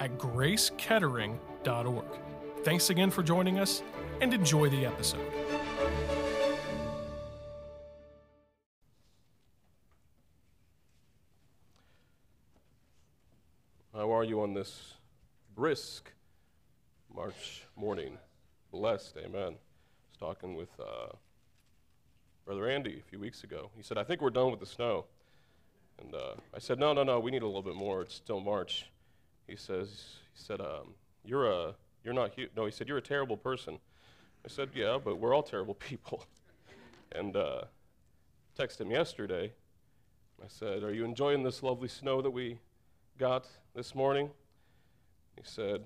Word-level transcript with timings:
at 0.00 0.18
gracekettering.org. 0.18 2.04
Thanks 2.64 2.90
again 2.90 3.10
for 3.10 3.22
joining 3.22 3.58
us 3.58 3.82
and 4.20 4.34
enjoy 4.34 4.68
the 4.68 4.84
episode. 4.84 5.30
How 13.94 14.10
are 14.12 14.24
you 14.24 14.40
on 14.40 14.54
this 14.54 14.94
brisk 15.54 16.10
March 17.14 17.64
morning? 17.76 18.16
Blessed, 18.72 19.16
amen. 19.18 19.42
I 19.42 19.48
was 19.48 20.16
talking 20.18 20.54
with 20.54 20.70
uh, 20.80 21.12
Brother 22.46 22.68
Andy 22.68 22.98
a 22.98 23.02
few 23.10 23.18
weeks 23.18 23.44
ago. 23.44 23.70
He 23.76 23.82
said, 23.82 23.98
I 23.98 24.04
think 24.04 24.22
we're 24.22 24.30
done 24.30 24.50
with 24.50 24.60
the 24.60 24.66
snow. 24.66 25.04
And 26.02 26.14
uh, 26.14 26.34
I 26.54 26.58
said, 26.58 26.78
no, 26.78 26.92
no, 26.94 27.02
no, 27.02 27.20
we 27.20 27.30
need 27.30 27.42
a 27.42 27.46
little 27.46 27.62
bit 27.62 27.74
more. 27.74 28.00
It's 28.00 28.14
still 28.14 28.40
March. 28.40 28.86
He 29.50 29.56
says, 29.56 29.88
he 30.32 30.40
said, 30.40 30.60
um, 30.60 30.94
you're 31.24 31.50
a, 31.50 31.74
you're 32.04 32.14
not, 32.14 32.34
hu-. 32.36 32.46
no, 32.56 32.66
he 32.66 32.70
said, 32.70 32.86
you're 32.86 32.98
a 32.98 33.02
terrible 33.02 33.36
person. 33.36 33.80
I 34.44 34.48
said, 34.48 34.70
yeah, 34.76 34.96
but 35.04 35.18
we're 35.18 35.34
all 35.34 35.42
terrible 35.42 35.74
people. 35.88 36.24
and 37.10 37.34
uh, 37.34 37.62
texted 38.56 38.82
him 38.82 38.92
yesterday. 38.92 39.52
I 40.40 40.46
said, 40.46 40.84
are 40.84 40.94
you 40.94 41.04
enjoying 41.04 41.42
this 41.42 41.64
lovely 41.64 41.88
snow 41.88 42.22
that 42.22 42.30
we 42.30 42.60
got 43.18 43.48
this 43.74 43.92
morning? 43.92 44.30
He 45.34 45.42
said, 45.42 45.80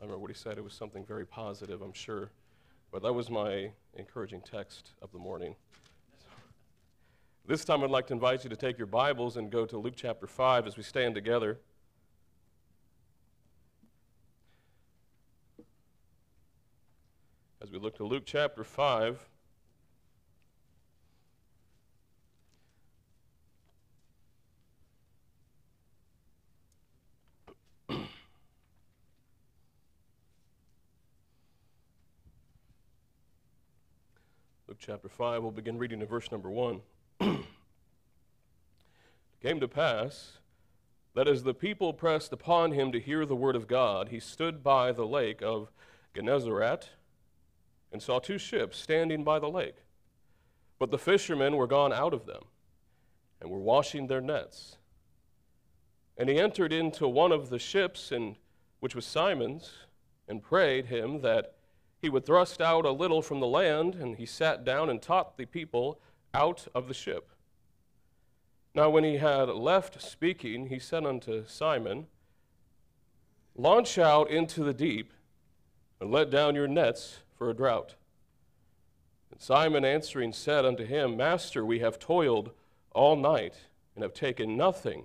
I 0.00 0.04
remember 0.04 0.20
what 0.20 0.30
he 0.30 0.36
said. 0.36 0.56
It 0.56 0.62
was 0.62 0.72
something 0.72 1.04
very 1.04 1.26
positive, 1.26 1.82
I'm 1.82 1.92
sure. 1.92 2.30
But 2.92 3.02
that 3.02 3.12
was 3.12 3.30
my 3.30 3.72
encouraging 3.94 4.42
text 4.42 4.92
of 5.02 5.10
the 5.10 5.18
morning. 5.18 5.56
This 7.48 7.64
time, 7.64 7.82
I'd 7.82 7.90
like 7.90 8.06
to 8.06 8.12
invite 8.12 8.44
you 8.44 8.50
to 8.50 8.56
take 8.56 8.78
your 8.78 8.86
Bibles 8.86 9.36
and 9.36 9.50
go 9.50 9.66
to 9.66 9.76
Luke 9.76 9.94
chapter 9.96 10.28
5 10.28 10.68
as 10.68 10.76
we 10.76 10.84
stand 10.84 11.16
together. 11.16 11.58
As 17.68 17.72
we 17.72 17.80
look 17.80 17.96
to 17.98 18.04
Luke 18.04 18.22
chapter 18.24 18.64
5, 18.64 19.28
Luke 27.90 27.98
chapter 34.78 35.10
5, 35.10 35.42
we'll 35.42 35.50
begin 35.50 35.76
reading 35.76 36.00
in 36.00 36.06
verse 36.06 36.32
number 36.32 36.50
1. 36.50 36.80
it 37.20 37.44
came 39.42 39.60
to 39.60 39.68
pass 39.68 40.38
that 41.14 41.28
as 41.28 41.42
the 41.42 41.52
people 41.52 41.92
pressed 41.92 42.32
upon 42.32 42.72
him 42.72 42.90
to 42.92 42.98
hear 42.98 43.26
the 43.26 43.36
word 43.36 43.56
of 43.56 43.68
God, 43.68 44.08
he 44.08 44.20
stood 44.20 44.64
by 44.64 44.90
the 44.90 45.06
lake 45.06 45.42
of 45.42 45.70
Gennesaret 46.14 46.88
and 47.92 48.02
saw 48.02 48.18
two 48.18 48.38
ships 48.38 48.78
standing 48.78 49.24
by 49.24 49.38
the 49.38 49.48
lake. 49.48 49.76
But 50.78 50.90
the 50.90 50.98
fishermen 50.98 51.56
were 51.56 51.66
gone 51.66 51.92
out 51.92 52.14
of 52.14 52.26
them 52.26 52.44
and 53.40 53.50
were 53.50 53.58
washing 53.58 54.06
their 54.06 54.20
nets. 54.20 54.76
And 56.16 56.28
he 56.28 56.38
entered 56.38 56.72
into 56.72 57.06
one 57.06 57.32
of 57.32 57.50
the 57.50 57.58
ships, 57.58 58.10
and, 58.10 58.36
which 58.80 58.94
was 58.94 59.06
Simon's, 59.06 59.72
and 60.26 60.42
prayed 60.42 60.86
him 60.86 61.20
that 61.20 61.54
he 62.02 62.08
would 62.08 62.26
thrust 62.26 62.60
out 62.60 62.84
a 62.84 62.90
little 62.90 63.22
from 63.22 63.40
the 63.40 63.46
land, 63.46 63.94
and 63.94 64.16
he 64.16 64.26
sat 64.26 64.64
down 64.64 64.90
and 64.90 65.00
taught 65.00 65.36
the 65.36 65.46
people 65.46 66.00
out 66.34 66.66
of 66.74 66.88
the 66.88 66.94
ship. 66.94 67.30
Now, 68.74 68.90
when 68.90 69.04
he 69.04 69.16
had 69.16 69.48
left 69.48 70.00
speaking, 70.00 70.68
he 70.68 70.78
said 70.78 71.04
unto 71.04 71.46
Simon, 71.46 72.06
Launch 73.56 73.98
out 73.98 74.30
into 74.30 74.62
the 74.62 74.74
deep 74.74 75.12
and 76.00 76.12
let 76.12 76.30
down 76.30 76.54
your 76.54 76.68
nets 76.68 77.18
for 77.38 77.48
a 77.48 77.54
drought. 77.54 77.94
And 79.30 79.40
Simon 79.40 79.84
answering 79.84 80.32
said 80.32 80.66
unto 80.66 80.84
him, 80.84 81.16
Master, 81.16 81.64
we 81.64 81.78
have 81.78 81.98
toiled 81.98 82.50
all 82.92 83.16
night 83.16 83.54
and 83.94 84.02
have 84.02 84.12
taken 84.12 84.56
nothing. 84.56 85.04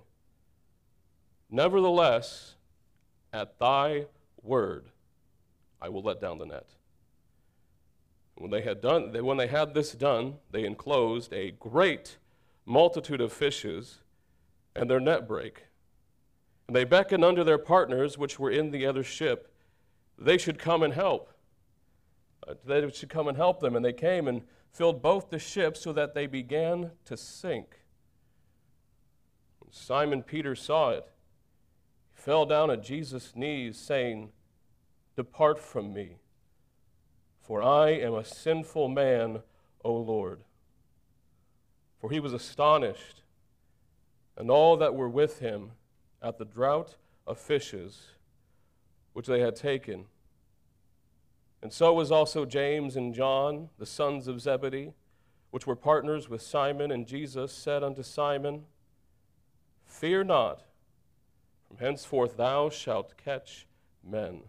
Nevertheless, 1.49 2.55
at 3.31 3.59
thy 3.59 4.07
word, 4.41 4.87
I 5.79 5.89
will 5.89 6.01
let 6.01 6.19
down 6.19 6.39
the 6.39 6.45
net. 6.45 6.69
When 8.35 8.49
they 8.49 8.61
had 8.61 8.81
done, 8.81 9.13
when 9.23 9.37
they 9.37 9.47
had 9.47 9.73
this 9.73 9.91
done, 9.91 10.35
they 10.49 10.65
enclosed 10.65 11.31
a 11.31 11.51
great 11.51 12.17
multitude 12.65 13.21
of 13.21 13.31
fishes, 13.31 13.99
and 14.75 14.89
their 14.89 14.99
net 14.99 15.27
brake. 15.27 15.65
And 16.67 16.75
they 16.75 16.85
beckoned 16.85 17.23
unto 17.23 17.43
their 17.43 17.57
partners 17.57 18.17
which 18.17 18.39
were 18.39 18.49
in 18.49 18.71
the 18.71 18.85
other 18.85 19.03
ship, 19.03 19.53
they 20.17 20.37
should 20.37 20.57
come 20.57 20.81
and 20.81 20.93
help 20.93 21.32
uh, 22.47 22.53
they 22.65 22.89
should 22.91 23.09
come 23.09 23.27
and 23.27 23.37
help 23.37 23.59
them. 23.59 23.75
And 23.75 23.83
they 23.83 23.93
came 23.93 24.27
and 24.27 24.41
filled 24.71 25.01
both 25.01 25.29
the 25.29 25.39
ships 25.39 25.81
so 25.81 25.93
that 25.93 26.13
they 26.13 26.27
began 26.27 26.91
to 27.05 27.17
sink. 27.17 27.79
Simon 29.73 30.21
Peter 30.21 30.55
saw 30.55 30.91
it. 30.91 31.07
He 32.15 32.21
fell 32.21 32.45
down 32.45 32.69
at 32.69 32.83
Jesus' 32.83 33.35
knees, 33.35 33.77
saying, 33.77 34.31
Depart 35.15 35.59
from 35.59 35.93
me, 35.93 36.17
for 37.41 37.61
I 37.61 37.89
am 37.89 38.13
a 38.13 38.23
sinful 38.23 38.87
man, 38.87 39.41
O 39.83 39.95
Lord. 39.95 40.41
For 41.99 42.11
he 42.11 42.19
was 42.19 42.33
astonished, 42.33 43.23
and 44.37 44.51
all 44.51 44.77
that 44.77 44.93
were 44.93 45.09
with 45.09 45.39
him 45.39 45.71
at 46.21 46.37
the 46.37 46.45
draught 46.45 46.95
of 47.25 47.39
fishes 47.39 48.11
which 49.13 49.27
they 49.27 49.39
had 49.39 49.55
taken. 49.55 50.05
And 51.63 51.71
so 51.71 51.93
was 51.93 52.11
also 52.11 52.43
James 52.43 52.97
and 52.97 53.13
John, 53.13 53.69
the 53.79 53.85
sons 53.85 54.27
of 54.27 54.41
Zebedee, 54.41 54.91
which 55.49 55.65
were 55.65 55.77
partners 55.77 56.27
with 56.27 56.41
Simon. 56.41 56.91
And 56.91 57.07
Jesus 57.07 57.53
said 57.53 57.83
unto 57.83 58.03
Simon, 58.03 58.65
Fear 59.85 60.25
not, 60.25 60.63
from 61.65 61.77
henceforth 61.77 62.35
thou 62.35 62.69
shalt 62.69 63.15
catch 63.15 63.65
men. 64.03 64.41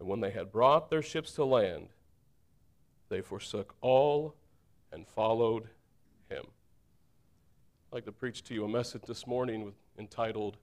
And 0.00 0.08
when 0.08 0.18
they 0.18 0.32
had 0.32 0.50
brought 0.50 0.90
their 0.90 1.00
ships 1.00 1.32
to 1.34 1.44
land, 1.44 1.90
they 3.08 3.20
forsook 3.20 3.76
all 3.80 4.34
and 4.90 5.06
followed 5.06 5.68
him. 6.28 6.46
I'd 7.92 7.94
like 7.94 8.04
to 8.06 8.12
preach 8.12 8.42
to 8.44 8.54
you 8.54 8.64
a 8.64 8.68
message 8.68 9.02
this 9.06 9.28
morning 9.28 9.64
with, 9.64 9.74
entitled, 9.96 10.56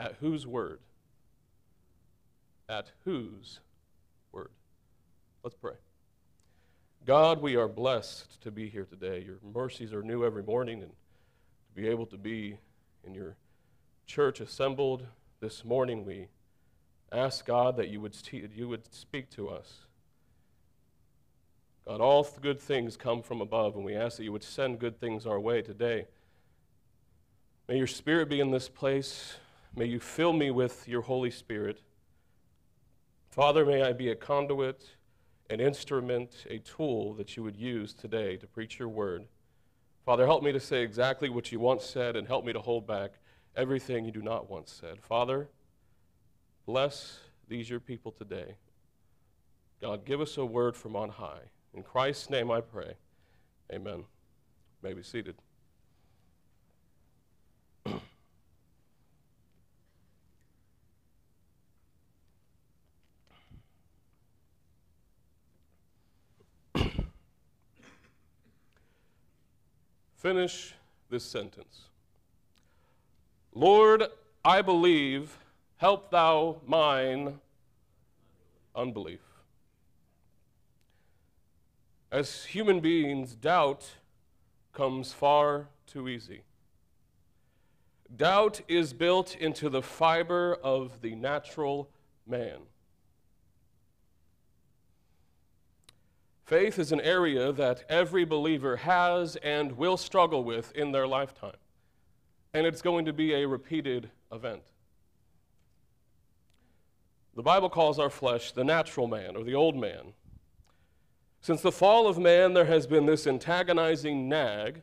At 0.00 0.16
Whose 0.16 0.48
Word? 0.48 0.80
At 2.68 2.90
Whose 3.04 3.60
word. 4.32 4.50
Let's 5.42 5.56
pray. 5.56 5.74
God, 7.06 7.40
we 7.40 7.56
are 7.56 7.68
blessed 7.68 8.40
to 8.42 8.50
be 8.50 8.68
here 8.68 8.84
today. 8.84 9.22
Your 9.24 9.38
mercies 9.42 9.92
are 9.92 10.02
new 10.02 10.24
every 10.24 10.42
morning, 10.42 10.82
and 10.82 10.90
to 10.90 11.80
be 11.80 11.88
able 11.88 12.06
to 12.06 12.18
be 12.18 12.58
in 13.04 13.14
your 13.14 13.36
church 14.06 14.40
assembled 14.40 15.06
this 15.40 15.64
morning, 15.64 16.04
we 16.04 16.28
ask 17.10 17.46
God 17.46 17.76
that 17.76 17.88
you 17.88 18.00
would, 18.00 18.16
you 18.30 18.68
would 18.68 18.92
speak 18.92 19.30
to 19.30 19.48
us. 19.48 19.86
God, 21.86 22.00
all 22.00 22.28
good 22.42 22.60
things 22.60 22.96
come 22.96 23.22
from 23.22 23.40
above, 23.40 23.74
and 23.74 23.84
we 23.84 23.94
ask 23.94 24.18
that 24.18 24.24
you 24.24 24.32
would 24.32 24.44
send 24.44 24.78
good 24.78 25.00
things 25.00 25.26
our 25.26 25.40
way 25.40 25.62
today. 25.62 26.06
May 27.68 27.78
your 27.78 27.86
Spirit 27.86 28.28
be 28.28 28.40
in 28.40 28.50
this 28.50 28.68
place. 28.68 29.36
May 29.74 29.86
you 29.86 30.00
fill 30.00 30.32
me 30.32 30.50
with 30.50 30.86
your 30.86 31.02
Holy 31.02 31.30
Spirit. 31.30 31.80
Father, 33.30 33.64
may 33.64 33.82
I 33.82 33.92
be 33.92 34.10
a 34.10 34.16
conduit, 34.16 34.96
an 35.50 35.60
instrument, 35.60 36.46
a 36.50 36.58
tool 36.58 37.14
that 37.14 37.36
you 37.36 37.44
would 37.44 37.56
use 37.56 37.94
today 37.94 38.36
to 38.36 38.46
preach 38.48 38.80
your 38.80 38.88
word. 38.88 39.26
Father, 40.04 40.26
help 40.26 40.42
me 40.42 40.50
to 40.50 40.58
say 40.58 40.82
exactly 40.82 41.28
what 41.28 41.52
you 41.52 41.60
once 41.60 41.84
said 41.84 42.16
and 42.16 42.26
help 42.26 42.44
me 42.44 42.52
to 42.52 42.58
hold 42.58 42.88
back 42.88 43.12
everything 43.54 44.04
you 44.04 44.10
do 44.10 44.20
not 44.20 44.50
once 44.50 44.72
said. 44.72 45.00
Father, 45.00 45.48
bless 46.66 47.20
these 47.46 47.70
your 47.70 47.78
people 47.78 48.10
today. 48.10 48.56
God, 49.80 50.04
give 50.04 50.20
us 50.20 50.36
a 50.36 50.44
word 50.44 50.76
from 50.76 50.96
on 50.96 51.10
high. 51.10 51.50
In 51.72 51.84
Christ's 51.84 52.30
name 52.30 52.50
I 52.50 52.60
pray. 52.60 52.94
Amen. 53.72 53.98
You 53.98 54.04
may 54.82 54.92
be 54.92 55.04
seated. 55.04 55.36
Finish 70.20 70.74
this 71.08 71.24
sentence 71.24 71.88
Lord, 73.54 74.04
I 74.44 74.60
believe, 74.60 75.38
help 75.78 76.10
thou 76.10 76.60
mine 76.66 77.40
unbelief. 78.76 79.22
As 82.12 82.44
human 82.44 82.80
beings, 82.80 83.34
doubt 83.34 83.92
comes 84.74 85.14
far 85.14 85.68
too 85.86 86.06
easy. 86.06 86.42
Doubt 88.14 88.60
is 88.68 88.92
built 88.92 89.34
into 89.36 89.70
the 89.70 89.82
fiber 89.82 90.54
of 90.62 91.00
the 91.00 91.14
natural 91.14 91.88
man. 92.26 92.58
Faith 96.50 96.80
is 96.80 96.90
an 96.90 97.00
area 97.02 97.52
that 97.52 97.84
every 97.88 98.24
believer 98.24 98.78
has 98.78 99.36
and 99.36 99.70
will 99.78 99.96
struggle 99.96 100.42
with 100.42 100.72
in 100.72 100.90
their 100.90 101.06
lifetime, 101.06 101.54
and 102.52 102.66
it's 102.66 102.82
going 102.82 103.04
to 103.04 103.12
be 103.12 103.34
a 103.34 103.46
repeated 103.46 104.10
event. 104.32 104.64
The 107.36 107.42
Bible 107.44 107.70
calls 107.70 108.00
our 108.00 108.10
flesh 108.10 108.50
the 108.50 108.64
natural 108.64 109.06
man 109.06 109.36
or 109.36 109.44
the 109.44 109.54
old 109.54 109.76
man. 109.76 110.12
Since 111.40 111.62
the 111.62 111.70
fall 111.70 112.08
of 112.08 112.18
man, 112.18 112.52
there 112.52 112.64
has 112.64 112.84
been 112.84 113.06
this 113.06 113.28
antagonizing 113.28 114.28
nag 114.28 114.82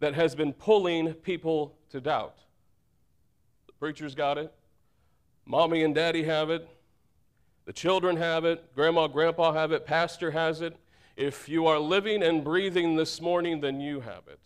that 0.00 0.14
has 0.14 0.34
been 0.34 0.54
pulling 0.54 1.12
people 1.12 1.76
to 1.90 2.00
doubt. 2.00 2.38
The 3.66 3.74
preacher's 3.74 4.14
got 4.14 4.38
it, 4.38 4.50
mommy 5.44 5.84
and 5.84 5.94
daddy 5.94 6.22
have 6.22 6.48
it, 6.48 6.66
the 7.66 7.72
children 7.74 8.16
have 8.16 8.46
it, 8.46 8.74
grandma, 8.74 9.08
grandpa 9.08 9.52
have 9.52 9.72
it, 9.72 9.84
pastor 9.84 10.30
has 10.30 10.62
it. 10.62 10.74
If 11.16 11.48
you 11.48 11.66
are 11.66 11.78
living 11.78 12.22
and 12.22 12.42
breathing 12.42 12.96
this 12.96 13.20
morning, 13.20 13.60
then 13.60 13.80
you 13.80 14.00
have 14.00 14.22
it. 14.28 14.38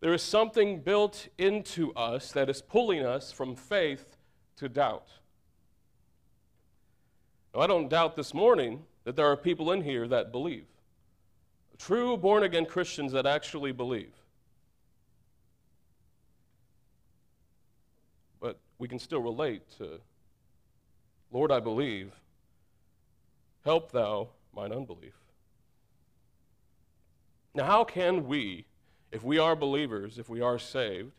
There 0.00 0.12
is 0.12 0.22
something 0.22 0.80
built 0.80 1.28
into 1.38 1.92
us 1.94 2.32
that 2.32 2.50
is 2.50 2.60
pulling 2.60 3.06
us 3.06 3.30
from 3.30 3.54
faith 3.54 4.16
to 4.56 4.68
doubt. 4.68 5.08
Now, 7.54 7.60
I 7.60 7.66
don't 7.66 7.88
doubt 7.88 8.16
this 8.16 8.34
morning 8.34 8.82
that 9.04 9.16
there 9.16 9.26
are 9.26 9.36
people 9.36 9.72
in 9.72 9.82
here 9.82 10.08
that 10.08 10.32
believe. 10.32 10.66
True 11.78 12.16
born 12.16 12.42
again 12.42 12.66
Christians 12.66 13.12
that 13.12 13.26
actually 13.26 13.72
believe. 13.72 14.12
But 18.40 18.58
we 18.78 18.88
can 18.88 18.98
still 18.98 19.20
relate 19.20 19.62
to, 19.78 20.00
Lord, 21.30 21.50
I 21.52 21.60
believe. 21.60 22.12
Help 23.64 23.92
thou 23.92 24.28
mine 24.54 24.72
unbelief. 24.72 25.14
Now, 27.54 27.64
how 27.64 27.84
can 27.84 28.26
we, 28.26 28.64
if 29.10 29.22
we 29.22 29.38
are 29.38 29.54
believers, 29.54 30.18
if 30.18 30.28
we 30.28 30.40
are 30.40 30.58
saved, 30.58 31.12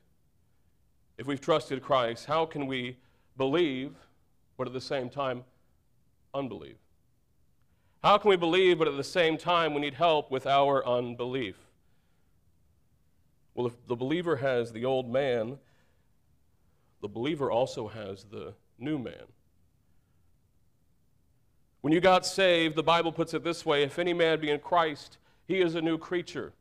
if 1.17 1.27
we've 1.27 1.39
trusted 1.41 1.81
Christ, 1.81 2.25
how 2.25 2.45
can 2.45 2.65
we 2.65 2.97
believe, 3.37 3.93
but 4.57 4.67
at 4.67 4.73
the 4.73 4.81
same 4.81 5.09
time, 5.09 5.43
unbelieve? 6.33 6.77
How 8.03 8.17
can 8.17 8.29
we 8.29 8.35
believe, 8.35 8.79
but 8.79 8.87
at 8.87 8.97
the 8.97 9.03
same 9.03 9.37
time, 9.37 9.73
we 9.73 9.81
need 9.81 9.93
help 9.93 10.31
with 10.31 10.45
our 10.45 10.85
unbelief? 10.85 11.55
Well, 13.53 13.67
if 13.67 13.87
the 13.87 13.95
believer 13.95 14.35
has 14.37 14.71
the 14.71 14.85
old 14.85 15.09
man, 15.09 15.59
the 17.01 17.07
believer 17.07 17.51
also 17.51 17.87
has 17.87 18.23
the 18.25 18.53
new 18.79 18.97
man. 18.97 19.23
When 21.83 21.91
you 21.91 21.99
got 21.99 22.25
saved, 22.25 22.77
the 22.77 22.81
Bible 22.81 23.11
puts 23.11 23.33
it 23.33 23.43
this 23.43 23.65
way 23.65 23.83
if 23.83 23.99
any 23.99 24.13
man 24.13 24.39
be 24.39 24.49
in 24.49 24.61
Christ, 24.61 25.17
he 25.45 25.59
is 25.59 25.75
a 25.75 25.81
new 25.81 25.97
creature. 25.97 26.53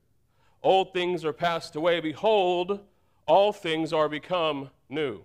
Old 0.64 0.92
things 0.92 1.24
are 1.24 1.32
passed 1.32 1.76
away. 1.76 2.00
Behold, 2.00 2.80
all 3.28 3.52
things 3.52 3.92
are 3.92 4.08
become 4.08 4.70
new. 4.88 5.24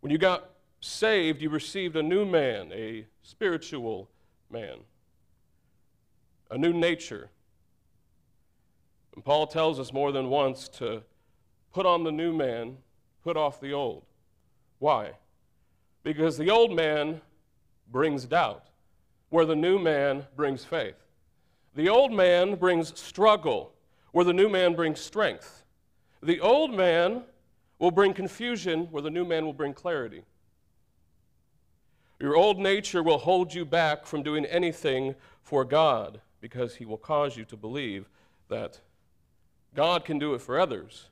When 0.00 0.10
you 0.10 0.18
got 0.18 0.50
saved, 0.80 1.40
you 1.40 1.50
received 1.50 1.94
a 1.94 2.02
new 2.02 2.24
man, 2.24 2.72
a 2.72 3.06
spiritual 3.22 4.10
man, 4.50 4.78
a 6.50 6.58
new 6.58 6.72
nature. 6.72 7.30
And 9.14 9.24
Paul 9.24 9.46
tells 9.46 9.78
us 9.78 9.92
more 9.92 10.10
than 10.10 10.30
once 10.30 10.68
to 10.70 11.04
put 11.72 11.86
on 11.86 12.02
the 12.02 12.10
new 12.10 12.32
man, 12.32 12.78
put 13.22 13.36
off 13.36 13.60
the 13.60 13.72
old. 13.72 14.04
Why? 14.80 15.12
Because 16.06 16.38
the 16.38 16.50
old 16.50 16.72
man 16.72 17.20
brings 17.90 18.26
doubt, 18.26 18.66
where 19.30 19.44
the 19.44 19.56
new 19.56 19.76
man 19.76 20.24
brings 20.36 20.64
faith. 20.64 20.94
The 21.74 21.88
old 21.88 22.12
man 22.12 22.54
brings 22.54 22.96
struggle, 22.96 23.72
where 24.12 24.24
the 24.24 24.32
new 24.32 24.48
man 24.48 24.76
brings 24.76 25.00
strength. 25.00 25.64
The 26.22 26.38
old 26.38 26.72
man 26.72 27.24
will 27.80 27.90
bring 27.90 28.14
confusion, 28.14 28.86
where 28.92 29.02
the 29.02 29.10
new 29.10 29.24
man 29.24 29.44
will 29.44 29.52
bring 29.52 29.74
clarity. 29.74 30.22
Your 32.20 32.36
old 32.36 32.60
nature 32.60 33.02
will 33.02 33.18
hold 33.18 33.52
you 33.52 33.64
back 33.64 34.06
from 34.06 34.22
doing 34.22 34.44
anything 34.44 35.16
for 35.42 35.64
God 35.64 36.20
because 36.40 36.76
He 36.76 36.84
will 36.84 36.98
cause 36.98 37.36
you 37.36 37.44
to 37.46 37.56
believe 37.56 38.08
that 38.48 38.78
God 39.74 40.04
can 40.04 40.20
do 40.20 40.34
it 40.34 40.40
for 40.40 40.60
others, 40.60 41.08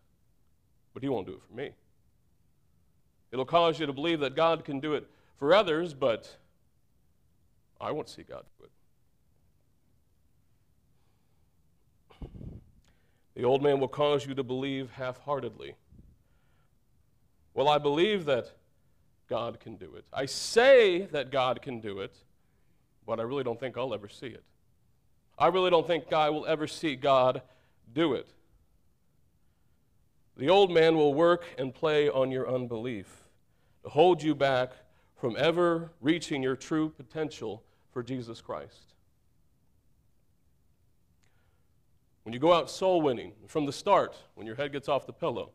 but 0.92 1.02
He 1.02 1.08
won't 1.08 1.26
do 1.26 1.32
it 1.32 1.42
for 1.42 1.52
me. 1.52 1.72
It'll 3.34 3.44
cause 3.44 3.80
you 3.80 3.86
to 3.86 3.92
believe 3.92 4.20
that 4.20 4.36
God 4.36 4.64
can 4.64 4.78
do 4.78 4.94
it 4.94 5.10
for 5.40 5.52
others, 5.52 5.92
but 5.92 6.36
I 7.80 7.90
won't 7.90 8.08
see 8.08 8.22
God 8.22 8.44
do 8.60 8.66
it. 8.66 8.70
The 13.34 13.42
old 13.42 13.60
man 13.60 13.80
will 13.80 13.88
cause 13.88 14.24
you 14.24 14.36
to 14.36 14.44
believe 14.44 14.92
half 14.92 15.18
heartedly. 15.22 15.74
Well, 17.54 17.68
I 17.68 17.78
believe 17.78 18.24
that 18.26 18.52
God 19.28 19.58
can 19.58 19.74
do 19.74 19.96
it. 19.96 20.04
I 20.12 20.26
say 20.26 21.06
that 21.06 21.32
God 21.32 21.60
can 21.60 21.80
do 21.80 21.98
it, 21.98 22.14
but 23.04 23.18
I 23.18 23.24
really 23.24 23.42
don't 23.42 23.58
think 23.58 23.76
I'll 23.76 23.94
ever 23.94 24.08
see 24.08 24.28
it. 24.28 24.44
I 25.36 25.48
really 25.48 25.70
don't 25.70 25.88
think 25.88 26.12
I 26.12 26.30
will 26.30 26.46
ever 26.46 26.68
see 26.68 26.94
God 26.94 27.42
do 27.92 28.14
it. 28.14 28.28
The 30.36 30.50
old 30.50 30.70
man 30.70 30.94
will 30.94 31.14
work 31.14 31.46
and 31.58 31.74
play 31.74 32.08
on 32.08 32.30
your 32.30 32.48
unbelief 32.48 33.22
to 33.84 33.88
hold 33.88 34.22
you 34.22 34.34
back 34.34 34.72
from 35.16 35.36
ever 35.38 35.92
reaching 36.00 36.42
your 36.42 36.56
true 36.56 36.90
potential 36.90 37.62
for 37.92 38.02
Jesus 38.02 38.40
Christ. 38.40 38.94
When 42.24 42.32
you 42.32 42.38
go 42.38 42.52
out 42.52 42.70
soul 42.70 43.00
winning, 43.00 43.32
from 43.46 43.66
the 43.66 43.72
start, 43.72 44.16
when 44.34 44.46
your 44.46 44.56
head 44.56 44.72
gets 44.72 44.88
off 44.88 45.06
the 45.06 45.12
pillow, 45.12 45.50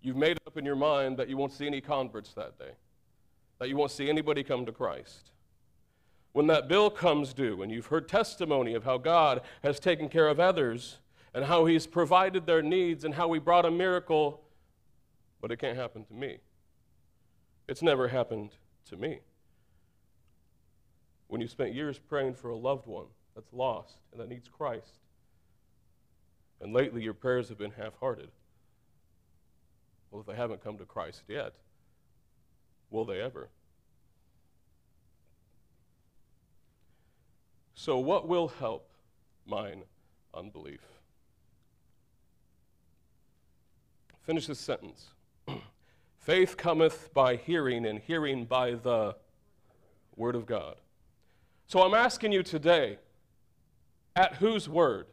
you've 0.00 0.16
made 0.16 0.38
up 0.46 0.56
in 0.56 0.64
your 0.64 0.76
mind 0.76 1.16
that 1.16 1.28
you 1.28 1.36
won't 1.36 1.52
see 1.52 1.66
any 1.66 1.80
converts 1.80 2.32
that 2.34 2.58
day 2.58 2.72
that 3.60 3.68
you 3.68 3.76
won't 3.76 3.92
see 3.92 4.08
anybody 4.08 4.42
come 4.42 4.66
to 4.66 4.72
Christ. 4.72 5.30
When 6.32 6.46
that 6.48 6.66
bill 6.66 6.90
comes 6.90 7.32
due 7.32 7.62
and 7.62 7.70
you've 7.70 7.86
heard 7.86 8.08
testimony 8.08 8.74
of 8.74 8.84
how 8.84 8.98
God 8.98 9.42
has 9.62 9.78
taken 9.78 10.08
care 10.08 10.28
of 10.28 10.40
others 10.40 10.98
and 11.34 11.44
how 11.44 11.66
He's 11.66 11.86
provided 11.86 12.46
their 12.46 12.62
needs 12.62 13.04
and 13.04 13.14
how 13.14 13.32
He 13.32 13.38
brought 13.38 13.66
a 13.66 13.70
miracle, 13.70 14.40
but 15.40 15.52
it 15.52 15.58
can't 15.58 15.76
happen 15.76 16.04
to 16.06 16.14
me. 16.14 16.38
It's 17.70 17.80
never 17.80 18.08
happened 18.08 18.50
to 18.90 18.98
me. 18.98 19.20
When 21.28 21.40
you 21.40 21.48
spent 21.48 21.72
years 21.72 21.98
praying 21.98 22.34
for 22.34 22.50
a 22.50 22.56
loved 22.56 22.86
one 22.86 23.06
that's 23.34 23.54
lost 23.54 23.96
and 24.12 24.20
that 24.20 24.28
needs 24.28 24.48
Christ, 24.48 24.98
and 26.60 26.74
lately 26.74 27.02
your 27.02 27.14
prayers 27.14 27.48
have 27.48 27.56
been 27.56 27.70
half 27.70 27.96
hearted. 27.98 28.28
Well, 30.10 30.20
if 30.20 30.26
they 30.26 30.34
haven't 30.34 30.62
come 30.62 30.76
to 30.76 30.84
Christ 30.84 31.22
yet, 31.26 31.54
Will 32.90 33.04
they 33.04 33.20
ever? 33.20 33.48
So, 37.74 37.98
what 37.98 38.28
will 38.28 38.48
help 38.48 38.90
mine 39.46 39.84
unbelief? 40.34 40.80
Finish 44.26 44.48
this 44.48 44.58
sentence. 44.58 45.06
Faith 46.20 46.56
cometh 46.56 47.12
by 47.12 47.36
hearing, 47.36 47.84
and 47.84 47.98
hearing 47.98 48.44
by 48.44 48.72
the 48.72 49.16
Word 50.16 50.34
of 50.34 50.46
God. 50.46 50.76
So 51.66 51.82
I'm 51.82 51.94
asking 51.94 52.32
you 52.32 52.42
today, 52.42 52.98
at 54.14 54.36
whose 54.36 54.68
word? 54.68 55.06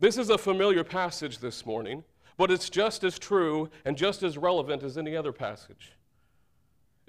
This 0.00 0.18
is 0.18 0.28
a 0.28 0.38
familiar 0.38 0.84
passage 0.84 1.38
this 1.38 1.64
morning. 1.64 2.04
But 2.36 2.50
it's 2.50 2.68
just 2.68 3.04
as 3.04 3.18
true 3.18 3.70
and 3.84 3.96
just 3.96 4.22
as 4.22 4.36
relevant 4.36 4.82
as 4.82 4.98
any 4.98 5.16
other 5.16 5.32
passage. 5.32 5.92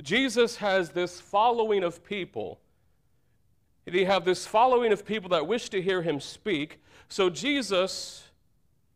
Jesus 0.02 0.58
has 0.58 0.92
this 0.92 1.20
following 1.20 1.84
of 1.84 2.04
people. 2.04 2.60
He 3.86 4.06
have 4.06 4.26
this 4.26 4.46
following 4.46 4.92
of 4.92 5.06
people 5.06 5.30
that 5.30 5.48
wish 5.48 5.70
to 5.70 5.82
hear 5.82 6.02
him 6.02 6.20
speak. 6.20 6.82
So 7.08 7.30
Jesus 7.30 8.26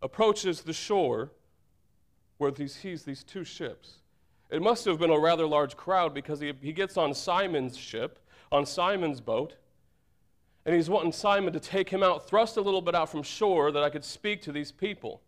approaches 0.01 0.61
the 0.61 0.73
shore 0.73 1.31
where 2.39 2.51
he 2.57 2.67
sees 2.67 3.03
these 3.03 3.23
two 3.23 3.43
ships. 3.43 3.97
It 4.49 4.63
must 4.63 4.85
have 4.85 4.97
been 4.97 5.11
a 5.11 5.19
rather 5.19 5.45
large 5.45 5.77
crowd 5.77 6.13
because 6.13 6.39
he, 6.39 6.51
he 6.61 6.73
gets 6.73 6.97
on 6.97 7.13
Simon's 7.13 7.77
ship, 7.77 8.17
on 8.51 8.65
Simon's 8.65 9.21
boat, 9.21 9.53
And 10.65 10.75
he's 10.75 10.89
wanting 10.89 11.11
Simon 11.11 11.53
to 11.53 11.59
take 11.59 11.89
him 11.89 12.03
out, 12.03 12.27
thrust 12.27 12.57
a 12.57 12.61
little 12.61 12.81
bit 12.81 12.95
out 12.95 13.09
from 13.09 13.23
shore 13.23 13.71
that 13.71 13.83
I 13.83 13.89
could 13.89 14.03
speak 14.03 14.41
to 14.43 14.51
these 14.51 14.71
people. 14.71 15.21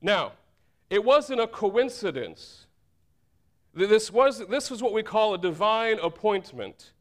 Now, 0.00 0.32
it 0.88 1.04
wasn't 1.04 1.40
a 1.40 1.46
coincidence. 1.46 2.66
This 3.72 4.12
was, 4.12 4.46
this 4.48 4.70
was 4.70 4.82
what 4.82 4.92
we 4.92 5.02
call 5.02 5.34
a 5.34 5.38
divine 5.38 5.98
appointment. 6.00 6.92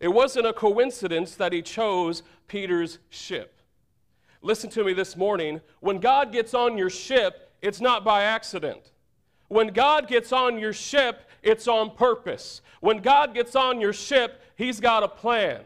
It 0.00 0.08
wasn't 0.08 0.46
a 0.46 0.52
coincidence 0.52 1.34
that 1.36 1.52
he 1.52 1.62
chose 1.62 2.22
Peter's 2.48 2.98
ship. 3.10 3.60
Listen 4.40 4.70
to 4.70 4.84
me 4.84 4.92
this 4.92 5.16
morning. 5.16 5.60
When 5.80 5.98
God 5.98 6.32
gets 6.32 6.54
on 6.54 6.78
your 6.78 6.90
ship, 6.90 7.45
it's 7.62 7.80
not 7.80 8.04
by 8.04 8.22
accident. 8.22 8.92
When 9.48 9.68
God 9.68 10.08
gets 10.08 10.32
on 10.32 10.58
your 10.58 10.72
ship, 10.72 11.28
it's 11.42 11.68
on 11.68 11.94
purpose. 11.94 12.60
When 12.80 12.98
God 12.98 13.34
gets 13.34 13.54
on 13.54 13.80
your 13.80 13.92
ship, 13.92 14.42
He's 14.56 14.80
got 14.80 15.02
a 15.02 15.08
plan. 15.08 15.62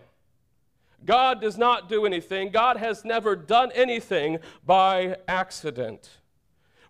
God 1.05 1.41
does 1.41 1.57
not 1.57 1.89
do 1.89 2.05
anything, 2.05 2.51
God 2.51 2.77
has 2.77 3.05
never 3.05 3.35
done 3.35 3.73
anything 3.73 4.39
by 4.67 5.17
accident. 5.27 6.11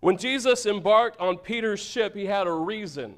When 0.01 0.17
Jesus 0.17 0.65
embarked 0.65 1.19
on 1.19 1.37
Peter's 1.37 1.79
ship, 1.79 2.15
he 2.15 2.25
had 2.25 2.47
a 2.47 2.51
reason. 2.51 3.15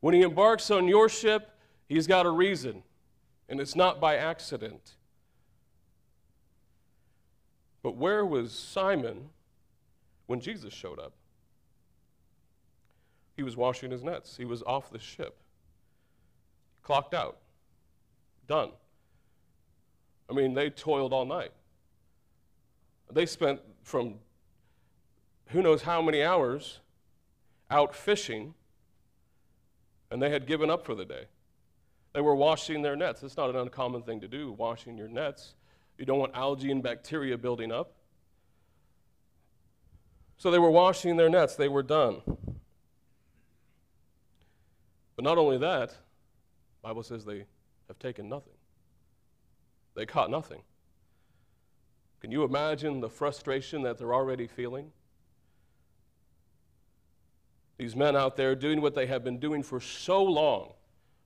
When 0.00 0.14
he 0.14 0.22
embarks 0.22 0.70
on 0.70 0.86
your 0.86 1.08
ship, 1.08 1.50
he's 1.88 2.06
got 2.06 2.26
a 2.26 2.30
reason, 2.30 2.82
and 3.48 3.60
it's 3.60 3.74
not 3.74 3.98
by 3.98 4.16
accident. 4.16 4.94
But 7.82 7.96
where 7.96 8.24
was 8.24 8.52
Simon 8.52 9.30
when 10.28 10.40
Jesus 10.40 10.72
showed 10.72 11.00
up? 11.00 11.12
He 13.36 13.42
was 13.42 13.56
washing 13.56 13.90
his 13.90 14.04
nets, 14.04 14.36
he 14.36 14.44
was 14.44 14.62
off 14.62 14.90
the 14.90 14.98
ship, 14.98 15.36
clocked 16.82 17.14
out, 17.14 17.38
done. 18.46 18.70
I 20.30 20.34
mean, 20.34 20.54
they 20.54 20.70
toiled 20.70 21.12
all 21.12 21.24
night. 21.24 21.52
They 23.10 23.24
spent 23.26 23.60
from 23.82 24.16
who 25.48 25.62
knows 25.62 25.82
how 25.82 26.02
many 26.02 26.22
hours 26.22 26.80
out 27.70 27.94
fishing, 27.94 28.54
and 30.10 30.20
they 30.20 30.30
had 30.30 30.46
given 30.46 30.68
up 30.68 30.84
for 30.84 30.94
the 30.94 31.06
day. 31.06 31.24
They 32.12 32.20
were 32.20 32.34
washing 32.34 32.82
their 32.82 32.96
nets. 32.96 33.22
It's 33.22 33.36
not 33.36 33.48
an 33.48 33.56
uncommon 33.56 34.02
thing 34.02 34.20
to 34.20 34.28
do, 34.28 34.52
washing 34.52 34.98
your 34.98 35.08
nets. 35.08 35.54
You 35.96 36.04
don't 36.04 36.18
want 36.18 36.34
algae 36.34 36.70
and 36.70 36.82
bacteria 36.82 37.38
building 37.38 37.72
up. 37.72 37.92
So 40.38 40.52
they 40.52 40.58
were 40.58 40.70
washing 40.70 41.16
their 41.16 41.28
nets, 41.28 41.56
they 41.56 41.68
were 41.68 41.82
done. 41.82 42.22
But 45.16 45.24
not 45.24 45.36
only 45.36 45.58
that, 45.58 45.94
Bible 46.80 47.02
says 47.02 47.24
they 47.24 47.44
have 47.88 47.98
taken 47.98 48.28
nothing. 48.28 48.54
They 49.96 50.06
caught 50.06 50.30
nothing. 50.30 50.62
Can 52.20 52.30
you 52.30 52.44
imagine 52.44 53.00
the 53.00 53.08
frustration 53.08 53.82
that 53.82 53.98
they're 53.98 54.14
already 54.14 54.46
feeling? 54.46 54.92
These 57.76 57.96
men 57.96 58.16
out 58.16 58.36
there 58.36 58.54
doing 58.54 58.80
what 58.80 58.94
they 58.94 59.06
have 59.06 59.24
been 59.24 59.38
doing 59.38 59.62
for 59.62 59.80
so 59.80 60.22
long, 60.22 60.72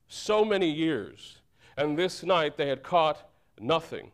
so 0.08 0.44
many 0.44 0.70
years, 0.70 1.38
and 1.76 1.98
this 1.98 2.22
night 2.22 2.56
they 2.56 2.68
had 2.68 2.82
caught 2.82 3.30
nothing. 3.58 4.12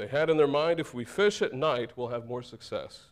They 0.00 0.08
had 0.08 0.30
in 0.30 0.38
their 0.38 0.46
mind 0.46 0.80
if 0.80 0.94
we 0.94 1.04
fish 1.04 1.42
at 1.42 1.52
night, 1.52 1.90
we'll 1.94 2.08
have 2.08 2.26
more 2.26 2.42
success. 2.42 3.10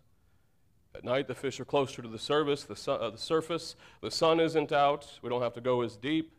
At 0.95 1.04
night, 1.04 1.28
the 1.28 1.35
fish 1.35 1.61
are 1.61 1.64
closer 1.64 2.00
to 2.00 2.09
the, 2.09 2.18
service, 2.18 2.64
the, 2.64 2.76
su- 2.76 2.92
uh, 2.92 3.11
the 3.11 3.18
surface, 3.18 3.76
the 4.00 4.11
sun 4.11 4.40
isn't 4.40 4.73
out, 4.73 5.18
we 5.21 5.28
don't 5.28 5.42
have 5.42 5.52
to 5.54 5.61
go 5.61 5.83
as 5.83 5.97
deep 5.97 6.33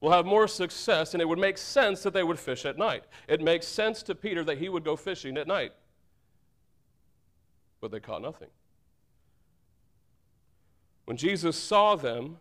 We'll 0.00 0.12
have 0.12 0.24
more 0.24 0.48
success, 0.48 1.12
and 1.12 1.20
it 1.20 1.28
would 1.28 1.38
make 1.38 1.58
sense 1.58 2.02
that 2.04 2.14
they 2.14 2.22
would 2.22 2.38
fish 2.38 2.64
at 2.64 2.78
night. 2.78 3.04
It 3.28 3.42
makes 3.42 3.66
sense 3.66 4.02
to 4.04 4.14
Peter 4.14 4.42
that 4.44 4.56
he 4.56 4.70
would 4.70 4.82
go 4.82 4.96
fishing 4.96 5.36
at 5.36 5.46
night. 5.46 5.72
But 7.82 7.90
they 7.90 8.00
caught 8.00 8.22
nothing. 8.22 8.48
When 11.04 11.18
Jesus 11.18 11.56
saw 11.56 11.96
them, 11.96 12.38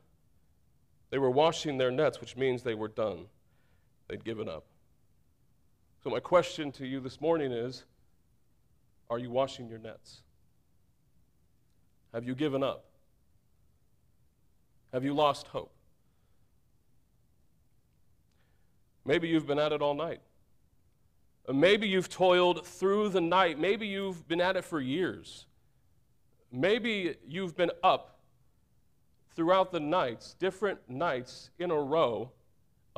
they 1.09 1.17
were 1.17 1.29
washing 1.29 1.77
their 1.77 1.91
nets, 1.91 2.21
which 2.21 2.37
means 2.37 2.63
they 2.63 2.75
were 2.75 2.87
done. 2.87 3.25
They'd 4.07 4.23
given 4.23 4.47
up. 4.47 4.68
So, 6.01 6.09
my 6.09 6.21
question 6.21 6.71
to 6.73 6.87
you 6.87 7.01
this 7.01 7.19
morning 7.19 7.51
is 7.51 7.83
Are 9.09 9.19
you 9.19 9.29
washing 9.29 9.67
your 9.67 9.79
nets? 9.79 10.21
Have 12.13 12.23
you 12.23 12.35
given 12.35 12.63
up? 12.63 12.85
Have 14.93 15.03
you 15.03 15.13
lost 15.13 15.47
hope? 15.47 15.73
Maybe 19.05 19.27
you've 19.27 19.45
been 19.45 19.59
at 19.59 19.73
it 19.73 19.81
all 19.81 19.93
night. 19.93 20.21
Uh, 21.47 21.53
maybe 21.53 21.87
you've 21.87 22.09
toiled 22.09 22.65
through 22.65 23.09
the 23.09 23.21
night. 23.21 23.59
Maybe 23.59 23.85
you've 23.85 24.27
been 24.27 24.41
at 24.41 24.55
it 24.55 24.63
for 24.63 24.79
years. 24.79 25.47
Maybe 26.51 27.15
you've 27.27 27.57
been 27.57 27.71
up 27.83 28.19
throughout 29.35 29.71
the 29.71 29.79
nights, 29.79 30.35
different 30.39 30.79
nights 30.89 31.49
in 31.59 31.71
a 31.71 31.79
row, 31.79 32.31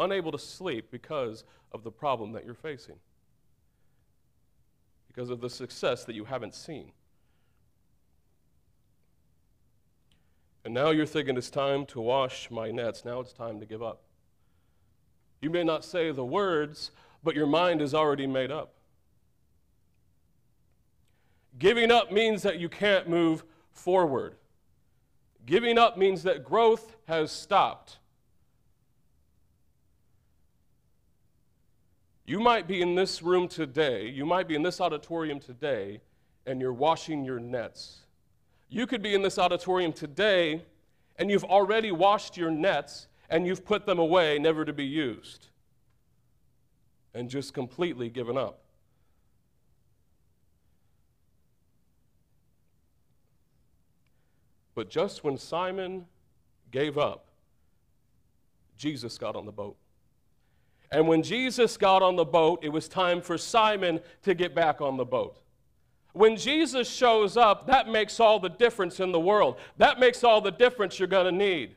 unable 0.01 0.31
to 0.31 0.37
sleep 0.37 0.91
because 0.91 1.43
of 1.71 1.83
the 1.83 1.91
problem 1.91 2.33
that 2.33 2.45
you're 2.45 2.53
facing, 2.53 2.95
because 5.07 5.29
of 5.29 5.41
the 5.41 5.49
success 5.49 6.03
that 6.05 6.15
you 6.15 6.25
haven't 6.25 6.55
seen. 6.55 6.91
And 10.63 10.73
now 10.73 10.91
you're 10.91 11.05
thinking 11.05 11.37
it's 11.37 11.49
time 11.49 11.85
to 11.87 11.99
wash 11.99 12.51
my 12.51 12.69
nets. 12.69 13.03
Now 13.03 13.19
it's 13.19 13.33
time 13.33 13.59
to 13.59 13.65
give 13.65 13.81
up. 13.81 14.01
You 15.41 15.49
may 15.49 15.63
not 15.63 15.83
say 15.83 16.11
the 16.11 16.23
words, 16.23 16.91
but 17.23 17.35
your 17.35 17.47
mind 17.47 17.81
is 17.81 17.95
already 17.95 18.27
made 18.27 18.51
up. 18.51 18.73
Giving 21.57 21.91
up 21.91 22.11
means 22.11 22.43
that 22.43 22.59
you 22.59 22.69
can't 22.69 23.09
move 23.09 23.43
forward. 23.71 24.35
Giving 25.45 25.77
up 25.77 25.97
means 25.97 26.23
that 26.23 26.43
growth 26.43 26.95
has 27.07 27.31
stopped. 27.31 27.97
You 32.31 32.39
might 32.39 32.65
be 32.65 32.81
in 32.81 32.95
this 32.95 33.21
room 33.21 33.49
today, 33.49 34.07
you 34.07 34.25
might 34.25 34.47
be 34.47 34.55
in 34.55 34.63
this 34.63 34.79
auditorium 34.79 35.41
today, 35.41 35.99
and 36.45 36.61
you're 36.61 36.71
washing 36.71 37.25
your 37.25 37.41
nets. 37.41 38.03
You 38.69 38.87
could 38.87 39.01
be 39.01 39.13
in 39.13 39.21
this 39.21 39.37
auditorium 39.37 39.91
today, 39.91 40.63
and 41.17 41.29
you've 41.29 41.43
already 41.43 41.91
washed 41.91 42.37
your 42.37 42.49
nets 42.49 43.07
and 43.29 43.45
you've 43.45 43.65
put 43.65 43.85
them 43.85 43.99
away, 43.99 44.39
never 44.39 44.63
to 44.63 44.71
be 44.71 44.85
used, 44.85 45.47
and 47.13 47.29
just 47.29 47.53
completely 47.53 48.07
given 48.09 48.37
up. 48.37 48.61
But 54.73 54.89
just 54.89 55.25
when 55.25 55.37
Simon 55.37 56.05
gave 56.71 56.97
up, 56.97 57.27
Jesus 58.77 59.17
got 59.17 59.35
on 59.35 59.45
the 59.45 59.51
boat. 59.51 59.75
And 60.91 61.07
when 61.07 61.23
Jesus 61.23 61.77
got 61.77 62.01
on 62.01 62.15
the 62.15 62.25
boat, 62.25 62.59
it 62.63 62.69
was 62.69 62.87
time 62.87 63.21
for 63.21 63.37
Simon 63.37 64.01
to 64.23 64.33
get 64.33 64.53
back 64.53 64.81
on 64.81 64.97
the 64.97 65.05
boat. 65.05 65.37
When 66.13 66.35
Jesus 66.35 66.89
shows 66.89 67.37
up, 67.37 67.67
that 67.67 67.87
makes 67.87 68.19
all 68.19 68.39
the 68.39 68.49
difference 68.49 68.99
in 68.99 69.13
the 69.13 69.19
world. 69.19 69.57
That 69.77 69.99
makes 69.99 70.23
all 70.23 70.41
the 70.41 70.51
difference 70.51 70.99
you're 70.99 71.07
going 71.07 71.25
to 71.25 71.31
need. 71.31 71.75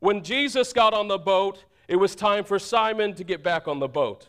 When 0.00 0.24
Jesus 0.24 0.72
got 0.72 0.92
on 0.92 1.06
the 1.06 1.18
boat, 1.18 1.64
it 1.86 1.96
was 1.96 2.14
time 2.14 2.44
for 2.44 2.58
Simon 2.58 3.14
to 3.14 3.24
get 3.24 3.44
back 3.44 3.68
on 3.68 3.78
the 3.78 3.88
boat. 3.88 4.28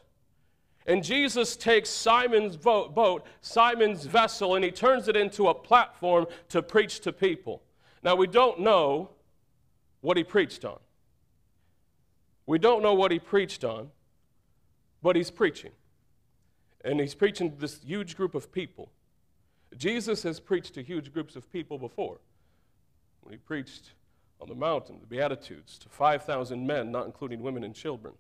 And 0.86 1.04
Jesus 1.04 1.56
takes 1.56 1.90
Simon's 1.90 2.58
boat, 2.58 3.26
Simon's 3.42 4.06
vessel, 4.06 4.56
and 4.56 4.64
he 4.64 4.72
turns 4.72 5.08
it 5.08 5.16
into 5.16 5.48
a 5.48 5.54
platform 5.54 6.26
to 6.50 6.62
preach 6.62 7.00
to 7.02 7.12
people. 7.12 7.62
Now, 8.04 8.16
we 8.16 8.28
don't 8.28 8.60
know 8.60 9.10
what 10.02 10.18
he 10.18 10.24
preached 10.24 10.66
on. 10.66 10.80
We 12.46 12.58
don't 12.58 12.82
know 12.82 12.94
what 12.94 13.12
he 13.12 13.20
preached 13.20 13.64
on, 13.64 13.90
but 15.02 15.16
he's 15.16 15.32
preaching. 15.32 15.72
And 16.84 17.00
he's 17.00 17.16
preaching 17.16 17.52
to 17.52 17.58
this 17.58 17.82
huge 17.84 18.16
group 18.16 18.36
of 18.36 18.52
people. 18.52 18.92
Jesus 19.78 20.24
has 20.24 20.40
preached 20.40 20.74
to 20.76 20.84
huge 20.84 21.14
groups 21.14 21.36
of 21.36 21.52
people 21.52 21.78
before. 21.78 22.20
When 23.22 23.34
he 23.34 23.38
preached 23.38 23.92
on 24.42 24.48
the 24.48 24.56
mountain, 24.56 25.00
the 25.02 25.08
Beatitudes, 25.08 25.78
to 25.80 25.90
5,000 25.90 26.66
men, 26.66 26.92
not 26.92 27.06
including 27.06 27.42
women 27.42 27.64
and 27.64 27.76
children. 27.76 28.14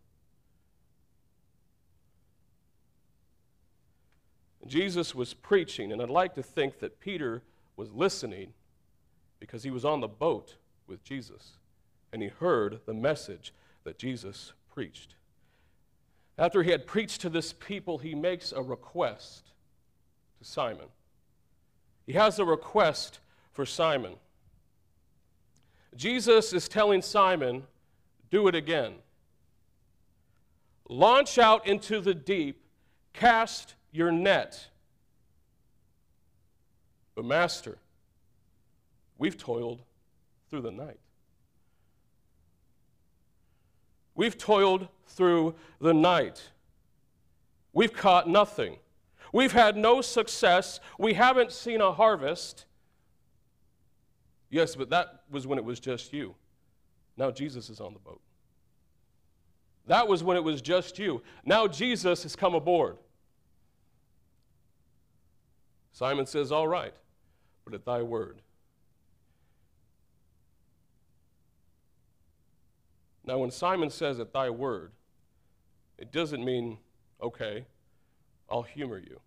Jesus 4.68 5.16
was 5.16 5.34
preaching, 5.34 5.92
and 5.92 6.02
I'd 6.02 6.10
like 6.10 6.36
to 6.36 6.44
think 6.44 6.80
that 6.80 7.00
Peter 7.00 7.42
was 7.76 7.92
listening 7.94 8.54
because 9.40 9.64
he 9.64 9.72
was 9.72 9.86
on 9.86 10.02
the 10.02 10.08
boat 10.08 10.56
with 10.86 11.04
Jesus 11.04 11.54
and 12.12 12.22
he 12.22 12.28
heard 12.28 12.82
the 12.86 12.94
message 12.94 13.54
that 13.84 13.98
Jesus 13.98 14.54
preached. 14.74 15.16
After 16.40 16.64
he 16.64 16.72
had 16.72 16.88
preached 16.88 17.20
to 17.22 17.30
this 17.30 17.52
people, 17.52 17.98
he 17.98 18.16
makes 18.16 18.54
a 18.54 18.62
request 18.62 19.52
to 20.38 20.46
Simon. 20.46 20.88
He 22.08 22.14
has 22.14 22.40
a 22.40 22.46
request 22.46 23.20
for 23.52 23.66
Simon. 23.66 24.14
Jesus 25.98 26.54
is 26.54 26.70
telling 26.70 27.02
Simon, 27.02 27.64
do 28.32 28.48
it 28.48 28.56
again. 28.56 28.94
Launch 30.88 31.38
out 31.38 31.68
into 31.68 32.00
the 32.00 32.14
deep, 32.14 32.64
cast 33.12 33.76
your 33.92 34.10
net. 34.10 34.70
But, 37.16 37.26
Master, 37.26 37.80
we've 39.18 39.38
toiled 39.38 39.82
through 40.50 40.62
the 40.62 40.72
night. 40.72 41.00
We've 44.16 44.38
toiled 44.38 44.88
through 45.10 45.56
the 45.80 45.94
night. 45.94 46.42
We've 47.74 47.94
caught 47.94 48.28
nothing. 48.28 48.78
We've 49.32 49.52
had 49.52 49.78
no 49.78 50.02
success. 50.02 50.80
We 50.98 51.14
haven't 51.14 51.52
seen 51.52 51.82
a 51.82 51.92
harvest. 51.92 52.66
Yes, 54.50 54.76
but 54.76 54.90
that 54.90 55.22
was 55.30 55.46
when 55.46 55.60
it 55.60 55.66
was 55.66 55.80
just 55.80 56.14
you. 56.14 56.36
Now 57.18 57.30
Jesus 57.32 57.70
is 57.70 57.80
on 57.80 57.94
the 57.94 58.00
boat. 58.00 58.22
That 59.88 60.08
was 60.08 60.24
when 60.24 60.38
it 60.38 60.44
was 60.44 60.62
just 60.62 60.98
you. 60.98 61.22
Now 61.46 61.68
Jesus 61.68 62.24
has 62.24 62.36
come 62.36 62.56
aboard. 62.56 62.98
Simon 65.92 66.26
says, 66.26 66.52
All 66.52 66.68
right, 66.68 66.94
but 67.66 67.74
at 67.74 67.86
thy 67.86 68.02
word. 68.02 68.42
Now, 73.30 73.38
when 73.38 73.52
Simon 73.52 73.92
says 73.92 74.20
at 74.20 74.34
thy 74.34 74.50
word, 74.50 74.92
it 76.00 76.12
doesn't 76.12 76.44
mean, 76.44 76.78
okay, 77.22 77.66
I'll 78.50 78.64
humor 78.64 78.98
you. 78.98 79.20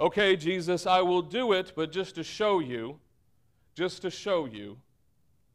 Okay, 0.00 0.34
Jesus, 0.34 0.86
I 0.86 1.02
will 1.02 1.22
do 1.22 1.52
it, 1.52 1.72
but 1.76 1.92
just 1.92 2.14
to 2.16 2.24
show 2.24 2.58
you, 2.58 2.98
just 3.74 4.02
to 4.02 4.10
show 4.10 4.46
you 4.46 4.78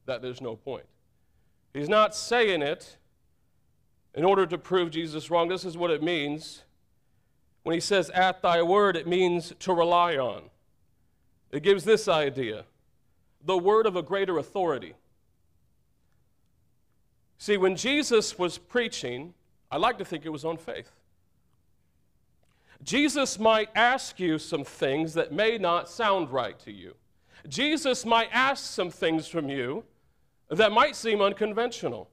that 0.05 0.21
there's 0.21 0.39
no 0.39 0.55
point. 0.55 0.85
He's 1.73 1.89
not 1.89 2.15
saying 2.15 2.61
it 2.61 2.97
in 4.13 4.23
order 4.23 4.45
to 4.45 4.57
prove 4.57 4.91
Jesus 4.91 5.29
wrong. 5.29 5.49
This 5.49 5.65
is 5.65 5.75
what 5.75 5.91
it 5.91 6.01
means. 6.01 6.63
When 7.63 7.73
he 7.73 7.79
says, 7.79 8.09
at 8.11 8.41
thy 8.41 8.61
word, 8.61 8.95
it 8.95 9.07
means 9.07 9.53
to 9.59 9.73
rely 9.73 10.15
on. 10.15 10.43
It 11.51 11.63
gives 11.63 11.83
this 11.83 12.07
idea 12.07 12.65
the 13.43 13.57
word 13.57 13.85
of 13.85 13.95
a 13.95 14.01
greater 14.01 14.37
authority. 14.37 14.93
See, 17.37 17.57
when 17.57 17.75
Jesus 17.75 18.37
was 18.37 18.57
preaching, 18.57 19.33
I 19.71 19.77
like 19.77 19.97
to 19.99 20.05
think 20.05 20.25
it 20.25 20.29
was 20.29 20.45
on 20.45 20.57
faith. 20.57 20.91
Jesus 22.83 23.37
might 23.37 23.69
ask 23.75 24.19
you 24.19 24.39
some 24.39 24.63
things 24.63 25.13
that 25.13 25.31
may 25.31 25.57
not 25.57 25.89
sound 25.89 26.31
right 26.31 26.57
to 26.59 26.71
you. 26.71 26.95
Jesus 27.47 28.05
might 28.05 28.29
ask 28.31 28.63
some 28.63 28.89
things 28.89 29.27
from 29.27 29.49
you 29.49 29.83
that 30.49 30.71
might 30.71 30.95
seem 30.95 31.21
unconventional. 31.21 32.09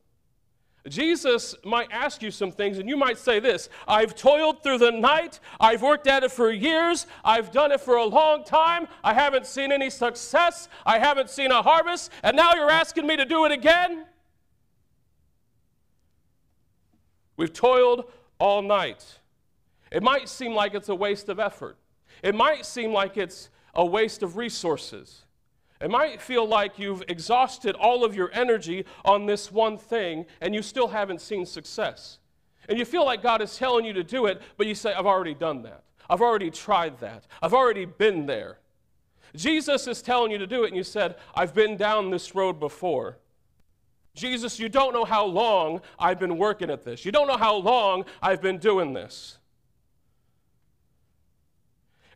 Jesus 0.88 1.54
might 1.64 1.88
ask 1.90 2.22
you 2.22 2.30
some 2.30 2.52
things, 2.52 2.78
and 2.78 2.88
you 2.88 2.96
might 2.96 3.18
say 3.18 3.40
this 3.40 3.68
I've 3.88 4.14
toiled 4.14 4.62
through 4.62 4.78
the 4.78 4.92
night. 4.92 5.40
I've 5.58 5.82
worked 5.82 6.06
at 6.06 6.22
it 6.22 6.30
for 6.30 6.50
years. 6.50 7.06
I've 7.24 7.50
done 7.50 7.72
it 7.72 7.80
for 7.80 7.96
a 7.96 8.04
long 8.04 8.44
time. 8.44 8.86
I 9.02 9.14
haven't 9.14 9.46
seen 9.46 9.72
any 9.72 9.90
success. 9.90 10.68
I 10.84 10.98
haven't 10.98 11.30
seen 11.30 11.50
a 11.50 11.62
harvest. 11.62 12.12
And 12.22 12.36
now 12.36 12.54
you're 12.54 12.70
asking 12.70 13.06
me 13.06 13.16
to 13.16 13.24
do 13.24 13.44
it 13.46 13.52
again? 13.52 14.04
We've 17.36 17.52
toiled 17.52 18.04
all 18.38 18.62
night. 18.62 19.18
It 19.90 20.02
might 20.02 20.28
seem 20.28 20.54
like 20.54 20.74
it's 20.74 20.88
a 20.88 20.94
waste 20.94 21.28
of 21.28 21.38
effort. 21.38 21.76
It 22.22 22.34
might 22.34 22.66
seem 22.66 22.92
like 22.92 23.16
it's 23.16 23.50
a 23.74 23.84
waste 23.84 24.22
of 24.22 24.36
resources. 24.36 25.24
It 25.80 25.90
might 25.90 26.22
feel 26.22 26.48
like 26.48 26.78
you've 26.78 27.02
exhausted 27.08 27.74
all 27.74 28.04
of 28.04 28.16
your 28.16 28.30
energy 28.32 28.86
on 29.04 29.26
this 29.26 29.52
one 29.52 29.76
thing 29.76 30.24
and 30.40 30.54
you 30.54 30.62
still 30.62 30.88
haven't 30.88 31.20
seen 31.20 31.44
success. 31.44 32.18
And 32.68 32.78
you 32.78 32.84
feel 32.84 33.04
like 33.04 33.22
God 33.22 33.42
is 33.42 33.56
telling 33.56 33.84
you 33.84 33.92
to 33.92 34.02
do 34.02 34.26
it, 34.26 34.40
but 34.56 34.66
you 34.66 34.74
say, 34.74 34.92
I've 34.92 35.06
already 35.06 35.34
done 35.34 35.62
that. 35.62 35.84
I've 36.08 36.22
already 36.22 36.50
tried 36.50 36.98
that. 37.00 37.26
I've 37.42 37.54
already 37.54 37.84
been 37.84 38.26
there. 38.26 38.58
Jesus 39.34 39.86
is 39.86 40.02
telling 40.02 40.30
you 40.30 40.38
to 40.38 40.46
do 40.46 40.64
it, 40.64 40.68
and 40.68 40.76
you 40.76 40.82
said, 40.82 41.16
I've 41.34 41.54
been 41.54 41.76
down 41.76 42.10
this 42.10 42.34
road 42.34 42.58
before. 42.58 43.18
Jesus, 44.16 44.58
you 44.58 44.70
don't 44.70 44.94
know 44.94 45.04
how 45.04 45.26
long 45.26 45.82
I've 45.98 46.18
been 46.18 46.38
working 46.38 46.70
at 46.70 46.84
this. 46.84 47.04
You 47.04 47.12
don't 47.12 47.28
know 47.28 47.36
how 47.36 47.56
long 47.56 48.06
I've 48.22 48.40
been 48.40 48.56
doing 48.58 48.94
this. 48.94 49.36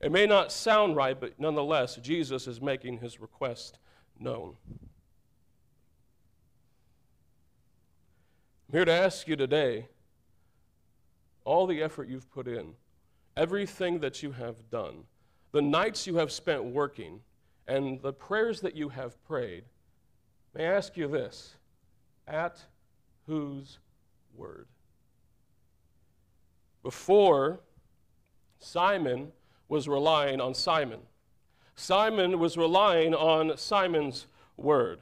It 0.00 0.10
may 0.10 0.24
not 0.24 0.50
sound 0.50 0.96
right, 0.96 1.18
but 1.18 1.38
nonetheless, 1.38 1.96
Jesus 1.96 2.46
is 2.46 2.58
making 2.60 2.98
his 2.98 3.20
request 3.20 3.78
known. 4.18 4.56
I'm 8.68 8.72
here 8.72 8.86
to 8.86 8.92
ask 8.92 9.28
you 9.28 9.36
today 9.36 9.88
all 11.44 11.66
the 11.66 11.82
effort 11.82 12.08
you've 12.08 12.30
put 12.30 12.48
in, 12.48 12.72
everything 13.36 13.98
that 14.00 14.22
you 14.22 14.32
have 14.32 14.70
done, 14.70 15.04
the 15.52 15.60
nights 15.60 16.06
you 16.06 16.16
have 16.16 16.32
spent 16.32 16.64
working, 16.64 17.20
and 17.68 18.00
the 18.00 18.12
prayers 18.12 18.62
that 18.62 18.74
you 18.74 18.88
have 18.88 19.22
prayed, 19.24 19.64
may 20.54 20.66
I 20.66 20.72
ask 20.72 20.96
you 20.96 21.06
this 21.06 21.56
at 22.30 22.62
whose 23.26 23.78
word? 24.34 24.66
Before 26.82 27.60
Simon 28.58 29.32
was 29.68 29.88
relying 29.88 30.40
on 30.40 30.54
Simon. 30.54 31.00
Simon 31.74 32.38
was 32.38 32.56
relying 32.56 33.14
on 33.14 33.56
Simon's 33.56 34.26
word. 34.56 35.00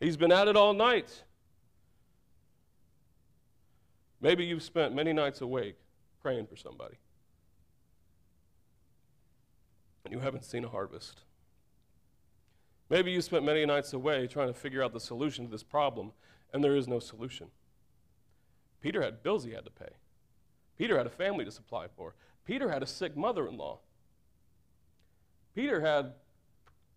He's 0.00 0.16
been 0.16 0.32
at 0.32 0.48
it 0.48 0.56
all 0.56 0.72
night. 0.72 1.24
Maybe 4.20 4.44
you've 4.44 4.62
spent 4.62 4.94
many 4.94 5.12
nights 5.12 5.40
awake 5.40 5.76
praying 6.20 6.46
for 6.46 6.56
somebody, 6.56 6.94
and 10.04 10.12
you 10.12 10.20
haven't 10.20 10.44
seen 10.44 10.64
a 10.64 10.68
harvest. 10.68 11.22
Maybe 12.92 13.10
you 13.10 13.22
spent 13.22 13.42
many 13.42 13.64
nights 13.64 13.94
away 13.94 14.26
trying 14.26 14.48
to 14.48 14.52
figure 14.52 14.82
out 14.82 14.92
the 14.92 15.00
solution 15.00 15.46
to 15.46 15.50
this 15.50 15.62
problem, 15.62 16.12
and 16.52 16.62
there 16.62 16.76
is 16.76 16.86
no 16.86 16.98
solution. 16.98 17.46
Peter 18.82 19.00
had 19.00 19.22
bills 19.22 19.44
he 19.44 19.52
had 19.52 19.64
to 19.64 19.70
pay. 19.70 19.94
Peter 20.76 20.98
had 20.98 21.06
a 21.06 21.10
family 21.10 21.46
to 21.46 21.50
supply 21.50 21.86
for. 21.96 22.14
Peter 22.44 22.68
had 22.70 22.82
a 22.82 22.86
sick 22.86 23.16
mother 23.16 23.48
in 23.48 23.56
law. 23.56 23.78
Peter 25.54 25.80
had, 25.80 26.12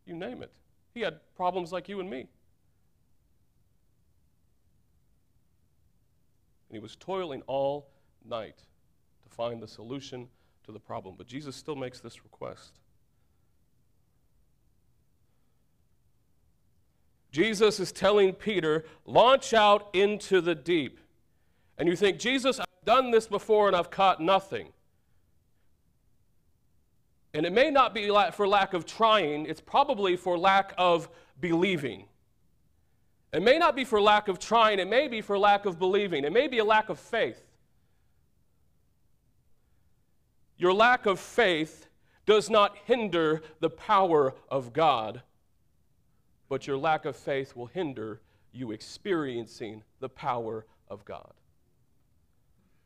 you 0.06 0.14
name 0.14 0.44
it, 0.44 0.52
he 0.94 1.00
had 1.00 1.22
problems 1.34 1.72
like 1.72 1.88
you 1.88 2.02
and 2.02 2.10
me. 2.10 2.28
And 6.68 6.74
he 6.74 6.80
was 6.80 6.98
toiling 6.98 7.42
all 7.48 7.88
night 8.26 8.58
to 9.24 9.30
find 9.34 9.64
the 9.64 9.68
solution 9.68 10.28
to 10.66 10.74
the 10.74 10.80
problem. 10.80 11.16
But 11.18 11.28
Jesus 11.28 11.56
still 11.56 11.78
makes 11.78 12.02
this 12.02 12.26
request. 12.26 12.82
Jesus 17.36 17.82
is 17.82 17.92
telling 17.92 18.32
Peter, 18.32 18.86
launch 19.06 19.54
out 19.54 19.90
into 19.92 20.40
the 20.40 20.56
deep. 20.56 21.02
And 21.78 21.86
you 21.90 21.98
think, 21.98 22.18
Jesus, 22.18 22.62
I've 22.62 22.86
done 22.86 23.12
this 23.12 23.28
before 23.28 23.68
and 23.68 23.76
I've 23.76 23.92
caught 23.92 24.22
nothing. 24.22 24.70
And 27.34 27.46
it 27.46 27.52
may 27.52 27.72
not 27.72 27.94
be 27.94 28.08
for 28.32 28.48
lack 28.48 28.74
of 28.74 28.86
trying, 28.86 29.48
it's 29.48 29.60
probably 29.60 30.16
for 30.16 30.38
lack 30.38 30.74
of 30.78 31.10
believing. 31.42 32.06
It 33.34 33.44
may 33.44 33.58
not 33.58 33.76
be 33.76 33.84
for 33.84 34.00
lack 34.00 34.30
of 34.30 34.40
trying, 34.40 34.80
it 34.80 34.88
may 34.88 35.10
be 35.10 35.20
for 35.20 35.38
lack 35.38 35.66
of 35.66 35.78
believing. 35.78 36.24
It 36.24 36.32
may 36.32 36.48
be 36.48 36.60
a 36.60 36.64
lack 36.64 36.88
of 36.88 36.98
faith. 36.98 37.44
Your 40.58 40.72
lack 40.72 41.06
of 41.06 41.20
faith 41.20 41.88
does 42.26 42.50
not 42.50 42.78
hinder 42.86 43.44
the 43.60 43.70
power 43.70 44.36
of 44.50 44.72
God, 44.72 45.22
but 46.50 46.68
your 46.68 46.78
lack 46.78 47.06
of 47.06 47.16
faith 47.16 47.56
will 47.56 47.68
hinder 47.68 48.22
you 48.52 48.72
experiencing 48.72 49.84
the 50.00 50.10
power 50.10 50.66
of 50.90 51.04
God. 51.06 51.34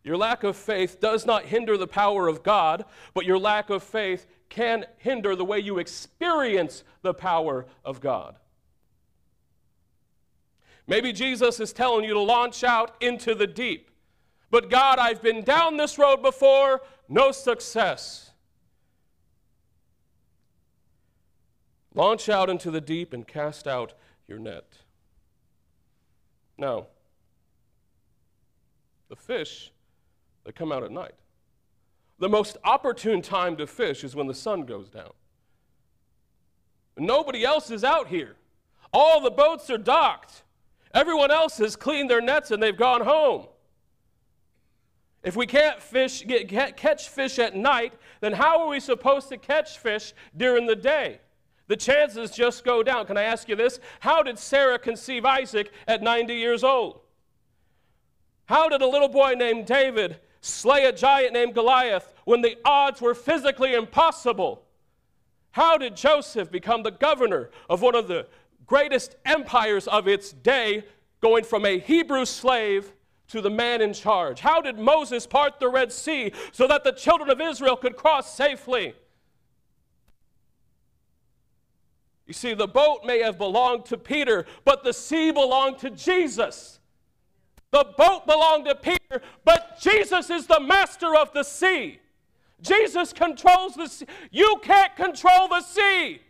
Your 0.03 0.17
lack 0.17 0.43
of 0.43 0.55
faith 0.55 0.99
does 0.99 1.25
not 1.25 1.45
hinder 1.45 1.77
the 1.77 1.87
power 1.87 2.27
of 2.27 2.41
God, 2.41 2.85
but 3.13 3.25
your 3.25 3.37
lack 3.37 3.69
of 3.69 3.83
faith 3.83 4.27
can 4.47 4.85
hinder 4.97 5.35
the 5.35 5.45
way 5.45 5.59
you 5.59 5.77
experience 5.77 6.83
the 7.01 7.13
power 7.13 7.65
of 7.83 7.99
God. 7.99 8.35
Maybe 10.87 11.13
Jesus 11.13 11.59
is 11.59 11.71
telling 11.71 12.05
you 12.05 12.13
to 12.13 12.19
launch 12.19 12.63
out 12.63 12.95
into 13.01 13.35
the 13.35 13.45
deep. 13.45 13.91
But 14.49 14.71
God, 14.71 14.97
I've 14.97 15.21
been 15.21 15.43
down 15.43 15.77
this 15.77 15.99
road 15.99 16.23
before, 16.23 16.81
no 17.07 17.31
success. 17.31 18.28
Launch 21.99 22.29
out 22.29 22.49
into 22.49 22.71
the 22.71 22.79
deep 22.79 23.11
and 23.11 23.27
cast 23.27 23.67
out 23.67 23.91
your 24.25 24.39
net. 24.39 24.63
Now, 26.57 26.87
the 29.09 29.17
fish 29.17 29.73
they 30.45 30.53
come 30.53 30.71
out 30.71 30.81
at 30.81 30.91
night. 30.91 31.15
The 32.17 32.29
most 32.29 32.55
opportune 32.63 33.21
time 33.21 33.57
to 33.57 33.67
fish 33.67 34.05
is 34.05 34.15
when 34.15 34.27
the 34.27 34.33
sun 34.33 34.61
goes 34.61 34.89
down. 34.89 35.11
Nobody 36.97 37.43
else 37.43 37.69
is 37.69 37.83
out 37.83 38.07
here. 38.07 38.37
All 38.93 39.19
the 39.19 39.29
boats 39.29 39.69
are 39.69 39.77
docked. 39.77 40.43
Everyone 40.93 41.31
else 41.31 41.57
has 41.57 41.75
cleaned 41.75 42.09
their 42.09 42.21
nets 42.21 42.49
and 42.49 42.63
they've 42.63 42.77
gone 42.77 43.01
home. 43.01 43.47
If 45.21 45.35
we 45.35 45.45
can't 45.45 45.81
fish, 45.81 46.25
get, 46.25 46.77
catch 46.77 47.09
fish 47.09 47.39
at 47.39 47.57
night, 47.57 47.91
then 48.21 48.31
how 48.31 48.61
are 48.61 48.69
we 48.69 48.79
supposed 48.79 49.27
to 49.27 49.37
catch 49.37 49.79
fish 49.79 50.13
during 50.37 50.65
the 50.65 50.77
day? 50.77 51.19
The 51.69 51.77
chances 51.77 52.31
just 52.31 52.65
go 52.65 52.81
down. 52.81 53.05
Can 53.05 53.15
I 53.15 53.23
ask 53.23 53.47
you 53.47 53.55
this? 53.55 53.79
How 53.99 54.23
did 54.23 54.39
Sarah 54.39 54.79
conceive 54.79 55.23
Isaac 55.23 55.71
at 55.87 56.01
90 56.01 56.33
years 56.33 56.63
old? 56.63 56.99
How 58.45 58.67
did 58.69 58.81
a 58.81 58.87
little 58.87 59.07
boy 59.07 59.35
named 59.37 59.67
David 59.67 60.17
slay 60.41 60.85
a 60.85 60.91
giant 60.91 61.33
named 61.33 61.53
Goliath 61.53 62.11
when 62.25 62.41
the 62.41 62.57
odds 62.65 63.01
were 63.01 63.13
physically 63.13 63.75
impossible? 63.75 64.63
How 65.51 65.77
did 65.77 65.95
Joseph 65.95 66.51
become 66.51 66.81
the 66.81 66.91
governor 66.91 67.51
of 67.69 67.83
one 67.83 67.95
of 67.95 68.07
the 68.07 68.25
greatest 68.65 69.15
empires 69.23 69.87
of 69.87 70.07
its 70.07 70.31
day, 70.31 70.85
going 71.21 71.43
from 71.43 71.67
a 71.67 71.77
Hebrew 71.77 72.25
slave 72.25 72.93
to 73.27 73.41
the 73.41 73.51
man 73.51 73.83
in 73.83 73.93
charge? 73.93 74.39
How 74.39 74.59
did 74.59 74.79
Moses 74.79 75.27
part 75.27 75.59
the 75.59 75.69
Red 75.69 75.91
Sea 75.91 76.31
so 76.51 76.65
that 76.65 76.83
the 76.83 76.93
children 76.93 77.29
of 77.29 77.39
Israel 77.39 77.75
could 77.75 77.95
cross 77.95 78.35
safely? 78.35 78.95
You 82.29 82.33
see, 82.35 82.53
the 82.53 82.67
boat 82.67 82.99
may 83.05 83.23
have 83.23 83.39
belonged 83.39 83.85
to 83.85 83.97
Peter, 83.97 84.45
but 84.63 84.83
the 84.83 84.93
sea 84.93 85.31
belonged 85.31 85.79
to 85.79 85.89
Jesus. 85.89 86.79
The 87.71 87.87
boat 87.97 88.27
belonged 88.27 88.65
to 88.65 88.75
Peter, 88.75 89.23
but 89.43 89.79
Jesus 89.81 90.29
is 90.29 90.45
the 90.45 90.59
master 90.59 91.15
of 91.15 91.33
the 91.33 91.41
sea. 91.41 91.97
Jesus 92.61 93.13
controls 93.13 93.73
the 93.73 93.87
sea. 93.87 94.05
You 94.29 94.57
can't 94.61 94.95
control 94.95 95.47
the 95.47 95.61
sea. 95.61 96.21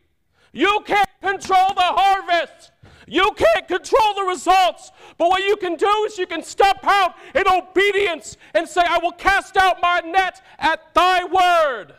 You 0.54 0.80
can't 0.86 1.10
control 1.22 1.74
the 1.74 1.82
harvest. 1.82 2.72
You 3.06 3.32
can't 3.36 3.68
control 3.68 4.14
the 4.16 4.24
results. 4.24 4.92
But 5.18 5.28
what 5.28 5.44
you 5.44 5.58
can 5.58 5.76
do 5.76 6.06
is 6.08 6.18
you 6.18 6.28
can 6.28 6.44
step 6.44 6.78
out 6.84 7.16
in 7.36 7.44
obedience 7.46 8.38
and 8.54 8.66
say, 8.66 8.84
I 8.88 9.00
will 9.00 9.12
cast 9.12 9.58
out 9.58 9.82
my 9.82 10.00
net 10.00 10.42
at 10.60 10.94
thy 10.94 11.26
word. 11.26 11.94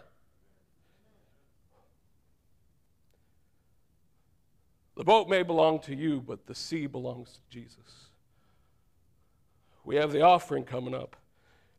The 5.00 5.04
boat 5.04 5.30
may 5.30 5.42
belong 5.42 5.78
to 5.84 5.96
you, 5.96 6.20
but 6.20 6.46
the 6.46 6.54
sea 6.54 6.86
belongs 6.86 7.32
to 7.32 7.40
Jesus. 7.48 8.10
We 9.82 9.96
have 9.96 10.12
the 10.12 10.20
offering 10.20 10.64
coming 10.64 10.94
up 10.94 11.16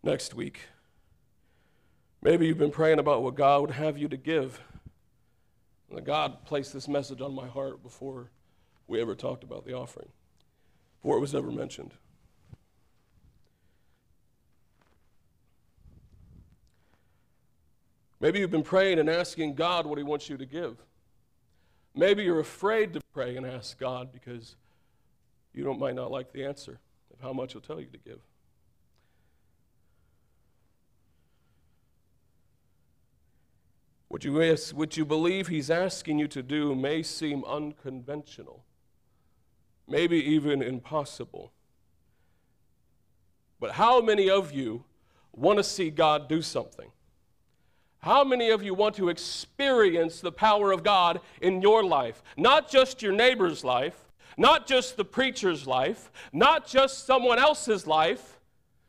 next 0.02 0.34
week. 0.34 0.62
Maybe 2.24 2.48
you've 2.48 2.58
been 2.58 2.72
praying 2.72 2.98
about 2.98 3.22
what 3.22 3.36
God 3.36 3.62
would 3.62 3.70
have 3.70 3.96
you 3.96 4.08
to 4.08 4.18
give. 4.18 4.60
And 5.92 6.04
God 6.04 6.46
placed 6.46 6.74
this 6.74 6.88
message 6.88 7.22
on 7.22 7.36
my 7.36 7.46
heart 7.46 7.84
before 7.84 8.32
we 8.88 9.00
ever 9.00 9.14
talked 9.14 9.44
about 9.44 9.68
the 9.68 9.74
offering, 9.76 10.10
before 11.00 11.16
it 11.16 11.22
was 11.22 11.36
ever 11.36 11.52
mentioned. 11.52 11.94
Maybe 18.20 18.40
you've 18.40 18.50
been 18.50 18.64
praying 18.64 18.98
and 18.98 19.08
asking 19.08 19.54
God 19.54 19.86
what 19.86 20.00
He 20.00 20.04
wants 20.04 20.28
you 20.28 20.38
to 20.38 20.46
give. 20.48 20.78
Maybe 21.94 22.24
you're 22.24 22.40
afraid 22.40 22.94
to 22.94 23.01
pray 23.14 23.36
and 23.36 23.46
ask 23.46 23.78
God 23.80 24.12
because 24.12 24.56
you 25.54 25.64
don't, 25.64 25.80
might 25.80 25.96
not 25.96 26.12
like 26.12 26.32
the 26.32 26.46
answer 26.46 26.80
of 27.14 27.22
how 27.22 27.34
much 27.34 27.54
He'll 27.54 27.62
tell 27.62 27.80
you 27.80 27.88
to 27.88 27.98
give. 27.98 28.20
What 34.12 34.26
you, 34.26 34.58
what 34.74 34.98
you 34.98 35.06
believe 35.06 35.48
he's 35.48 35.72
asking 35.72 36.20
you 36.20 36.28
to 36.28 36.44
do 36.44 36.76
may 36.76 37.02
seem 37.02 37.46
unconventional, 37.46 38.66
maybe 39.88 40.18
even 40.18 40.62
impossible. 40.62 41.54
But 43.62 43.72
how 43.72 44.02
many 44.02 44.30
of 44.30 44.52
you 44.52 44.84
want 45.32 45.60
to 45.60 45.64
see 45.64 45.90
God 45.90 46.28
do 46.28 46.42
something? 46.42 46.92
How 48.02 48.24
many 48.24 48.50
of 48.50 48.64
you 48.64 48.74
want 48.74 48.96
to 48.96 49.10
experience 49.10 50.22
the 50.22 50.32
power 50.32 50.72
of 50.72 50.84
God 50.84 51.22
in 51.40 51.62
your 51.62 51.84
life? 51.84 52.24
Not 52.36 52.70
just 52.70 53.02
your 53.02 53.12
neighbor's 53.12 53.64
life, 53.64 54.12
not 54.38 54.66
just 54.66 54.98
the 54.98 55.06
preacher's 55.06 55.68
life, 55.68 56.12
not 56.34 56.66
just 56.66 57.06
someone 57.06 57.38
else's 57.38 57.86
life, 57.86 58.40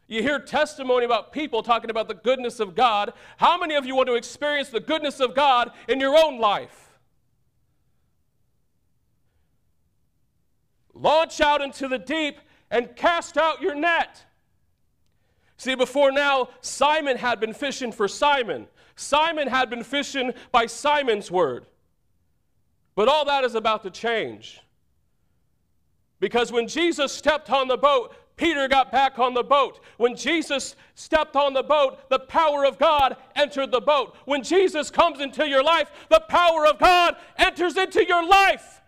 you 0.08 0.22
hear 0.22 0.38
testimony 0.38 1.04
about 1.04 1.32
people 1.32 1.62
talking 1.62 1.90
about 1.90 2.08
the 2.08 2.14
goodness 2.14 2.60
of 2.60 2.74
God. 2.74 3.12
How 3.38 3.58
many 3.58 3.74
of 3.74 3.86
you 3.86 3.94
want 3.94 4.08
to 4.08 4.14
experience 4.14 4.68
the 4.68 4.80
goodness 4.80 5.20
of 5.20 5.34
God 5.34 5.72
in 5.88 6.00
your 6.00 6.16
own 6.16 6.38
life? 6.38 6.98
Launch 10.94 11.40
out 11.40 11.62
into 11.62 11.88
the 11.88 11.98
deep 11.98 12.38
and 12.70 12.94
cast 12.94 13.38
out 13.38 13.62
your 13.62 13.74
net. 13.74 14.24
See, 15.56 15.74
before 15.74 16.12
now, 16.12 16.48
Simon 16.60 17.16
had 17.16 17.40
been 17.40 17.54
fishing 17.54 17.92
for 17.92 18.08
Simon. 18.08 18.66
Simon 19.02 19.48
had 19.48 19.68
been 19.68 19.84
fishing 19.84 20.32
by 20.50 20.66
Simon's 20.66 21.30
word. 21.30 21.66
But 22.94 23.08
all 23.08 23.24
that 23.26 23.44
is 23.44 23.54
about 23.54 23.82
to 23.82 23.90
change. 23.90 24.60
Because 26.20 26.52
when 26.52 26.68
Jesus 26.68 27.12
stepped 27.12 27.50
on 27.50 27.68
the 27.68 27.76
boat, 27.76 28.14
Peter 28.36 28.68
got 28.68 28.90
back 28.90 29.18
on 29.18 29.34
the 29.34 29.42
boat. 29.42 29.80
When 29.96 30.16
Jesus 30.16 30.76
stepped 30.94 31.36
on 31.36 31.52
the 31.52 31.62
boat, 31.62 32.08
the 32.10 32.18
power 32.18 32.64
of 32.64 32.78
God 32.78 33.16
entered 33.34 33.70
the 33.70 33.80
boat. 33.80 34.16
When 34.24 34.42
Jesus 34.42 34.90
comes 34.90 35.20
into 35.20 35.48
your 35.48 35.62
life, 35.62 35.90
the 36.10 36.22
power 36.28 36.66
of 36.66 36.78
God 36.78 37.16
enters 37.36 37.76
into 37.76 38.06
your 38.06 38.26
life. 38.26 38.80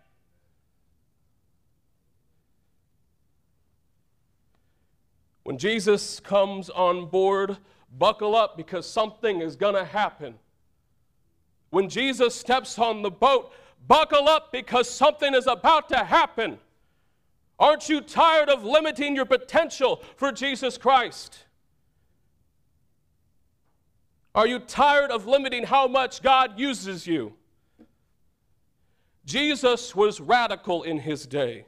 When 5.42 5.58
Jesus 5.58 6.20
comes 6.20 6.70
on 6.70 7.06
board, 7.06 7.58
buckle 7.98 8.34
up 8.34 8.56
because 8.56 8.88
something 8.88 9.40
is 9.40 9.56
going 9.56 9.74
to 9.74 9.84
happen. 9.84 10.34
When 11.70 11.88
Jesus 11.88 12.34
steps 12.34 12.78
on 12.78 13.02
the 13.02 13.10
boat, 13.10 13.52
buckle 13.86 14.28
up 14.28 14.52
because 14.52 14.88
something 14.88 15.34
is 15.34 15.46
about 15.46 15.88
to 15.90 15.98
happen. 15.98 16.58
Aren't 17.58 17.88
you 17.88 18.00
tired 18.00 18.48
of 18.48 18.64
limiting 18.64 19.14
your 19.14 19.24
potential 19.24 20.02
for 20.16 20.32
Jesus 20.32 20.76
Christ? 20.76 21.44
Are 24.34 24.46
you 24.46 24.58
tired 24.58 25.10
of 25.10 25.26
limiting 25.26 25.64
how 25.64 25.86
much 25.86 26.20
God 26.20 26.58
uses 26.58 27.06
you? 27.06 27.34
Jesus 29.24 29.94
was 29.94 30.20
radical 30.20 30.82
in 30.82 30.98
his 30.98 31.26
day. 31.26 31.66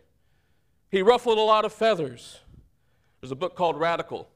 He 0.90 1.00
ruffled 1.00 1.38
a 1.38 1.42
lot 1.42 1.64
of 1.64 1.72
feathers. 1.72 2.40
There's 3.20 3.30
a 3.30 3.36
book 3.36 3.54
called 3.54 3.78
Radical. 3.78 4.28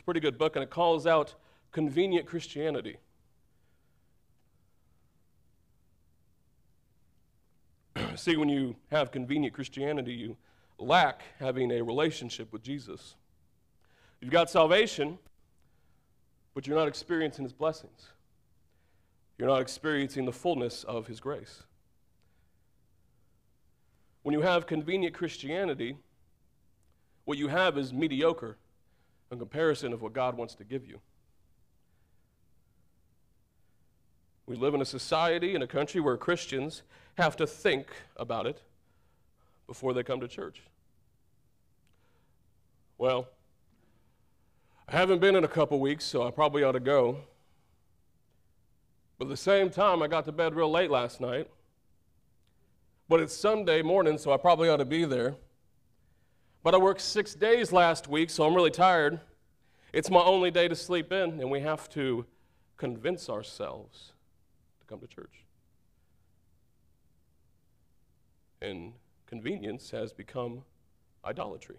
It's 0.00 0.02
a 0.02 0.06
pretty 0.06 0.20
good 0.20 0.38
book, 0.38 0.56
and 0.56 0.62
it 0.62 0.70
calls 0.70 1.06
out 1.06 1.34
convenient 1.72 2.24
Christianity. 2.24 2.96
See, 8.16 8.38
when 8.38 8.48
you 8.48 8.76
have 8.90 9.12
convenient 9.12 9.54
Christianity, 9.54 10.14
you 10.14 10.38
lack 10.78 11.20
having 11.38 11.70
a 11.70 11.82
relationship 11.82 12.50
with 12.50 12.62
Jesus. 12.62 13.16
You've 14.22 14.30
got 14.30 14.48
salvation, 14.48 15.18
but 16.54 16.66
you're 16.66 16.78
not 16.78 16.88
experiencing 16.88 17.44
his 17.44 17.52
blessings. 17.52 18.08
You're 19.36 19.48
not 19.48 19.60
experiencing 19.60 20.24
the 20.24 20.32
fullness 20.32 20.82
of 20.82 21.08
his 21.08 21.20
grace. 21.20 21.64
When 24.22 24.32
you 24.32 24.40
have 24.40 24.66
convenient 24.66 25.14
Christianity, 25.14 25.98
what 27.26 27.36
you 27.36 27.48
have 27.48 27.76
is 27.76 27.92
mediocre 27.92 28.56
in 29.30 29.38
comparison 29.38 29.92
of 29.92 30.02
what 30.02 30.12
God 30.12 30.36
wants 30.36 30.54
to 30.56 30.64
give 30.64 30.86
you. 30.86 31.00
We 34.46 34.56
live 34.56 34.74
in 34.74 34.82
a 34.82 34.86
society, 34.86 35.54
in 35.54 35.62
a 35.62 35.66
country 35.66 36.00
where 36.00 36.16
Christians 36.16 36.82
have 37.14 37.36
to 37.36 37.46
think 37.46 37.86
about 38.16 38.46
it 38.46 38.62
before 39.68 39.94
they 39.94 40.02
come 40.02 40.20
to 40.20 40.26
church. 40.26 40.62
Well, 42.98 43.28
I 44.88 44.96
haven't 44.96 45.20
been 45.20 45.36
in 45.36 45.44
a 45.44 45.48
couple 45.48 45.78
weeks, 45.78 46.04
so 46.04 46.26
I 46.26 46.32
probably 46.32 46.64
ought 46.64 46.72
to 46.72 46.80
go. 46.80 47.18
But 49.18 49.26
at 49.26 49.30
the 49.30 49.36
same 49.36 49.70
time, 49.70 50.02
I 50.02 50.08
got 50.08 50.24
to 50.24 50.32
bed 50.32 50.56
real 50.56 50.70
late 50.70 50.90
last 50.90 51.20
night. 51.20 51.48
But 53.08 53.20
it's 53.20 53.36
Sunday 53.36 53.82
morning, 53.82 54.18
so 54.18 54.32
I 54.32 54.36
probably 54.36 54.68
ought 54.68 54.78
to 54.78 54.84
be 54.84 55.04
there. 55.04 55.36
But 56.62 56.74
I 56.74 56.78
worked 56.78 57.00
six 57.00 57.34
days 57.34 57.72
last 57.72 58.06
week, 58.08 58.28
so 58.28 58.44
I'm 58.44 58.54
really 58.54 58.70
tired. 58.70 59.20
It's 59.92 60.10
my 60.10 60.20
only 60.20 60.50
day 60.50 60.68
to 60.68 60.76
sleep 60.76 61.10
in, 61.10 61.40
and 61.40 61.50
we 61.50 61.60
have 61.60 61.88
to 61.90 62.26
convince 62.76 63.30
ourselves 63.30 64.12
to 64.80 64.86
come 64.86 65.00
to 65.00 65.06
church. 65.06 65.44
And 68.60 68.92
convenience 69.26 69.90
has 69.90 70.12
become 70.12 70.62
idolatry. 71.24 71.78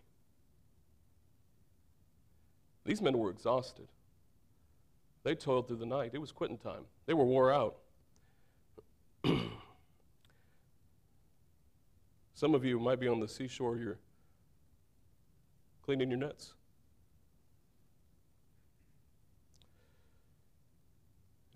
These 2.84 3.02
men 3.02 3.17
were 3.20 3.30
exhausted. 3.30 3.88
They 5.24 5.36
toiled 5.36 5.67
through 5.67 5.78
the 5.78 5.86
night. 5.86 6.12
It 6.13 6.17
was 6.17 6.32
quitting 6.32 6.58
time. 6.58 6.86
They 7.06 7.13
were 7.13 7.26
wore 7.26 7.52
out. 7.54 7.78
Some 12.34 12.56
of 12.56 12.65
you 12.65 12.80
might 12.80 13.00
be 13.00 13.08
on 13.08 13.20
the 13.20 13.28
seashore, 13.28 13.78
you're 13.78 14.00
cleaning 15.84 16.10
your 16.10 16.20
nets. 16.20 16.54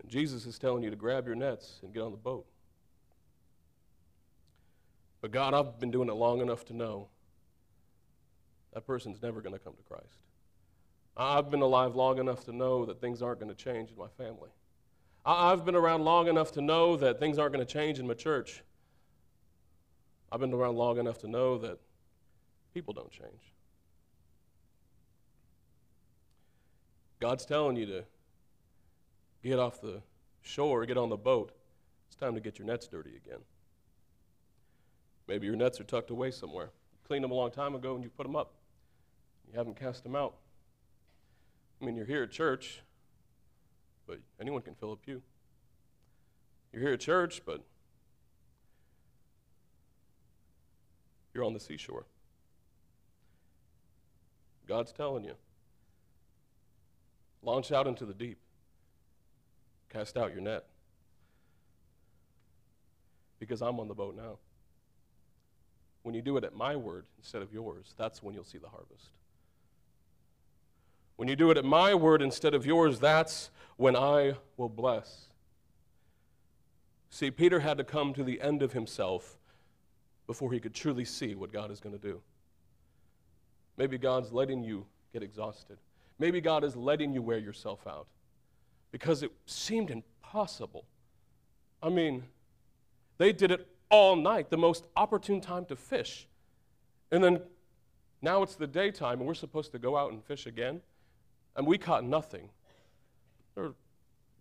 And 0.00 0.10
Jesus 0.10 0.46
is 0.46 0.58
telling 0.58 0.82
you 0.82 0.90
to 0.90 0.96
grab 0.96 1.26
your 1.26 1.34
nets 1.34 1.80
and 1.82 1.92
get 1.92 2.02
on 2.02 2.12
the 2.12 2.16
boat. 2.16 2.46
But 5.20 5.32
God, 5.32 5.54
I've 5.54 5.80
been 5.80 5.90
doing 5.90 6.08
it 6.08 6.14
long 6.14 6.40
enough 6.40 6.64
to 6.66 6.72
know 6.72 7.08
that 8.72 8.86
person's 8.86 9.22
never 9.22 9.40
going 9.40 9.54
to 9.54 9.58
come 9.58 9.74
to 9.74 9.82
Christ. 9.82 10.22
I've 11.16 11.50
been 11.50 11.62
alive 11.62 11.96
long 11.96 12.18
enough 12.18 12.44
to 12.44 12.52
know 12.52 12.84
that 12.84 13.00
things 13.00 13.22
aren't 13.22 13.40
going 13.40 13.52
to 13.52 13.56
change 13.56 13.90
in 13.90 13.96
my 13.96 14.08
family. 14.18 14.50
I've 15.24 15.64
been 15.64 15.74
around 15.74 16.04
long 16.04 16.28
enough 16.28 16.52
to 16.52 16.60
know 16.60 16.96
that 16.98 17.18
things 17.18 17.38
aren't 17.38 17.54
going 17.54 17.66
to 17.66 17.72
change 17.72 17.98
in 17.98 18.06
my 18.06 18.14
church. 18.14 18.62
I've 20.30 20.40
been 20.40 20.52
around 20.52 20.76
long 20.76 20.98
enough 20.98 21.18
to 21.18 21.28
know 21.28 21.58
that 21.58 21.78
people 22.74 22.94
don't 22.94 23.10
change. 23.10 23.55
God's 27.20 27.46
telling 27.46 27.76
you 27.76 27.86
to 27.86 28.04
get 29.42 29.58
off 29.58 29.80
the 29.80 30.02
shore, 30.42 30.84
get 30.86 30.98
on 30.98 31.08
the 31.08 31.16
boat. 31.16 31.52
It's 32.08 32.16
time 32.16 32.34
to 32.34 32.40
get 32.40 32.58
your 32.58 32.66
nets 32.66 32.86
dirty 32.86 33.16
again. 33.16 33.40
Maybe 35.26 35.46
your 35.46 35.56
nets 35.56 35.80
are 35.80 35.84
tucked 35.84 36.10
away 36.10 36.30
somewhere. 36.30 36.70
You 36.92 36.98
cleaned 37.06 37.24
them 37.24 37.30
a 37.30 37.34
long 37.34 37.50
time 37.50 37.74
ago 37.74 37.94
and 37.94 38.04
you 38.04 38.10
put 38.10 38.24
them 38.24 38.36
up. 38.36 38.54
You 39.48 39.58
haven't 39.58 39.78
cast 39.78 40.02
them 40.02 40.14
out. 40.14 40.34
I 41.80 41.84
mean, 41.84 41.96
you're 41.96 42.06
here 42.06 42.22
at 42.22 42.30
church, 42.30 42.80
but 44.06 44.18
anyone 44.40 44.62
can 44.62 44.74
fill 44.74 44.92
a 44.92 44.96
pew. 44.96 45.22
You're 46.72 46.82
here 46.82 46.92
at 46.92 47.00
church, 47.00 47.42
but 47.44 47.62
you're 51.34 51.44
on 51.44 51.54
the 51.54 51.60
seashore. 51.60 52.06
God's 54.66 54.92
telling 54.92 55.24
you 55.24 55.34
launch 57.42 57.72
out 57.72 57.86
into 57.86 58.04
the 58.04 58.14
deep, 58.14 58.38
cast 59.90 60.16
out 60.16 60.32
your 60.32 60.40
net. 60.40 60.64
Because 63.38 63.62
I'm 63.62 63.78
on 63.78 63.88
the 63.88 63.94
boat 63.94 64.16
now. 64.16 64.38
When 66.02 66.14
you 66.14 66.22
do 66.22 66.36
it 66.36 66.44
at 66.44 66.54
my 66.54 66.76
word 66.76 67.06
instead 67.18 67.42
of 67.42 67.52
yours, 67.52 67.94
that's 67.98 68.22
when 68.22 68.34
you'll 68.34 68.44
see 68.44 68.58
the 68.58 68.68
harvest. 68.68 69.10
When 71.16 71.28
you 71.28 71.36
do 71.36 71.50
it 71.50 71.56
at 71.56 71.64
my 71.64 71.94
word 71.94 72.22
instead 72.22 72.54
of 72.54 72.64
yours, 72.66 73.00
that's 73.00 73.50
when 73.76 73.96
I 73.96 74.34
will 74.56 74.68
bless. 74.68 75.28
See, 77.10 77.30
Peter 77.30 77.60
had 77.60 77.78
to 77.78 77.84
come 77.84 78.12
to 78.14 78.22
the 78.22 78.40
end 78.40 78.62
of 78.62 78.72
himself 78.72 79.38
before 80.26 80.52
he 80.52 80.60
could 80.60 80.74
truly 80.74 81.04
see 81.04 81.34
what 81.34 81.52
God 81.52 81.70
is 81.70 81.80
going 81.80 81.98
to 81.98 82.00
do. 82.00 82.20
Maybe 83.76 83.98
God's 83.98 84.32
letting 84.32 84.62
you 84.62 84.86
get 85.12 85.22
exhausted. 85.22 85.78
Maybe 86.18 86.40
God 86.40 86.64
is 86.64 86.74
letting 86.76 87.12
you 87.12 87.22
wear 87.22 87.38
yourself 87.38 87.86
out 87.86 88.06
because 88.90 89.22
it 89.22 89.30
seemed 89.44 89.90
impossible. 89.90 90.86
I 91.82 91.90
mean, 91.90 92.24
they 93.18 93.32
did 93.32 93.50
it 93.50 93.68
all 93.90 94.16
night, 94.16 94.50
the 94.50 94.56
most 94.56 94.86
opportune 94.96 95.40
time 95.40 95.66
to 95.66 95.76
fish. 95.76 96.26
And 97.10 97.22
then 97.22 97.40
now 98.22 98.42
it's 98.42 98.56
the 98.56 98.66
daytime 98.66 99.18
and 99.18 99.26
we're 99.26 99.34
supposed 99.34 99.72
to 99.72 99.78
go 99.78 99.96
out 99.96 100.12
and 100.12 100.24
fish 100.24 100.46
again 100.46 100.80
and 101.54 101.66
we 101.66 101.76
caught 101.78 102.04
nothing. 102.04 102.48
There 103.54 103.64
were 103.64 103.74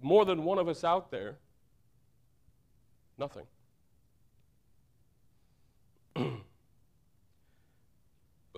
more 0.01 0.25
than 0.25 0.43
one 0.43 0.57
of 0.57 0.67
us 0.67 0.83
out 0.83 1.11
there, 1.11 1.37
nothing. 3.17 3.45
but 6.15 6.25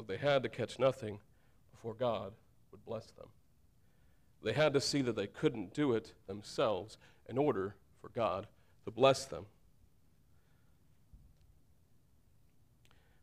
they 0.08 0.18
had 0.18 0.44
to 0.44 0.50
catch 0.50 0.78
nothing 0.78 1.20
before 1.72 1.96
God 1.96 2.34
would 2.72 2.84
bless 2.86 3.06
them. 3.12 3.28
They 4.44 4.54
had 4.54 4.74
to 4.74 4.82
see 4.82 5.02
that 5.02 5.16
they 5.16 5.28
couldn't 5.28 5.74
do 5.74 5.94
it 5.94 6.14
themselves 6.28 6.98
in 7.28 7.38
order 7.38 7.76
for 8.02 8.10
God 8.10 8.48
to 8.86 8.92
bless 8.92 9.26
them. 9.26 9.46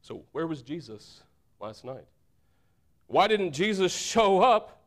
So, 0.02 0.24
where 0.32 0.46
was 0.46 0.60
Jesus 0.60 1.22
last 1.60 1.84
night? 1.84 2.04
Why 3.06 3.26
didn't 3.26 3.52
Jesus 3.52 3.92
show 3.92 4.40
up 4.42 4.84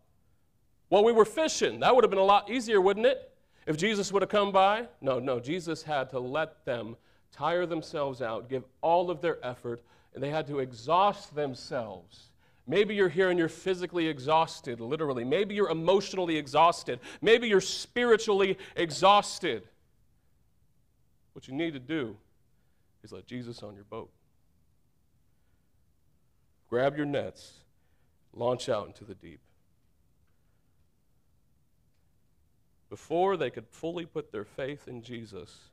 well, 0.90 1.04
we 1.04 1.12
were 1.12 1.26
fishing. 1.26 1.82
That 1.82 1.94
would 1.94 2.04
have 2.04 2.12
been 2.12 2.20
a 2.20 2.24
lot 2.24 2.50
easier, 2.50 2.80
wouldn't 2.80 3.06
it? 3.06 3.32
If 3.66 3.76
Jesus 3.76 4.12
would 4.14 4.22
have 4.22 4.30
come 4.30 4.52
by? 4.52 4.88
No, 5.02 5.20
no. 5.20 5.40
Jesus 5.40 5.84
had 5.84 6.10
to 6.12 6.20
let 6.20 6.64
them 6.66 6.96
tire 7.34 7.66
themselves 7.66 8.22
out, 8.22 8.50
give 8.50 8.64
all 8.82 9.12
of 9.12 9.22
their 9.22 9.46
effort, 9.46 9.84
and 10.14 10.24
they 10.24 10.30
had 10.30 10.48
to 10.48 10.60
exhaust 10.60 11.36
themselves. 11.36 12.32
Maybe 12.68 12.96
you're 12.96 13.10
here 13.10 13.30
and 13.30 13.40
you're 13.40 13.48
physically 13.48 14.08
exhausted, 14.08 14.82
literally. 14.82 15.24
Maybe 15.24 15.56
you're 15.56 15.70
emotionally 15.70 16.38
exhausted. 16.38 17.00
Maybe 17.22 17.48
you're 17.48 17.62
spiritually 17.62 18.58
exhausted. 18.76 19.64
What 21.34 21.48
you 21.48 21.54
need 21.54 21.74
to 21.74 21.80
do 21.80 22.18
is 23.04 23.12
let 23.12 23.26
Jesus 23.26 23.64
on 23.64 23.76
your 23.76 23.86
boat. 23.86 24.10
Grab 26.70 26.98
your 26.98 27.06
nets, 27.06 27.54
launch 28.34 28.68
out 28.68 28.88
into 28.88 29.06
the 29.06 29.16
deep. 29.16 29.40
before 32.90 33.38
they 33.38 33.50
could 33.50 33.68
fully 33.68 34.06
put 34.06 34.32
their 34.32 34.46
faith 34.46 34.88
in 34.88 35.02
Jesus, 35.02 35.70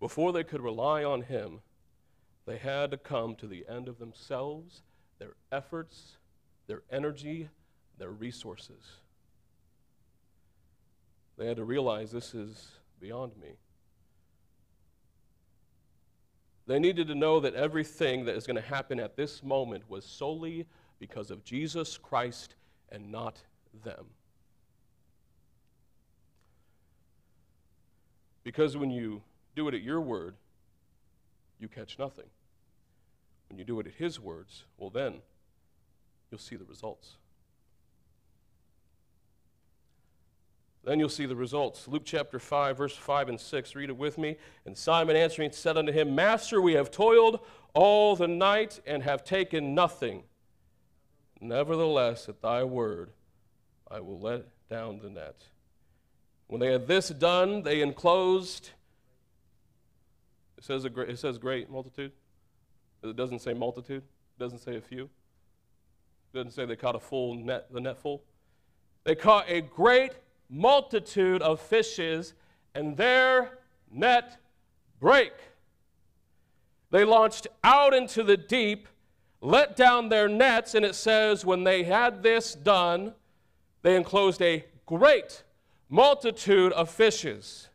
before 0.00 0.32
they 0.32 0.44
could 0.44 0.60
rely 0.60 1.04
on 1.04 1.22
Him, 1.22 1.60
they 2.46 2.58
had 2.58 2.90
to 2.90 2.96
come 2.96 3.34
to 3.36 3.46
the 3.46 3.64
end 3.68 3.88
of 3.88 3.98
themselves, 3.98 4.82
their 5.18 5.34
efforts, 5.50 6.16
their 6.72 6.82
energy, 6.90 7.50
their 7.98 8.08
resources. 8.08 8.82
They 11.36 11.46
had 11.46 11.58
to 11.58 11.64
realize 11.64 12.10
this 12.10 12.32
is 12.32 12.70
beyond 12.98 13.32
me. 13.38 13.50
They 16.66 16.78
needed 16.78 17.08
to 17.08 17.14
know 17.14 17.40
that 17.40 17.54
everything 17.54 18.24
that 18.24 18.36
is 18.36 18.46
going 18.46 18.56
to 18.56 18.62
happen 18.62 18.98
at 19.00 19.16
this 19.16 19.42
moment 19.42 19.82
was 19.90 20.06
solely 20.06 20.64
because 20.98 21.30
of 21.30 21.44
Jesus 21.44 21.98
Christ 21.98 22.54
and 22.90 23.12
not 23.12 23.42
them. 23.84 24.06
Because 28.44 28.78
when 28.78 28.90
you 28.90 29.20
do 29.54 29.68
it 29.68 29.74
at 29.74 29.82
your 29.82 30.00
word, 30.00 30.36
you 31.58 31.68
catch 31.68 31.98
nothing. 31.98 32.30
When 33.50 33.58
you 33.58 33.64
do 33.66 33.78
it 33.78 33.86
at 33.86 33.92
his 33.92 34.18
words, 34.18 34.64
well, 34.78 34.88
then 34.88 35.20
you'll 36.32 36.38
see 36.38 36.56
the 36.56 36.64
results. 36.64 37.18
Then 40.82 40.98
you'll 40.98 41.08
see 41.08 41.26
the 41.26 41.36
results. 41.36 41.86
Luke 41.86 42.02
chapter 42.04 42.40
5, 42.40 42.76
verse 42.76 42.96
5 42.96 43.28
and 43.28 43.38
6. 43.38 43.76
Read 43.76 43.90
it 43.90 43.96
with 43.96 44.18
me. 44.18 44.36
And 44.66 44.76
Simon 44.76 45.14
answering 45.14 45.52
said 45.52 45.76
unto 45.76 45.92
him, 45.92 46.14
Master, 46.14 46.60
we 46.60 46.72
have 46.72 46.90
toiled 46.90 47.40
all 47.74 48.16
the 48.16 48.26
night 48.26 48.80
and 48.84 49.02
have 49.02 49.22
taken 49.22 49.74
nothing. 49.74 50.24
Nevertheless, 51.40 52.28
at 52.28 52.42
thy 52.42 52.64
word, 52.64 53.10
I 53.88 54.00
will 54.00 54.18
let 54.18 54.46
down 54.68 54.98
the 55.00 55.10
net. 55.10 55.44
When 56.48 56.60
they 56.60 56.72
had 56.72 56.88
this 56.88 57.10
done, 57.10 57.62
they 57.62 57.80
enclosed. 57.80 58.70
It 60.58 60.64
says, 60.64 60.84
a 60.84 60.90
great, 60.90 61.10
it 61.10 61.18
says 61.18 61.38
great 61.38 61.70
multitude. 61.70 62.12
It 63.02 63.16
doesn't 63.16 63.40
say 63.40 63.54
multitude. 63.54 64.02
It 64.02 64.42
doesn't 64.42 64.60
say 64.60 64.76
a 64.76 64.80
few. 64.80 65.10
Doesn't 66.32 66.52
say 66.52 66.64
they 66.64 66.76
caught 66.76 66.96
a 66.96 67.00
full 67.00 67.34
net, 67.34 67.66
the 67.70 67.80
net 67.80 67.98
full. 67.98 68.22
They 69.04 69.14
caught 69.14 69.48
a 69.48 69.60
great 69.60 70.12
multitude 70.48 71.42
of 71.42 71.60
fishes, 71.60 72.34
and 72.74 72.96
their 72.96 73.58
net 73.90 74.38
break. 75.00 75.32
They 76.90 77.04
launched 77.04 77.46
out 77.64 77.94
into 77.94 78.22
the 78.22 78.36
deep, 78.36 78.88
let 79.40 79.76
down 79.76 80.08
their 80.08 80.28
nets, 80.28 80.74
and 80.74 80.84
it 80.84 80.94
says, 80.94 81.44
when 81.44 81.64
they 81.64 81.82
had 81.82 82.22
this 82.22 82.54
done, 82.54 83.14
they 83.82 83.96
enclosed 83.96 84.40
a 84.40 84.64
great 84.86 85.42
multitude 85.88 86.72
of 86.72 86.88
fishes. 86.88 87.68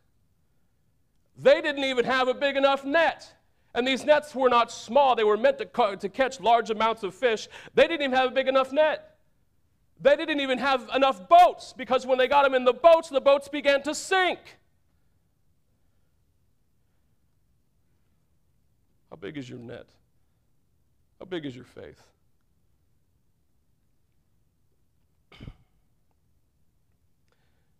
They 1.37 1.61
didn't 1.61 1.83
even 1.83 2.05
have 2.05 2.27
a 2.27 2.33
big 2.33 2.55
enough 2.55 2.85
net. 2.85 3.33
And 3.77 3.87
these 3.87 4.03
nets 4.03 4.33
were 4.33 4.49
not 4.49 4.71
small, 4.71 5.15
they 5.15 5.23
were 5.23 5.37
meant 5.37 5.59
to, 5.59 5.97
to 5.97 6.09
catch 6.09 6.39
large 6.39 6.71
amounts 6.71 7.03
of 7.03 7.13
fish. 7.13 7.47
They 7.75 7.83
didn't 7.83 8.01
even 8.01 8.17
have 8.17 8.31
a 8.31 8.33
big 8.33 8.47
enough 8.47 8.73
net. 8.73 9.17
They 10.01 10.15
didn't 10.15 10.39
even 10.39 10.57
have 10.57 10.89
enough 10.95 11.29
boats 11.29 11.75
because 11.77 12.03
when 12.03 12.17
they 12.17 12.27
got 12.27 12.43
them 12.43 12.55
in 12.55 12.65
the 12.65 12.73
boats, 12.73 13.09
the 13.09 13.21
boats 13.21 13.47
began 13.47 13.83
to 13.83 13.93
sink. 13.93 14.39
How 19.11 19.15
big 19.15 19.37
is 19.37 19.47
your 19.47 19.59
net? 19.59 19.85
How 21.19 21.27
big 21.27 21.45
is 21.45 21.55
your 21.55 21.65
faith? 21.65 22.01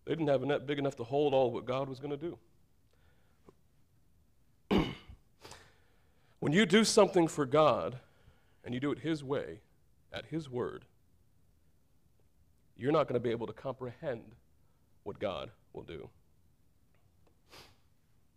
They 0.04 0.12
didn't 0.12 0.28
have 0.28 0.44
a 0.44 0.46
net 0.46 0.64
big 0.64 0.78
enough 0.78 0.94
to 0.96 1.04
hold 1.04 1.34
all 1.34 1.50
what 1.50 1.64
God 1.64 1.88
was 1.88 1.98
going 1.98 2.12
to 2.12 2.16
do. 2.16 2.38
When 6.40 6.52
you 6.52 6.66
do 6.66 6.84
something 6.84 7.26
for 7.26 7.46
God 7.46 7.98
and 8.64 8.74
you 8.74 8.80
do 8.80 8.92
it 8.92 9.00
His 9.00 9.24
way, 9.24 9.60
at 10.12 10.26
His 10.26 10.48
word, 10.48 10.84
you're 12.76 12.92
not 12.92 13.08
going 13.08 13.14
to 13.14 13.20
be 13.20 13.30
able 13.30 13.46
to 13.46 13.52
comprehend 13.52 14.22
what 15.02 15.18
God 15.18 15.50
will 15.72 15.82
do. 15.82 16.08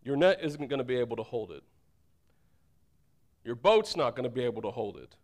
Your 0.04 0.16
net 0.16 0.40
isn't 0.42 0.68
going 0.68 0.80
to 0.80 0.84
be 0.84 0.96
able 0.96 1.16
to 1.18 1.24
hold 1.24 1.52
it. 1.52 1.64
Your 3.44 3.56
boat's 3.56 3.96
not 3.96 4.16
going 4.16 4.24
to 4.24 4.30
be 4.30 4.44
able 4.44 4.62
to 4.64 4.72
hold 4.72 4.98
it. 4.98 5.16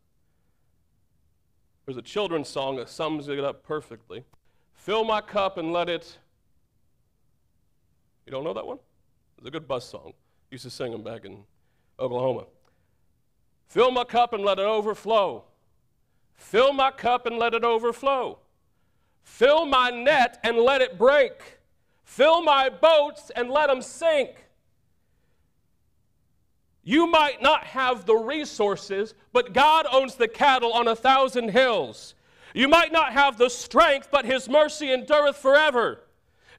There's 1.86 1.98
a 1.98 2.02
children's 2.02 2.50
song 2.50 2.76
that 2.78 2.90
sums 2.90 3.28
it 3.28 3.40
up 3.40 3.64
perfectly. 3.64 4.24
Fill 4.76 5.04
my 5.04 5.22
cup 5.22 5.58
and 5.58 5.72
let 5.72 5.90
it. 5.90 6.18
You 8.26 8.32
don't 8.32 8.44
know 8.44 8.54
that 8.54 8.68
one? 8.68 8.80
It's 9.38 9.48
a 9.48 9.52
good 9.52 9.68
bus 9.68 9.90
song. 9.90 10.14
Used 10.52 10.64
to 10.64 10.70
sing 10.70 10.92
them 10.92 11.04
back 11.04 11.26
in 11.26 11.44
Oklahoma. 12.00 12.46
Fill 13.68 13.92
my 13.92 14.04
cup 14.04 14.34
and 14.34 14.44
let 14.44 14.60
it 14.60 14.66
overflow. 14.66 15.44
Fill 16.36 16.74
my 16.74 16.92
cup 16.92 17.26
and 17.26 17.38
let 17.38 17.54
it 17.54 17.64
overflow. 17.64 18.40
Fill 19.24 19.66
my 19.66 19.90
net 19.90 20.40
and 20.44 20.58
let 20.58 20.82
it 20.82 20.98
break. 20.98 21.60
Fill 22.04 22.42
my 22.42 22.70
boats 22.70 23.30
and 23.36 23.50
let 23.52 23.68
them 23.68 23.82
sink. 23.82 24.46
You 26.84 27.06
might 27.06 27.42
not 27.42 27.66
have 27.66 28.06
the 28.06 28.16
resources, 28.16 29.14
but 29.34 29.52
God 29.54 29.86
owns 29.92 30.16
the 30.16 30.30
cattle 30.30 30.72
on 30.72 30.88
a 30.88 30.96
thousand 30.96 31.50
hills. 31.50 32.16
You 32.54 32.70
might 32.70 32.94
not 32.94 33.12
have 33.12 33.38
the 33.38 33.50
strength, 33.50 34.08
but 34.10 34.24
His 34.24 34.48
mercy 34.48 34.94
endureth 34.94 35.36
forever. 35.36 36.00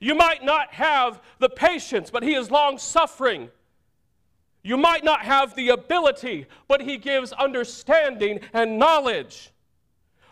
You 0.00 0.14
might 0.14 0.44
not 0.44 0.74
have 0.74 1.22
the 1.38 1.48
patience, 1.48 2.10
but 2.10 2.22
He 2.22 2.34
is 2.34 2.50
long 2.50 2.76
suffering. 2.76 3.48
You 4.62 4.76
might 4.76 5.04
not 5.04 5.22
have 5.22 5.54
the 5.54 5.70
ability, 5.70 6.46
but 6.66 6.82
He 6.82 6.98
gives 6.98 7.32
understanding 7.32 8.40
and 8.52 8.78
knowledge. 8.78 9.52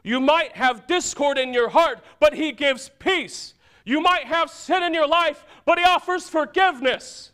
You 0.03 0.21
might 0.21 0.57
have 0.57 0.87
discord 0.87 1.39
in 1.39 1.53
your 1.53 1.69
heart, 1.69 2.01
but 2.21 2.35
He 2.35 2.53
gives 2.53 2.91
peace. 2.99 3.55
You 3.85 4.01
might 4.01 4.25
have 4.25 4.51
sin 4.51 4.83
in 4.83 4.95
your 4.95 5.07
life, 5.07 5.45
but 5.65 5.79
He 5.79 5.85
offers 5.85 6.29
forgiveness. 6.29 7.33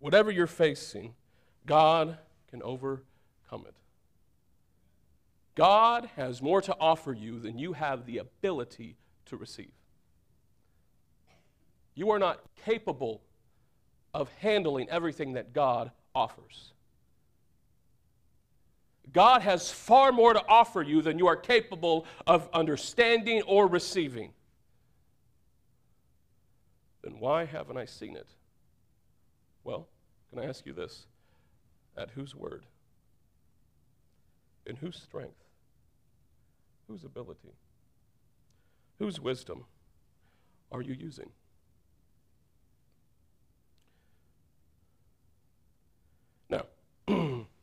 Whatever 0.00 0.30
you're 0.30 0.46
facing, 0.46 1.14
God 1.66 2.18
can 2.50 2.62
overcome 2.62 3.64
it. 3.66 3.74
God 5.54 6.08
has 6.16 6.40
more 6.40 6.62
to 6.62 6.74
offer 6.80 7.12
you 7.12 7.38
than 7.38 7.58
you 7.58 7.74
have 7.74 8.06
the 8.06 8.18
ability 8.18 8.96
to 9.26 9.36
receive. 9.36 9.70
You 12.00 12.12
are 12.12 12.18
not 12.18 12.40
capable 12.64 13.20
of 14.14 14.30
handling 14.38 14.88
everything 14.88 15.34
that 15.34 15.52
God 15.52 15.90
offers. 16.14 16.72
God 19.12 19.42
has 19.42 19.70
far 19.70 20.10
more 20.10 20.32
to 20.32 20.42
offer 20.48 20.80
you 20.80 21.02
than 21.02 21.18
you 21.18 21.26
are 21.26 21.36
capable 21.36 22.06
of 22.26 22.48
understanding 22.54 23.42
or 23.42 23.66
receiving. 23.66 24.32
Then 27.02 27.18
why 27.18 27.44
haven't 27.44 27.76
I 27.76 27.84
seen 27.84 28.16
it? 28.16 28.28
Well, 29.62 29.86
can 30.30 30.38
I 30.38 30.46
ask 30.46 30.64
you 30.64 30.72
this? 30.72 31.04
At 31.98 32.08
whose 32.12 32.34
word? 32.34 32.64
In 34.64 34.76
whose 34.76 34.96
strength? 34.96 35.44
Whose 36.88 37.04
ability? 37.04 37.52
Whose 38.98 39.20
wisdom 39.20 39.66
are 40.72 40.80
you 40.80 40.94
using? 40.94 41.28
Now, 46.50 46.64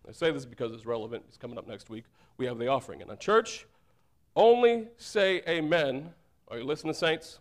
I 0.08 0.14
say 0.14 0.32
this 0.32 0.46
because 0.46 0.72
it's 0.72 0.86
relevant. 0.86 1.24
It's 1.28 1.38
coming 1.38 1.58
up 1.58 1.68
next 1.68 1.90
week. 1.90 2.06
We 2.38 2.46
have 2.46 2.58
the 2.58 2.68
offering. 2.68 3.02
And 3.02 3.12
a 3.12 3.16
church, 3.16 3.66
only 4.36 4.88
say 4.98 5.42
amen. 5.48 6.12
Are 6.48 6.60
you 6.60 6.64
listening, 6.64 6.94
saints? 6.94 7.40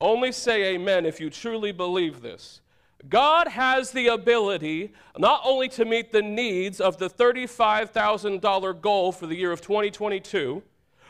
Only 0.00 0.30
say 0.30 0.74
amen 0.74 1.06
if 1.06 1.20
you 1.20 1.30
truly 1.30 1.72
believe 1.72 2.20
this. 2.20 2.60
God 3.08 3.48
has 3.48 3.90
the 3.90 4.08
ability 4.08 4.92
not 5.18 5.40
only 5.44 5.68
to 5.70 5.84
meet 5.84 6.12
the 6.12 6.22
needs 6.22 6.80
of 6.80 6.98
the 6.98 7.10
$35,000 7.10 8.80
goal 8.80 9.12
for 9.12 9.26
the 9.26 9.34
year 9.34 9.52
of 9.52 9.60
2022, 9.60 10.62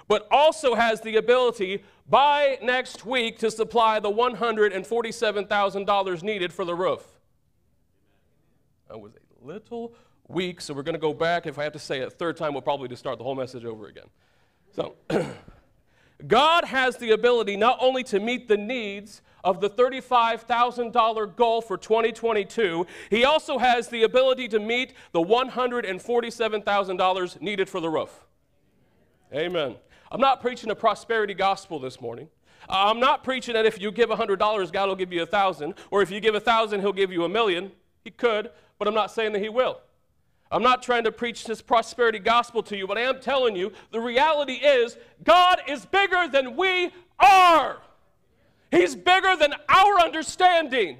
but 0.08 0.26
also 0.30 0.74
has 0.74 1.00
the 1.00 1.16
ability 1.16 1.82
by 2.08 2.58
next 2.62 3.04
week 3.04 3.38
to 3.38 3.50
supply 3.50 3.98
the 3.98 4.10
$147,000 4.10 6.22
needed 6.22 6.52
for 6.52 6.64
the 6.64 6.74
roof. 6.74 7.04
That 8.88 9.00
was 9.00 9.14
a 9.14 9.44
little 9.44 9.94
weak, 10.28 10.60
so 10.60 10.74
we're 10.74 10.82
going 10.82 10.94
to 10.94 11.00
go 11.00 11.14
back. 11.14 11.46
If 11.46 11.58
I 11.58 11.64
have 11.64 11.72
to 11.72 11.78
say 11.78 12.00
it 12.00 12.08
a 12.08 12.10
third 12.10 12.36
time, 12.36 12.52
we'll 12.52 12.60
probably 12.62 12.88
just 12.88 13.00
start 13.00 13.18
the 13.18 13.24
whole 13.24 13.34
message 13.34 13.64
over 13.64 13.86
again. 13.86 14.06
So, 14.74 14.94
God 16.26 16.64
has 16.64 16.96
the 16.96 17.10
ability 17.10 17.56
not 17.56 17.76
only 17.80 18.02
to 18.04 18.18
meet 18.18 18.48
the 18.48 18.56
needs 18.56 19.20
of 19.44 19.60
the 19.60 19.68
$35,000 19.70 21.36
goal 21.36 21.60
for 21.60 21.76
2022, 21.76 22.86
he 23.10 23.24
also 23.24 23.58
has 23.58 23.88
the 23.88 24.02
ability 24.02 24.48
to 24.48 24.58
meet 24.58 24.94
the 25.12 25.20
$147,000 25.20 27.40
needed 27.40 27.68
for 27.68 27.80
the 27.80 27.88
roof. 27.88 28.24
Amen. 29.32 29.76
I'm 30.10 30.20
not 30.20 30.40
preaching 30.40 30.70
a 30.70 30.74
prosperity 30.74 31.34
gospel 31.34 31.78
this 31.78 32.00
morning. 32.00 32.28
I'm 32.68 32.98
not 32.98 33.22
preaching 33.22 33.54
that 33.54 33.64
if 33.66 33.80
you 33.80 33.92
give 33.92 34.08
$100, 34.08 34.72
God 34.72 34.88
will 34.88 34.96
give 34.96 35.12
you 35.12 35.20
a 35.20 35.26
1000 35.26 35.74
or 35.90 36.02
if 36.02 36.10
you 36.10 36.18
give 36.20 36.34
a 36.34 36.38
1000 36.38 36.80
he'll 36.80 36.92
give 36.92 37.12
you 37.12 37.24
a 37.24 37.28
million. 37.28 37.70
He 38.02 38.10
could, 38.10 38.50
but 38.78 38.88
I'm 38.88 38.94
not 38.94 39.12
saying 39.12 39.32
that 39.32 39.42
he 39.42 39.48
will. 39.48 39.80
I'm 40.56 40.62
not 40.62 40.82
trying 40.82 41.04
to 41.04 41.12
preach 41.12 41.44
this 41.44 41.60
prosperity 41.60 42.18
gospel 42.18 42.62
to 42.62 42.78
you, 42.78 42.86
but 42.86 42.96
I 42.96 43.02
am 43.02 43.20
telling 43.20 43.56
you 43.56 43.72
the 43.90 44.00
reality 44.00 44.54
is 44.54 44.96
God 45.22 45.60
is 45.68 45.84
bigger 45.84 46.28
than 46.32 46.56
we 46.56 46.92
are. 47.20 47.76
He's 48.70 48.96
bigger 48.96 49.36
than 49.36 49.52
our 49.68 50.00
understanding. 50.00 50.96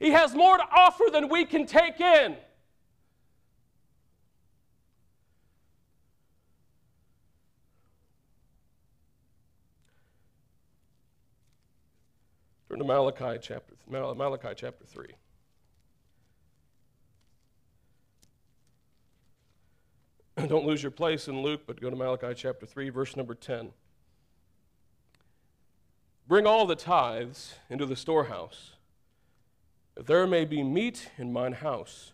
He 0.00 0.10
has 0.10 0.34
more 0.34 0.56
to 0.56 0.64
offer 0.64 1.04
than 1.12 1.28
we 1.28 1.44
can 1.44 1.64
take 1.64 2.00
in. 2.00 2.34
Turn 12.68 12.78
to 12.80 12.84
Malachi 12.84 13.38
chapter, 13.40 13.74
Malachi 13.88 14.54
chapter 14.56 14.84
3. 14.84 15.06
Don't 20.48 20.64
lose 20.64 20.82
your 20.82 20.90
place 20.90 21.28
in 21.28 21.42
Luke, 21.42 21.62
but 21.66 21.80
go 21.80 21.90
to 21.90 21.96
Malachi 21.96 22.32
chapter 22.34 22.64
3, 22.64 22.88
verse 22.88 23.16
number 23.16 23.34
10. 23.34 23.70
Bring 26.26 26.46
all 26.46 26.66
the 26.66 26.76
tithes 26.76 27.56
into 27.68 27.84
the 27.84 27.96
storehouse, 27.96 28.72
that 29.94 30.06
there 30.06 30.26
may 30.26 30.44
be 30.44 30.62
meat 30.62 31.10
in 31.18 31.32
mine 31.32 31.52
house. 31.52 32.12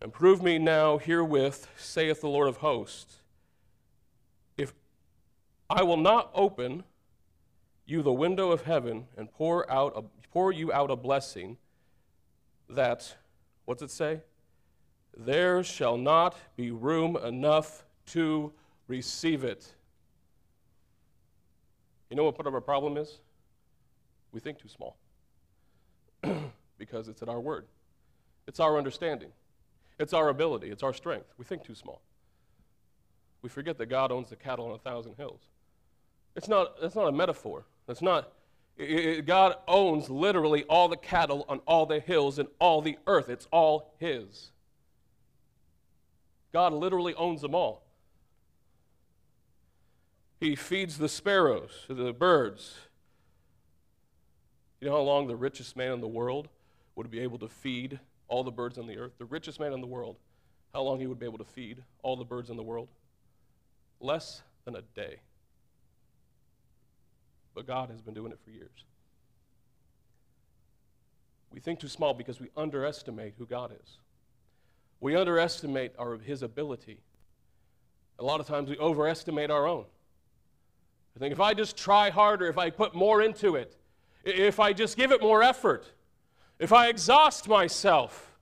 And 0.00 0.12
prove 0.12 0.42
me 0.42 0.58
now 0.58 0.98
herewith, 0.98 1.68
saith 1.76 2.20
the 2.20 2.28
Lord 2.28 2.48
of 2.48 2.58
hosts, 2.58 3.20
if 4.58 4.72
I 5.70 5.82
will 5.82 5.96
not 5.96 6.30
open 6.34 6.84
you 7.86 8.02
the 8.02 8.12
window 8.12 8.50
of 8.50 8.62
heaven 8.62 9.06
and 9.16 9.30
pour 9.30 9.70
out 9.70 9.92
a, 9.96 10.02
pour 10.30 10.52
you 10.52 10.72
out 10.72 10.90
a 10.90 10.96
blessing, 10.96 11.58
that 12.68 13.16
what's 13.64 13.82
it 13.82 13.90
say? 13.90 14.20
There 15.16 15.62
shall 15.62 15.96
not 15.96 16.36
be 16.56 16.70
room 16.70 17.16
enough 17.16 17.84
to 18.06 18.52
receive 18.88 19.44
it. 19.44 19.72
You 22.10 22.16
know 22.16 22.24
what 22.24 22.36
part 22.36 22.46
of 22.46 22.54
our 22.54 22.60
problem 22.60 22.96
is? 22.96 23.18
We 24.32 24.40
think 24.40 24.58
too 24.58 24.68
small 24.68 24.96
because 26.78 27.08
it's 27.08 27.22
at 27.22 27.28
our 27.28 27.40
word, 27.40 27.66
it's 28.46 28.60
our 28.60 28.76
understanding, 28.76 29.30
it's 29.98 30.12
our 30.12 30.28
ability, 30.28 30.70
it's 30.70 30.82
our 30.82 30.92
strength. 30.92 31.32
We 31.38 31.44
think 31.44 31.64
too 31.64 31.74
small. 31.74 32.00
We 33.42 33.48
forget 33.48 33.78
that 33.78 33.86
God 33.86 34.10
owns 34.10 34.30
the 34.30 34.36
cattle 34.36 34.66
on 34.66 34.72
a 34.72 34.78
thousand 34.78 35.16
hills. 35.16 35.40
It's 36.34 36.48
not, 36.48 36.80
that's 36.80 36.96
not 36.96 37.06
a 37.06 37.12
metaphor. 37.12 37.64
That's 37.86 38.02
not, 38.02 38.32
it, 38.76 38.90
it, 38.90 39.26
God 39.26 39.56
owns 39.68 40.10
literally 40.10 40.64
all 40.64 40.88
the 40.88 40.96
cattle 40.96 41.44
on 41.48 41.58
all 41.66 41.86
the 41.86 42.00
hills 42.00 42.38
and 42.38 42.48
all 42.58 42.80
the 42.80 42.98
earth. 43.06 43.28
It's 43.28 43.46
all 43.52 43.92
His. 43.98 44.50
God 46.54 46.72
literally 46.72 47.14
owns 47.16 47.42
them 47.42 47.52
all. 47.52 47.82
He 50.38 50.54
feeds 50.54 50.98
the 50.98 51.08
sparrows, 51.08 51.84
the 51.88 52.12
birds. 52.12 52.76
You 54.80 54.86
know 54.88 54.94
how 54.94 55.02
long 55.02 55.26
the 55.26 55.34
richest 55.34 55.76
man 55.76 55.90
in 55.90 56.00
the 56.00 56.06
world 56.06 56.48
would 56.94 57.10
be 57.10 57.18
able 57.18 57.40
to 57.40 57.48
feed 57.48 57.98
all 58.28 58.44
the 58.44 58.52
birds 58.52 58.78
on 58.78 58.86
the 58.86 58.96
earth? 58.98 59.18
The 59.18 59.24
richest 59.24 59.58
man 59.58 59.72
in 59.72 59.80
the 59.80 59.88
world, 59.88 60.16
how 60.72 60.82
long 60.82 61.00
he 61.00 61.08
would 61.08 61.18
be 61.18 61.26
able 61.26 61.38
to 61.38 61.44
feed 61.44 61.82
all 62.04 62.16
the 62.16 62.24
birds 62.24 62.50
in 62.50 62.56
the 62.56 62.62
world? 62.62 62.88
Less 64.00 64.42
than 64.64 64.76
a 64.76 64.82
day. 64.82 65.16
But 67.52 67.66
God 67.66 67.90
has 67.90 68.00
been 68.00 68.14
doing 68.14 68.30
it 68.30 68.38
for 68.44 68.50
years. 68.50 68.84
We 71.52 71.58
think 71.58 71.80
too 71.80 71.88
small 71.88 72.14
because 72.14 72.38
we 72.38 72.50
underestimate 72.56 73.34
who 73.38 73.46
God 73.46 73.72
is. 73.72 73.98
We 75.00 75.16
underestimate 75.16 75.92
our, 75.98 76.16
His 76.18 76.42
ability. 76.42 77.00
A 78.18 78.24
lot 78.24 78.40
of 78.40 78.46
times 78.46 78.70
we 78.70 78.78
overestimate 78.78 79.50
our 79.50 79.66
own. 79.66 79.84
I 81.16 81.18
think 81.18 81.32
if 81.32 81.40
I 81.40 81.54
just 81.54 81.76
try 81.76 82.10
harder, 82.10 82.46
if 82.46 82.58
I 82.58 82.70
put 82.70 82.94
more 82.94 83.22
into 83.22 83.56
it, 83.56 83.76
if 84.24 84.58
I 84.58 84.72
just 84.72 84.96
give 84.96 85.12
it 85.12 85.20
more 85.20 85.42
effort, 85.42 85.84
if 86.58 86.72
I 86.72 86.88
exhaust 86.88 87.48
myself, 87.48 88.36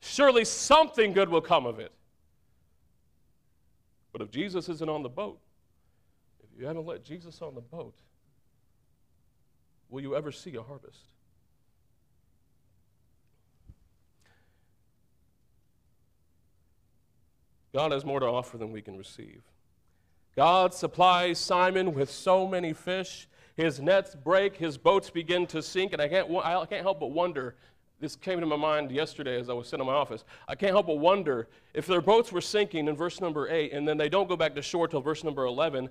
surely 0.00 0.44
something 0.44 1.12
good 1.12 1.28
will 1.28 1.40
come 1.40 1.66
of 1.66 1.78
it. 1.78 1.92
But 4.12 4.22
if 4.22 4.30
Jesus 4.30 4.68
isn't 4.68 4.88
on 4.88 5.02
the 5.02 5.08
boat, 5.08 5.38
if 6.42 6.58
you 6.58 6.66
haven't 6.66 6.86
let 6.86 7.04
Jesus 7.04 7.40
on 7.42 7.54
the 7.54 7.60
boat, 7.60 7.94
will 9.88 10.00
you 10.00 10.16
ever 10.16 10.32
see 10.32 10.54
a 10.56 10.62
harvest? 10.62 11.06
God 17.72 17.92
has 17.92 18.04
more 18.04 18.20
to 18.20 18.26
offer 18.26 18.58
than 18.58 18.72
we 18.72 18.82
can 18.82 18.96
receive. 18.96 19.42
God 20.36 20.74
supplies 20.74 21.38
Simon 21.38 21.94
with 21.94 22.10
so 22.10 22.46
many 22.46 22.72
fish. 22.72 23.28
His 23.56 23.80
nets 23.80 24.14
break, 24.14 24.56
his 24.56 24.78
boats 24.78 25.10
begin 25.10 25.46
to 25.48 25.62
sink, 25.62 25.92
and 25.92 26.00
I 26.00 26.08
can't, 26.08 26.30
I 26.30 26.64
can't 26.66 26.82
help 26.82 27.00
but 27.00 27.08
wonder. 27.08 27.56
This 28.00 28.16
came 28.16 28.40
to 28.40 28.46
my 28.46 28.56
mind 28.56 28.90
yesterday 28.90 29.38
as 29.38 29.50
I 29.50 29.52
was 29.52 29.68
sitting 29.68 29.84
in 29.84 29.86
my 29.86 29.98
office. 29.98 30.24
I 30.48 30.54
can't 30.54 30.72
help 30.72 30.86
but 30.86 30.98
wonder 30.98 31.48
if 31.74 31.86
their 31.86 32.00
boats 32.00 32.32
were 32.32 32.40
sinking 32.40 32.88
in 32.88 32.96
verse 32.96 33.20
number 33.20 33.48
8 33.50 33.74
and 33.74 33.86
then 33.86 33.98
they 33.98 34.08
don't 34.08 34.28
go 34.28 34.36
back 34.36 34.54
to 34.54 34.62
shore 34.62 34.88
till 34.88 35.02
verse 35.02 35.22
number 35.22 35.44
11, 35.44 35.90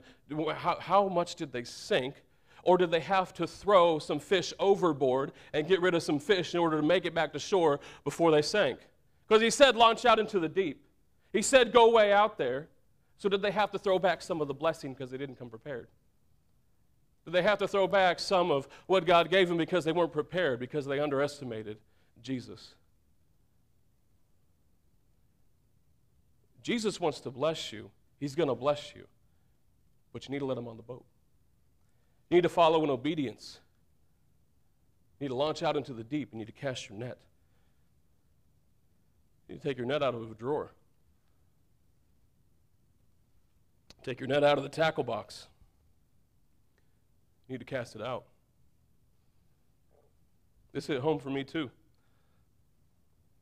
how, 0.55 0.77
how 0.80 1.07
much 1.07 1.36
did 1.36 1.51
they 1.51 1.63
sink? 1.63 2.15
Or 2.63 2.77
did 2.77 2.89
they 2.89 2.99
have 3.01 3.34
to 3.36 3.45
throw 3.45 3.99
some 3.99 4.19
fish 4.19 4.53
overboard 4.59 5.34
and 5.53 5.67
get 5.67 5.82
rid 5.82 5.93
of 5.93 6.01
some 6.01 6.19
fish 6.19 6.55
in 6.55 6.59
order 6.59 6.77
to 6.77 6.84
make 6.84 7.05
it 7.05 7.13
back 7.13 7.32
to 7.34 7.39
shore 7.39 7.80
before 8.03 8.32
they 8.32 8.41
sank? 8.41 8.80
Because 9.27 9.41
he 9.41 9.51
said, 9.51 9.75
launch 9.75 10.03
out 10.03 10.17
into 10.17 10.39
the 10.39 10.49
deep. 10.49 10.84
He 11.32 11.41
said, 11.41 11.71
go 11.71 11.89
way 11.91 12.11
out 12.11 12.38
there. 12.38 12.67
So 13.17 13.30
did 13.30 13.41
they 13.41 13.51
have 13.51 13.71
to 13.71 13.80
throw 13.80 13.99
back 13.99 14.21
some 14.21 14.41
of 14.41 14.47
the 14.47 14.53
blessing 14.53 14.93
because 14.93 15.11
they 15.11 15.17
didn't 15.17 15.38
come 15.38 15.49
prepared? 15.49 15.88
Did 17.25 17.34
they 17.34 17.41
have 17.41 17.59
to 17.59 17.67
throw 17.67 17.88
back 17.88 18.19
some 18.19 18.49
of 18.49 18.67
what 18.88 19.05
God 19.05 19.30
gave 19.30 19.49
them 19.49 19.57
because 19.57 19.84
they 19.86 19.91
weren't 19.91 20.13
prepared, 20.13 20.59
because 20.59 20.86
they 20.86 20.99
underestimated 20.99 21.77
Jesus? 22.23 22.73
Jesus 26.63 26.99
wants 26.99 27.19
to 27.21 27.30
bless 27.30 27.71
you. 27.71 27.91
He's 28.19 28.36
going 28.36 28.49
to 28.49 28.55
bless 28.55 28.95
you. 28.95 29.05
But 30.11 30.27
you 30.27 30.32
need 30.32 30.39
to 30.39 30.45
let 30.45 30.57
him 30.57 30.67
on 30.67 30.77
the 30.77 30.84
boat. 30.84 31.05
You 32.30 32.38
need 32.38 32.43
to 32.43 32.49
follow 32.49 32.84
in 32.84 32.89
obedience. 32.89 33.59
You 35.19 35.25
need 35.25 35.30
to 35.30 35.36
launch 35.36 35.61
out 35.61 35.75
into 35.75 35.93
the 35.93 36.03
deep. 36.03 36.30
You 36.32 36.39
need 36.39 36.47
to 36.47 36.53
cast 36.53 36.89
your 36.89 36.97
net. 36.97 37.17
You 39.47 39.55
need 39.55 39.61
to 39.61 39.67
take 39.67 39.77
your 39.77 39.88
net 39.88 40.01
out 40.01 40.15
of 40.15 40.32
a 40.32 40.36
drawer. 40.36 40.71
Take 44.10 44.22
your 44.22 44.28
net 44.28 44.43
out 44.43 44.57
of 44.57 44.64
the 44.64 44.72
tackle 44.72 45.03
box. 45.03 45.45
You 47.47 47.53
need 47.53 47.60
to 47.60 47.66
cast 47.66 47.95
it 47.95 48.01
out. 48.01 48.24
This 50.72 50.88
hit 50.88 50.99
home 50.99 51.20
for 51.20 51.30
me 51.30 51.43
too. 51.43 51.70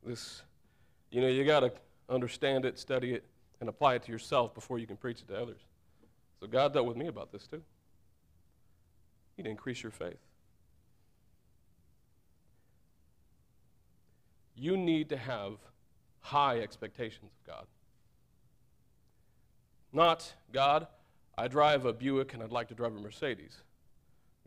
This, 0.04 0.42
you 1.10 1.22
know, 1.22 1.26
you 1.26 1.46
got 1.46 1.60
to 1.60 1.72
understand 2.10 2.66
it, 2.66 2.78
study 2.78 3.14
it, 3.14 3.24
and 3.60 3.70
apply 3.70 3.94
it 3.94 4.02
to 4.02 4.12
yourself 4.12 4.52
before 4.52 4.78
you 4.78 4.86
can 4.86 4.98
preach 4.98 5.22
it 5.22 5.28
to 5.28 5.40
others. 5.40 5.60
So 6.38 6.46
God 6.46 6.74
dealt 6.74 6.84
with 6.86 6.98
me 6.98 7.06
about 7.06 7.32
this 7.32 7.46
too. 7.46 7.62
You 9.38 9.44
need 9.44 9.44
to 9.44 9.50
increase 9.50 9.82
your 9.82 9.92
faith. 9.92 10.20
You 14.54 14.76
need 14.76 15.08
to 15.08 15.16
have 15.16 15.54
high 16.20 16.60
expectations 16.60 17.30
of 17.40 17.54
God. 17.54 17.64
Not, 19.92 20.32
God, 20.52 20.86
I 21.36 21.48
drive 21.48 21.84
a 21.84 21.92
Buick 21.92 22.34
and 22.34 22.42
I'd 22.42 22.52
like 22.52 22.68
to 22.68 22.74
drive 22.74 22.94
a 22.94 23.00
Mercedes. 23.00 23.58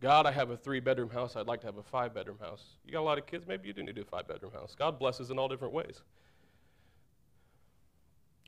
God, 0.01 0.25
I 0.25 0.31
have 0.31 0.49
a 0.49 0.57
three 0.57 0.79
bedroom 0.79 1.09
house. 1.09 1.35
I'd 1.35 1.47
like 1.47 1.61
to 1.61 1.67
have 1.67 1.77
a 1.77 1.83
five 1.83 2.13
bedroom 2.13 2.39
house. 2.39 2.63
You 2.85 2.91
got 2.91 3.01
a 3.01 3.03
lot 3.03 3.17
of 3.17 3.25
kids, 3.25 3.45
maybe 3.47 3.67
you 3.67 3.73
do 3.73 3.83
need 3.83 3.97
a 3.97 4.05
five 4.05 4.27
bedroom 4.27 4.51
house. 4.51 4.75
God 4.77 4.99
blesses 4.99 5.29
in 5.29 5.37
all 5.37 5.47
different 5.47 5.73
ways. 5.73 6.01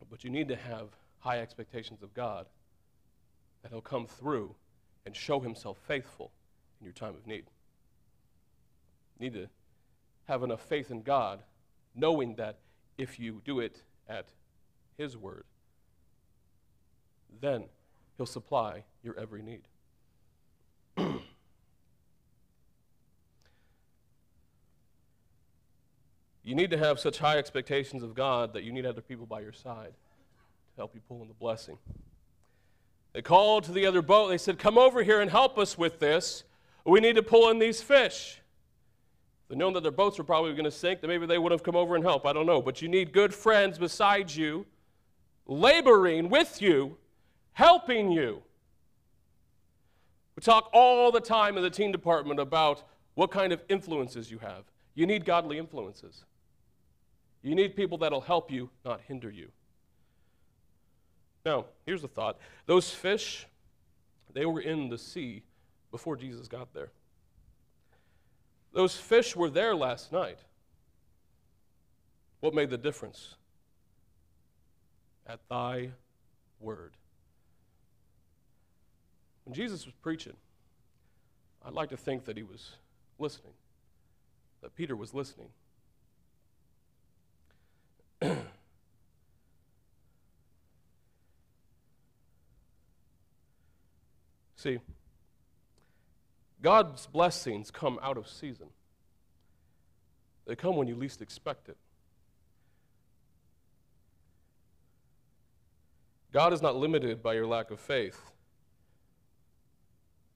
But 0.10 0.24
you 0.24 0.30
need 0.30 0.48
to 0.50 0.56
have 0.56 0.90
high 1.20 1.40
expectations 1.40 2.04
of 2.04 2.14
God 2.14 2.48
that 3.62 3.72
He'll 3.72 3.82
come 3.82 4.06
through 4.06 4.56
and 5.06 5.16
show 5.16 5.40
Himself 5.40 5.78
faithful 5.88 6.32
in 6.80 6.86
your 6.86 6.94
time 6.94 7.16
of 7.16 7.26
need. 7.26 7.46
You 9.20 9.30
need 9.30 9.34
to 9.34 9.48
have 10.28 10.44
enough 10.44 10.62
faith 10.62 10.92
in 10.92 11.02
God, 11.02 11.40
knowing 11.96 12.36
that 12.36 12.58
if 12.98 13.20
you 13.20 13.42
do 13.46 13.60
it 13.60 13.82
at 14.10 14.28
His 14.98 15.16
word, 15.16 15.46
then 17.42 17.66
He'll 18.18 18.26
supply 18.26 18.84
your 19.04 19.18
every 19.20 19.42
need. 19.42 19.62
you 26.44 26.56
need 26.56 26.70
to 26.72 26.78
have 26.78 27.00
such 27.00 27.18
high 27.18 27.38
expectations 27.38 28.04
of 28.04 28.14
God 28.14 28.54
that 28.54 28.64
you 28.64 28.72
need 28.72 28.86
other 28.86 29.02
people 29.02 29.26
by 29.26 29.42
your 29.42 29.52
side 29.52 29.94
to 30.76 30.78
help 30.78 30.94
you 30.94 31.02
pull 31.08 31.22
in 31.22 31.28
the 31.28 31.34
blessing. 31.34 31.78
They 33.14 33.22
called 33.22 33.64
to 33.66 33.72
the 33.72 33.86
other 33.86 34.02
boat. 34.02 34.30
They 34.30 34.38
said, 34.38 34.60
Come 34.60 34.78
over 34.78 35.04
here 35.04 35.22
and 35.22 35.30
help 35.30 35.58
us 35.58 35.78
with 35.78 36.00
this. 36.00 36.44
We 36.86 37.00
need 37.00 37.16
to 37.16 37.24
pull 37.24 37.50
in 37.50 37.60
these 37.60 37.82
fish. 37.82 38.40
They 39.50 39.56
known 39.56 39.74
that 39.74 39.84
their 39.84 39.92
boats 39.92 40.18
were 40.18 40.24
probably 40.24 40.52
going 40.54 40.64
to 40.66 40.72
sink, 40.72 41.02
then 41.02 41.10
maybe 41.10 41.26
they 41.26 41.38
would 41.38 41.52
have 41.52 41.64
come 41.64 41.76
over 41.76 41.96
and 41.96 42.04
helped. 42.04 42.26
I 42.26 42.34
don't 42.34 42.46
know. 42.46 42.62
But 42.62 42.82
you 42.82 42.88
need 42.88 43.14
good 43.14 43.34
friends 43.34 43.78
beside 43.78 44.32
you, 44.32 44.66
laboring 45.46 46.30
with 46.30 46.62
you 46.62 46.98
helping 47.54 48.12
you. 48.12 48.42
We 50.36 50.42
talk 50.42 50.70
all 50.74 51.12
the 51.12 51.22
time 51.22 51.58
in 51.58 51.64
the 51.64 51.70
teen 51.70 51.92
department 51.92 52.40
about 52.40 52.84
what 53.14 53.32
kind 53.32 53.54
of 53.54 53.62
influences 53.70 54.32
you 54.32 54.40
have. 54.40 54.64
You 54.96 55.06
need 55.06 55.26
godly 55.26 55.58
influences. 55.58 56.26
You 57.42 57.56
need 57.56 57.76
people 57.76 57.98
that'll 58.00 58.22
help 58.22 58.52
you, 58.52 58.70
not 58.84 59.02
hinder 59.08 59.30
you. 59.30 59.50
Now, 61.46 61.66
here's 61.86 62.02
the 62.02 62.08
thought 62.08 62.40
those 62.66 62.90
fish, 62.90 63.46
they 64.34 64.46
were 64.46 64.62
in 64.62 64.90
the 64.90 64.98
sea 64.98 65.44
before 65.92 66.16
Jesus 66.16 66.48
got 66.48 66.74
there. 66.74 66.92
Those 68.72 68.96
fish 68.96 69.36
were 69.36 69.50
there 69.50 69.76
last 69.76 70.12
night. 70.12 70.40
What 72.40 72.54
made 72.54 72.70
the 72.70 72.78
difference? 72.78 73.36
At 75.28 75.40
thy 75.50 75.92
word. 76.60 76.94
When 79.46 79.54
Jesus 79.54 79.86
was 79.86 79.94
preaching, 80.02 80.36
I'd 81.66 81.74
like 81.74 81.90
to 81.90 81.98
think 81.98 82.26
that 82.26 82.38
he 82.38 82.44
was 82.44 82.72
listening, 83.20 83.54
that 84.62 84.76
Peter 84.76 84.96
was 84.96 85.14
listening. 85.14 85.50
See, 94.56 94.80
God's 96.62 97.06
blessings 97.08 97.70
come 97.70 98.00
out 98.02 98.18
of 98.18 98.30
season. 98.30 98.68
They 100.48 100.56
come 100.56 100.78
when 100.78 100.88
you 100.88 100.96
least 100.96 101.22
expect 101.22 101.68
it. 101.70 101.78
God 106.32 106.54
is 106.54 106.62
not 106.62 106.76
limited 106.76 107.22
by 107.22 107.34
your 107.34 107.46
lack 107.46 107.70
of 107.72 107.80
faith. 107.80 108.33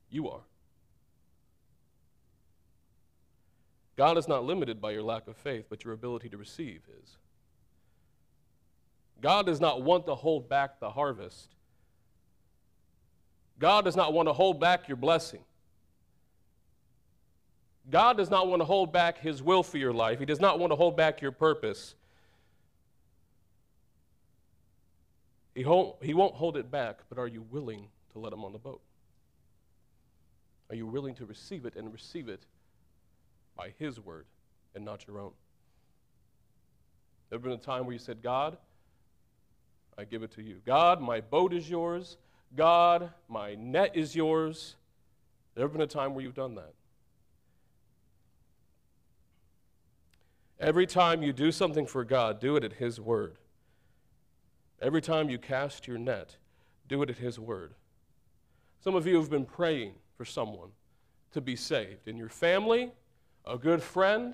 You 0.09 0.29
are. 0.29 0.41
God 3.97 4.17
is 4.17 4.27
not 4.27 4.45
limited 4.45 4.79
by 4.79 4.91
your 4.91 5.01
lack 5.01 5.27
of 5.27 5.35
faith, 5.35 5.65
but 5.69 5.83
your 5.83 5.93
ability 5.93 6.29
to 6.29 6.37
receive 6.37 6.81
is. 7.01 7.17
God 9.21 9.47
does 9.47 9.59
not 9.59 9.81
want 9.81 10.05
to 10.05 10.13
hold 10.13 10.47
back 10.47 10.79
the 10.79 10.91
harvest. 10.91 11.55
God 13.59 13.85
does 13.85 13.95
not 13.95 14.13
want 14.13 14.27
to 14.27 14.33
hold 14.33 14.59
back 14.59 14.87
your 14.87 14.97
blessing. 14.97 15.41
God 17.89 18.17
does 18.17 18.29
not 18.29 18.47
want 18.47 18.61
to 18.61 18.65
hold 18.65 18.93
back 18.93 19.17
His 19.17 19.41
will 19.41 19.63
for 19.63 19.79
your 19.79 19.93
life. 19.93 20.19
He 20.19 20.25
does 20.25 20.39
not 20.39 20.59
want 20.59 20.71
to 20.71 20.75
hold 20.75 20.95
back 20.95 21.21
your 21.21 21.31
purpose. 21.31 21.95
He 25.55 25.65
won't, 25.65 25.95
he 26.03 26.13
won't 26.13 26.35
hold 26.35 26.55
it 26.55 26.69
back, 26.69 26.99
but 27.09 27.17
are 27.17 27.27
you 27.27 27.41
willing 27.49 27.87
to 28.11 28.19
let 28.19 28.31
Him 28.31 28.45
on 28.45 28.51
the 28.51 28.59
boat? 28.59 28.81
Are 30.69 30.75
you 30.75 30.85
willing 30.85 31.15
to 31.15 31.25
receive 31.25 31.65
it 31.65 31.75
and 31.75 31.91
receive 31.91 32.27
it 32.27 32.41
by 33.55 33.73
His 33.77 33.99
word 33.99 34.25
and 34.75 34.83
not 34.83 35.07
your 35.07 35.19
own? 35.19 35.31
There 37.29 37.39
been 37.39 37.51
a 37.51 37.57
time 37.57 37.85
where 37.85 37.93
you 37.93 37.99
said, 37.99 38.21
God, 38.21 38.57
I 39.97 40.03
give 40.03 40.23
it 40.23 40.31
to 40.31 40.41
you. 40.41 40.61
God, 40.65 41.01
my 41.01 41.21
boat 41.21 41.53
is 41.53 41.69
yours. 41.69 42.17
God, 42.55 43.11
my 43.27 43.55
net 43.55 43.95
is 43.95 44.15
yours. 44.15 44.75
There 45.55 45.67
been 45.67 45.81
a 45.81 45.87
time 45.87 46.13
where 46.13 46.23
you've 46.23 46.35
done 46.35 46.55
that? 46.55 46.73
Every 50.59 50.87
time 50.87 51.21
you 51.21 51.33
do 51.33 51.51
something 51.51 51.85
for 51.85 52.03
God, 52.03 52.39
do 52.39 52.55
it 52.55 52.63
at 52.63 52.73
His 52.73 52.99
word. 52.99 53.37
Every 54.81 55.01
time 55.01 55.29
you 55.29 55.37
cast 55.37 55.87
your 55.87 55.97
net, 55.97 56.37
do 56.87 57.01
it 57.01 57.09
at 57.09 57.17
His 57.17 57.39
word. 57.39 57.73
Some 58.83 58.95
of 58.95 59.05
you 59.05 59.17
have 59.17 59.29
been 59.29 59.45
praying 59.45 59.93
for 60.17 60.25
someone 60.25 60.69
to 61.31 61.39
be 61.39 61.55
saved 61.55 62.07
in 62.07 62.17
your 62.17 62.29
family, 62.29 62.91
a 63.45 63.57
good 63.57 63.81
friend, 63.81 64.33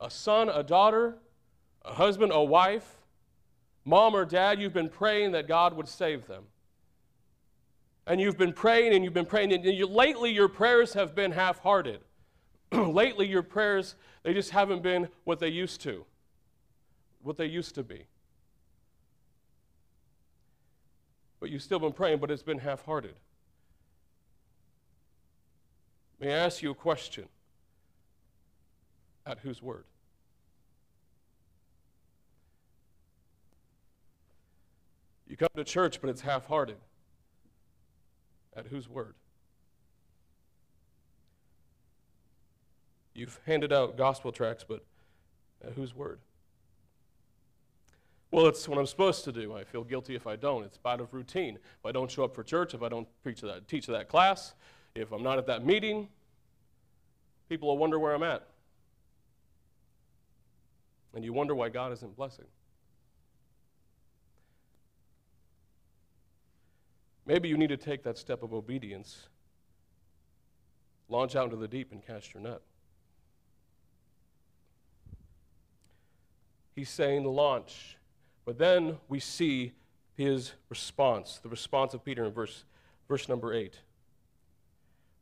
a 0.00 0.10
son, 0.10 0.48
a 0.48 0.62
daughter, 0.62 1.16
a 1.84 1.94
husband, 1.94 2.30
a 2.32 2.42
wife, 2.42 2.96
mom 3.84 4.14
or 4.14 4.24
dad. 4.24 4.60
You've 4.60 4.74
been 4.74 4.88
praying 4.88 5.32
that 5.32 5.48
God 5.48 5.74
would 5.74 5.88
save 5.88 6.26
them. 6.26 6.44
And 8.06 8.20
you've 8.20 8.36
been 8.36 8.52
praying 8.52 8.92
and 8.92 9.02
you've 9.02 9.14
been 9.14 9.24
praying, 9.24 9.52
and 9.52 9.64
you, 9.64 9.86
lately 9.86 10.30
your 10.30 10.48
prayers 10.48 10.92
have 10.92 11.14
been 11.14 11.32
half 11.32 11.58
hearted. 11.60 12.00
lately 12.72 13.26
your 13.26 13.42
prayers, 13.42 13.94
they 14.22 14.34
just 14.34 14.50
haven't 14.50 14.82
been 14.82 15.08
what 15.24 15.38
they 15.38 15.48
used 15.48 15.80
to, 15.82 16.04
what 17.22 17.38
they 17.38 17.46
used 17.46 17.74
to 17.76 17.82
be. 17.82 18.04
But 21.40 21.50
you've 21.50 21.62
still 21.62 21.78
been 21.78 21.92
praying, 21.92 22.18
but 22.18 22.30
it's 22.30 22.42
been 22.42 22.58
half 22.58 22.84
hearted. 22.84 23.14
May 26.24 26.32
I 26.32 26.38
ask 26.38 26.62
you 26.62 26.70
a 26.70 26.74
question? 26.74 27.26
At 29.26 29.40
whose 29.40 29.60
word? 29.60 29.84
You 35.28 35.36
come 35.36 35.50
to 35.54 35.64
church, 35.64 36.00
but 36.00 36.08
it's 36.08 36.22
half 36.22 36.46
hearted. 36.46 36.78
At 38.56 38.68
whose 38.68 38.88
word? 38.88 39.16
You've 43.12 43.38
handed 43.44 43.70
out 43.70 43.98
gospel 43.98 44.32
tracts, 44.32 44.64
but 44.66 44.82
at 45.62 45.74
whose 45.74 45.94
word? 45.94 46.20
Well, 48.30 48.46
it's 48.46 48.66
what 48.66 48.78
I'm 48.78 48.86
supposed 48.86 49.24
to 49.24 49.32
do. 49.32 49.54
I 49.54 49.62
feel 49.62 49.84
guilty 49.84 50.14
if 50.14 50.26
I 50.26 50.36
don't. 50.36 50.64
It's 50.64 50.78
part 50.78 51.02
of 51.02 51.12
routine. 51.12 51.56
If 51.56 51.84
I 51.84 51.92
don't 51.92 52.10
show 52.10 52.24
up 52.24 52.34
for 52.34 52.42
church, 52.42 52.72
if 52.72 52.82
I 52.82 52.88
don't 52.88 53.06
preach 53.22 53.42
that, 53.42 53.68
teach 53.68 53.86
that 53.88 54.08
class, 54.08 54.54
if 54.94 55.12
I'm 55.12 55.22
not 55.22 55.38
at 55.38 55.46
that 55.48 55.66
meeting, 55.66 56.08
people 57.48 57.68
will 57.68 57.78
wonder 57.78 57.98
where 57.98 58.14
I'm 58.14 58.22
at. 58.22 58.46
And 61.14 61.24
you 61.24 61.32
wonder 61.32 61.54
why 61.54 61.68
God 61.68 61.92
isn't 61.92 62.16
blessing. 62.16 62.46
Maybe 67.26 67.48
you 67.48 67.56
need 67.56 67.68
to 67.68 67.76
take 67.76 68.02
that 68.04 68.18
step 68.18 68.42
of 68.42 68.52
obedience, 68.52 69.28
launch 71.08 71.36
out 71.36 71.44
into 71.44 71.56
the 71.56 71.68
deep, 71.68 71.92
and 71.92 72.04
cast 72.04 72.34
your 72.34 72.42
net. 72.42 72.60
He's 76.74 76.90
saying 76.90 77.24
launch. 77.24 77.96
But 78.44 78.58
then 78.58 78.98
we 79.08 79.20
see 79.20 79.72
his 80.16 80.52
response, 80.68 81.38
the 81.42 81.48
response 81.48 81.94
of 81.94 82.04
Peter 82.04 82.24
in 82.24 82.32
verse, 82.32 82.64
verse 83.08 83.28
number 83.28 83.54
8. 83.54 83.78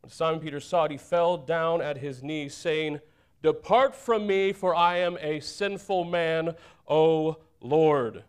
Simon 0.08 0.40
Peter 0.40 0.60
saw 0.60 0.84
it, 0.84 0.90
he 0.90 0.96
fell 0.96 1.36
down 1.36 1.80
at 1.80 1.98
his 1.98 2.22
knees, 2.22 2.54
saying, 2.54 3.00
Depart 3.42 3.94
from 3.94 4.26
me, 4.26 4.52
for 4.52 4.74
I 4.74 4.98
am 4.98 5.16
a 5.20 5.40
sinful 5.40 6.04
man, 6.04 6.54
O 6.88 7.38
Lord. 7.60 8.24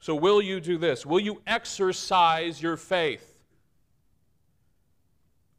So, 0.00 0.14
will 0.14 0.42
you 0.42 0.60
do 0.60 0.78
this? 0.78 1.06
Will 1.06 1.20
you 1.20 1.42
exercise 1.46 2.60
your 2.60 2.76
faith? 2.76 3.34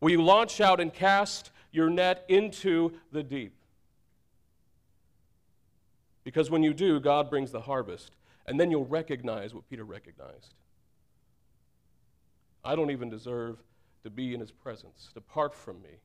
Will 0.02 0.12
you 0.12 0.22
launch 0.22 0.60
out 0.60 0.80
and 0.80 0.94
cast 0.94 1.52
your 1.72 1.90
net 1.90 2.26
into 2.28 2.92
the 3.12 3.24
deep? 3.24 3.56
Because 6.24 6.52
when 6.52 6.64
you 6.64 6.74
do, 6.74 7.00
God 7.00 7.30
brings 7.30 7.52
the 7.52 7.62
harvest. 7.62 8.12
And 8.46 8.60
then 8.60 8.70
you'll 8.70 8.86
recognize 8.86 9.54
what 9.54 9.70
Peter 9.70 9.84
recognized. 9.84 10.54
I 12.64 12.76
don't 12.76 12.92
even 12.92 13.10
deserve 13.10 13.58
to 14.04 14.10
be 14.10 14.34
in 14.34 14.40
his 14.40 14.52
presence. 14.52 15.10
Depart 15.14 15.54
from 15.54 15.82
me, 15.82 16.00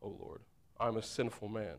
O 0.00 0.16
Lord. 0.18 0.40
I'm 0.78 0.96
a 0.96 1.02
sinful 1.02 1.48
man. 1.48 1.76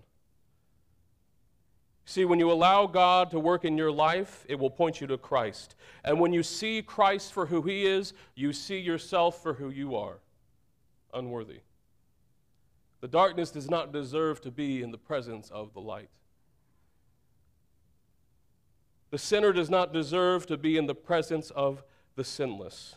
See, 2.06 2.26
when 2.26 2.40
you 2.40 2.52
allow 2.52 2.86
God 2.86 3.32
to 3.32 3.40
work 3.40 3.64
in 3.64 3.78
your 3.78 3.92
life, 3.92 4.46
it 4.50 4.60
will 4.60 4.70
point 4.70 5.00
you 5.00 5.08
to 5.08 5.18
Christ. 5.18 5.76
And 6.04 6.20
when 6.20 6.34
you 6.34 6.44
see 6.44 6.82
Christ 6.82 7.32
for 7.32 7.46
who 7.46 7.62
he 7.62 7.86
is, 7.86 8.14
you 8.36 8.52
see 8.52 8.80
yourself 8.80 9.42
for 9.42 9.54
who 9.54 9.70
you 9.70 9.96
are 9.96 10.20
unworthy. 11.14 11.60
The 13.02 13.08
darkness 13.08 13.52
does 13.52 13.70
not 13.70 13.94
deserve 13.94 14.42
to 14.42 14.52
be 14.52 14.82
in 14.82 14.92
the 14.92 14.98
presence 14.98 15.50
of 15.50 15.74
the 15.74 15.82
light. 15.82 16.10
The 19.12 19.18
sinner 19.18 19.54
does 19.54 19.70
not 19.70 19.94
deserve 19.94 20.48
to 20.48 20.58
be 20.58 20.78
in 20.78 20.88
the 20.88 20.96
presence 20.96 21.52
of 21.52 21.84
the 22.16 22.24
sinless. 22.24 22.96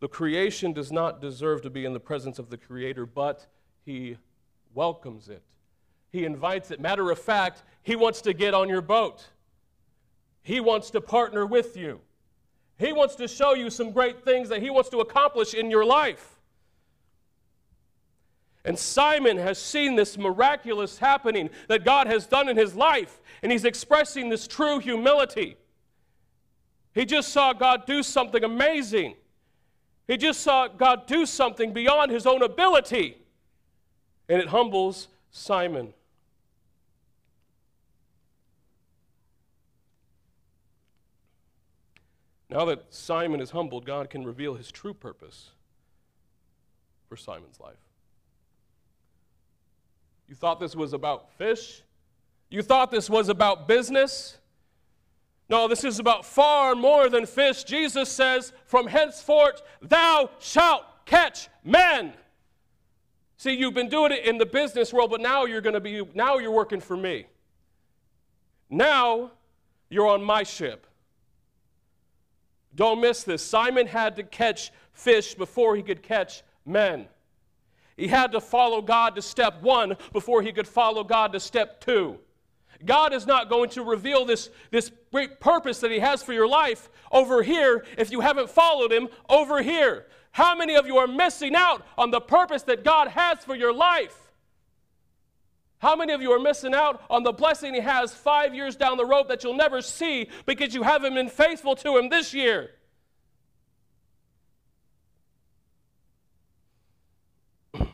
The 0.00 0.08
creation 0.08 0.72
does 0.72 0.90
not 0.90 1.20
deserve 1.20 1.62
to 1.62 1.70
be 1.70 1.84
in 1.84 1.92
the 1.92 2.00
presence 2.00 2.38
of 2.38 2.50
the 2.50 2.56
Creator, 2.56 3.06
but 3.06 3.46
He 3.84 4.16
welcomes 4.74 5.28
it 5.28 5.42
he 6.10 6.24
invites 6.24 6.70
it. 6.70 6.80
Matter 6.80 7.10
of 7.10 7.18
fact, 7.18 7.62
he 7.82 7.96
wants 7.96 8.20
to 8.22 8.32
get 8.32 8.52
on 8.52 8.68
your 8.68 8.82
boat. 8.82 9.26
He 10.42 10.60
wants 10.60 10.90
to 10.90 11.00
partner 11.00 11.46
with 11.46 11.76
you. 11.76 12.00
He 12.78 12.92
wants 12.92 13.14
to 13.16 13.28
show 13.28 13.54
you 13.54 13.70
some 13.70 13.92
great 13.92 14.24
things 14.24 14.48
that 14.48 14.62
he 14.62 14.70
wants 14.70 14.88
to 14.90 14.98
accomplish 14.98 15.54
in 15.54 15.70
your 15.70 15.84
life. 15.84 16.36
And 18.64 18.78
Simon 18.78 19.36
has 19.36 19.58
seen 19.58 19.96
this 19.96 20.18
miraculous 20.18 20.98
happening 20.98 21.50
that 21.68 21.84
God 21.84 22.06
has 22.08 22.26
done 22.26 22.48
in 22.48 22.56
his 22.56 22.74
life, 22.74 23.20
and 23.42 23.52
he's 23.52 23.64
expressing 23.64 24.28
this 24.28 24.46
true 24.46 24.78
humility. 24.78 25.56
He 26.92 27.04
just 27.06 27.28
saw 27.30 27.52
God 27.52 27.86
do 27.86 28.02
something 28.02 28.42
amazing. 28.42 29.14
He 30.06 30.16
just 30.16 30.40
saw 30.40 30.68
God 30.68 31.06
do 31.06 31.24
something 31.24 31.72
beyond 31.72 32.10
his 32.10 32.26
own 32.26 32.42
ability. 32.42 33.16
And 34.28 34.40
it 34.40 34.48
humbles 34.48 35.08
Simon. 35.30 35.94
Now 42.50 42.64
that 42.64 42.84
Simon 42.90 43.40
is 43.40 43.50
humbled, 43.50 43.86
God 43.86 44.10
can 44.10 44.24
reveal 44.24 44.54
his 44.54 44.72
true 44.72 44.92
purpose 44.92 45.50
for 47.08 47.16
Simon's 47.16 47.60
life. 47.60 47.76
You 50.28 50.34
thought 50.34 50.58
this 50.58 50.74
was 50.74 50.92
about 50.92 51.32
fish? 51.32 51.82
You 52.50 52.62
thought 52.62 52.90
this 52.90 53.08
was 53.08 53.28
about 53.28 53.68
business? 53.68 54.39
No, 55.50 55.66
this 55.66 55.82
is 55.82 55.98
about 55.98 56.24
far 56.24 56.76
more 56.76 57.08
than 57.08 57.26
fish. 57.26 57.64
Jesus 57.64 58.08
says, 58.08 58.52
From 58.66 58.86
henceforth, 58.86 59.60
thou 59.82 60.30
shalt 60.38 60.84
catch 61.04 61.48
men. 61.64 62.12
See, 63.36 63.54
you've 63.54 63.74
been 63.74 63.88
doing 63.88 64.12
it 64.12 64.24
in 64.24 64.38
the 64.38 64.46
business 64.46 64.92
world, 64.92 65.10
but 65.10 65.20
now 65.20 65.46
you're 65.46 65.60
going 65.60 65.74
to 65.74 65.80
be, 65.80 66.02
now 66.14 66.38
you're 66.38 66.52
working 66.52 66.80
for 66.80 66.96
me. 66.96 67.26
Now 68.68 69.32
you're 69.88 70.06
on 70.06 70.22
my 70.22 70.44
ship. 70.44 70.86
Don't 72.72 73.00
miss 73.00 73.24
this. 73.24 73.42
Simon 73.42 73.88
had 73.88 74.14
to 74.16 74.22
catch 74.22 74.70
fish 74.92 75.34
before 75.34 75.74
he 75.74 75.82
could 75.82 76.02
catch 76.02 76.44
men. 76.64 77.08
He 77.96 78.06
had 78.06 78.30
to 78.32 78.40
follow 78.40 78.80
God 78.80 79.16
to 79.16 79.22
step 79.22 79.60
one 79.62 79.96
before 80.12 80.42
he 80.42 80.52
could 80.52 80.68
follow 80.68 81.02
God 81.02 81.32
to 81.32 81.40
step 81.40 81.80
two. 81.80 82.18
God 82.84 83.12
is 83.12 83.26
not 83.26 83.48
going 83.48 83.70
to 83.70 83.82
reveal 83.82 84.24
this, 84.24 84.50
this 84.70 84.90
great 85.12 85.40
purpose 85.40 85.80
that 85.80 85.90
He 85.90 85.98
has 85.98 86.22
for 86.22 86.32
your 86.32 86.48
life 86.48 86.88
over 87.12 87.42
here 87.42 87.84
if 87.98 88.10
you 88.10 88.20
haven't 88.20 88.50
followed 88.50 88.92
Him 88.92 89.08
over 89.28 89.62
here. 89.62 90.06
How 90.32 90.54
many 90.54 90.76
of 90.76 90.86
you 90.86 90.96
are 90.98 91.06
missing 91.06 91.54
out 91.54 91.84
on 91.98 92.10
the 92.10 92.20
purpose 92.20 92.62
that 92.64 92.84
God 92.84 93.08
has 93.08 93.40
for 93.40 93.54
your 93.54 93.74
life? 93.74 94.16
How 95.78 95.96
many 95.96 96.12
of 96.12 96.20
you 96.20 96.30
are 96.32 96.38
missing 96.38 96.74
out 96.74 97.02
on 97.10 97.22
the 97.22 97.32
blessing 97.32 97.74
He 97.74 97.80
has 97.80 98.14
five 98.14 98.54
years 98.54 98.76
down 98.76 98.96
the 98.96 99.06
road 99.06 99.28
that 99.28 99.42
you'll 99.42 99.54
never 99.54 99.80
see 99.82 100.28
because 100.46 100.74
you 100.74 100.82
haven't 100.82 101.14
been 101.14 101.28
faithful 101.28 101.74
to 101.76 101.96
Him 101.96 102.08
this 102.08 102.32
year? 102.32 102.70
I 107.74 107.86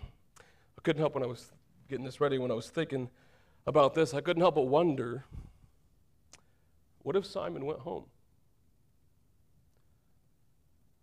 couldn't 0.82 1.00
help 1.00 1.14
when 1.14 1.22
I 1.22 1.26
was 1.26 1.52
getting 1.88 2.04
this 2.04 2.20
ready, 2.20 2.38
when 2.38 2.50
I 2.50 2.54
was 2.54 2.68
thinking 2.68 3.08
about 3.66 3.94
this, 3.94 4.14
I 4.14 4.20
couldn't 4.20 4.42
help 4.42 4.54
but 4.54 4.66
wonder 4.66 5.24
what 7.02 7.16
if 7.16 7.24
Simon 7.24 7.64
went 7.64 7.80
home? 7.80 8.04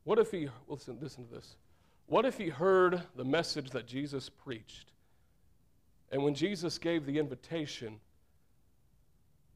What 0.04 0.20
if 0.20 0.32
he, 0.32 0.50
listen, 0.68 0.98
listen 1.02 1.26
to 1.28 1.34
this. 1.34 1.56
What 2.08 2.26
if 2.26 2.38
he 2.38 2.50
heard 2.50 3.04
the 3.16 3.24
message 3.24 3.70
that 3.70 3.88
Jesus 3.88 4.28
preached? 4.28 4.92
And 6.12 6.22
when 6.24 6.36
Jesus 6.36 6.78
gave 6.78 7.06
the 7.06 7.18
invitation, 7.20 8.00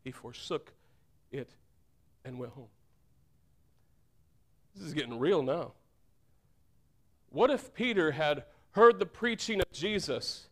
he 0.03 0.11
forsook 0.11 0.71
it 1.31 1.49
and 2.23 2.39
went 2.39 2.53
home. 2.53 2.69
This 4.73 4.87
is 4.87 4.93
getting 4.93 5.19
real 5.19 5.43
now. 5.43 5.73
What 7.29 7.49
if 7.49 7.73
Peter 7.73 8.11
had 8.11 8.45
heard 8.71 8.99
the 8.99 9.05
preaching 9.05 9.59
of 9.59 9.69
Jesus 9.73 10.47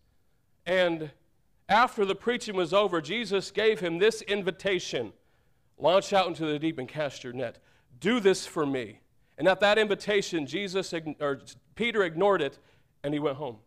And 0.65 1.11
after 1.67 2.05
the 2.05 2.15
preaching 2.15 2.55
was 2.55 2.73
over, 2.73 3.01
Jesus 3.01 3.51
gave 3.51 3.79
him 3.79 3.97
this 3.97 4.21
invitation 4.21 5.13
launch 5.77 6.13
out 6.13 6.27
into 6.27 6.45
the 6.45 6.59
deep 6.59 6.77
and 6.77 6.87
cast 6.87 7.23
your 7.23 7.33
net. 7.33 7.59
Do 7.99 8.19
this 8.19 8.45
for 8.45 8.65
me. 8.65 8.99
And 9.37 9.47
at 9.47 9.59
that 9.59 9.77
invitation, 9.77 10.45
Jesus 10.45 10.93
or 11.19 11.41
Peter 11.75 12.03
ignored 12.03 12.41
it 12.41 12.59
and 13.03 13.13
he 13.13 13.19
went 13.19 13.37
home. 13.37 13.57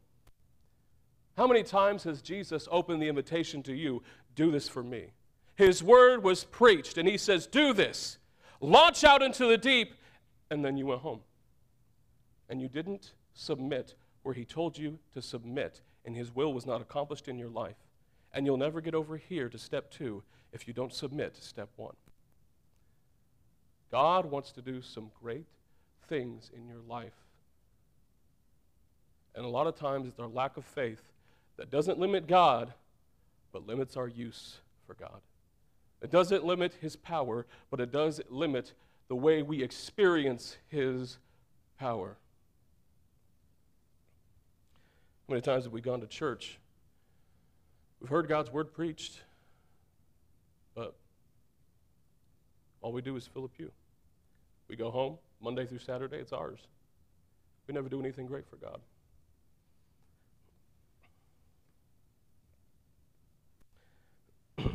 How 1.36 1.46
many 1.46 1.62
times 1.62 2.03
has 2.05 2.20
Jesus 2.20 2.66
opened 2.70 3.01
the 3.01 3.09
invitation 3.09 3.62
to 3.64 3.74
you? 3.74 4.03
Do 4.34 4.51
this 4.51 4.68
for 4.68 4.82
me. 4.82 5.12
His 5.55 5.82
word 5.82 6.24
was 6.24 6.44
preached, 6.44 6.99
and 6.99 7.09
he 7.09 7.16
says, 7.16 7.46
Do 7.46 7.72
this. 7.72 8.18
Launch 8.61 9.05
out 9.05 9.22
into 9.22 9.46
the 9.46 9.59
deep, 9.59 9.94
and 10.51 10.64
then 10.64 10.76
you 10.76 10.86
went 10.86 11.01
home. 11.01 11.20
And 12.49 12.61
you 12.61 12.68
didn't 12.68 13.12
submit 13.34 13.94
where 14.22 14.34
he 14.34 14.44
told 14.44 14.76
you 14.78 14.99
to 15.14 15.22
submit, 15.22 15.80
and 16.05 16.16
his 16.16 16.34
will 16.34 16.53
was 16.53 16.66
not 16.66 16.80
accomplished 16.80 17.28
in 17.28 17.38
your 17.38 17.51
life. 17.51 17.76
And 18.33 18.47
you'll 18.47 18.57
never 18.57 18.81
get 18.81 18.95
over 18.95 19.16
here 19.16 19.49
to 19.49 19.59
step 19.59 19.91
two 19.91 20.22
if 20.53 20.66
you 20.68 20.74
don't 20.74 20.93
submit 20.93 21.35
to 21.35 21.43
step 21.43 21.68
one. 21.76 21.97
God 23.91 24.26
wants 24.26 24.53
to 24.53 24.62
do 24.62 24.83
some 24.83 25.11
great 25.22 25.47
things 26.09 26.51
in 26.55 26.66
your 26.66 26.81
life. 26.89 27.14
And 29.35 29.45
a 29.45 29.49
lot 29.49 29.66
of 29.66 29.76
times 29.76 30.09
it's 30.09 30.18
our 30.18 30.29
lack 30.29 30.57
of 30.57 30.64
faith 30.64 31.01
that 31.57 31.70
doesn't 31.70 31.99
limit 31.99 32.26
God, 32.26 32.72
but 33.53 33.66
limits 33.66 33.97
our 33.97 34.09
use 34.09 34.59
for 34.87 34.95
God. 34.95 35.20
It 36.03 36.11
doesn't 36.11 36.45
limit 36.45 36.74
his 36.81 36.97
power, 36.97 37.47
but 37.70 37.81
it 37.81 37.91
does 37.91 38.20
limit 38.29 38.72
the 39.09 39.16
way 39.16 39.43
we 39.43 39.62
experience 39.62 40.57
his 40.68 41.18
power. 41.79 42.16
How 45.29 45.33
many 45.33 45.43
times 45.43 45.64
have 45.64 45.72
we 45.72 45.81
gone 45.81 46.01
to 46.01 46.07
church? 46.07 46.59
We've 48.01 48.11
heard 48.11 48.28
God's 48.28 48.53
word 48.53 48.72
preached, 48.72 49.20
but 50.74 50.94
all 52.80 52.92
we 52.92 53.03
do 53.03 53.16
is 53.16 53.26
fill 53.26 53.44
a 53.44 53.49
pew. 53.49 53.72
We 54.68 54.76
go 54.76 54.90
home, 54.90 55.18
Monday 55.40 55.66
through 55.66 55.80
Saturday, 55.80 56.18
it's 56.18 56.32
ours. 56.32 56.61
We 57.66 57.74
never 57.74 57.88
do 57.88 57.99
anything 58.01 58.26
great 58.26 58.44
for 58.49 58.57
God. 58.57 58.80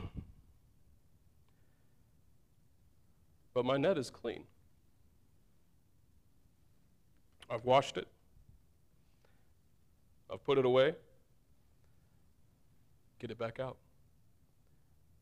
but 3.53 3.63
my 3.65 3.77
net 3.77 3.97
is 3.97 4.09
clean. 4.09 4.43
I've 7.49 7.63
washed 7.65 7.97
it. 7.97 8.07
I've 10.31 10.43
put 10.43 10.57
it 10.57 10.65
away. 10.65 10.95
Get 13.23 13.31
it 13.31 13.37
back 13.37 13.57
out. 13.57 13.77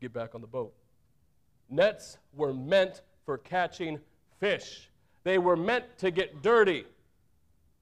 Get 0.01 0.11
back 0.11 0.33
on 0.33 0.41
the 0.41 0.47
boat. 0.47 0.73
Nets 1.69 2.17
were 2.33 2.51
meant 2.51 3.03
for 3.27 3.37
catching 3.37 3.99
fish, 4.39 4.89
they 5.23 5.37
were 5.37 5.55
meant 5.55 5.85
to 5.99 6.09
get 6.09 6.41
dirty. 6.41 6.85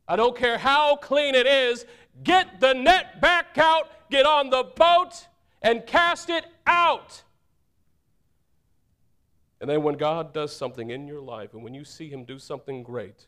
I 0.10 0.18
don't 0.18 0.36
care 0.36 0.58
how 0.58 0.98
clean 0.98 1.36
it 1.36 1.48
is, 1.48 1.86
get 2.22 2.60
the 2.60 2.74
net 2.74 3.22
back 3.22 3.58
out, 3.58 4.10
get 4.12 4.26
on 4.26 4.50
the 4.50 4.64
boat, 4.76 5.26
and 5.62 5.86
cast 5.88 6.30
it 6.30 6.44
out. 6.68 7.24
And 9.62 9.70
then 9.70 9.84
when 9.84 9.96
God 9.96 10.34
does 10.34 10.54
something 10.54 10.90
in 10.90 11.08
your 11.08 11.22
life, 11.22 11.54
and 11.54 11.64
when 11.64 11.74
you 11.74 11.86
see 11.86 12.10
Him 12.10 12.26
do 12.26 12.40
something 12.40 12.84
great, 12.84 13.28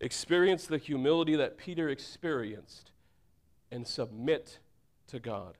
experience 0.00 0.66
the 0.66 0.78
humility 0.78 1.36
that 1.36 1.58
Peter 1.58 1.90
experienced 1.90 2.90
and 3.70 3.86
submit 3.86 4.60
to 5.08 5.18
God. 5.18 5.56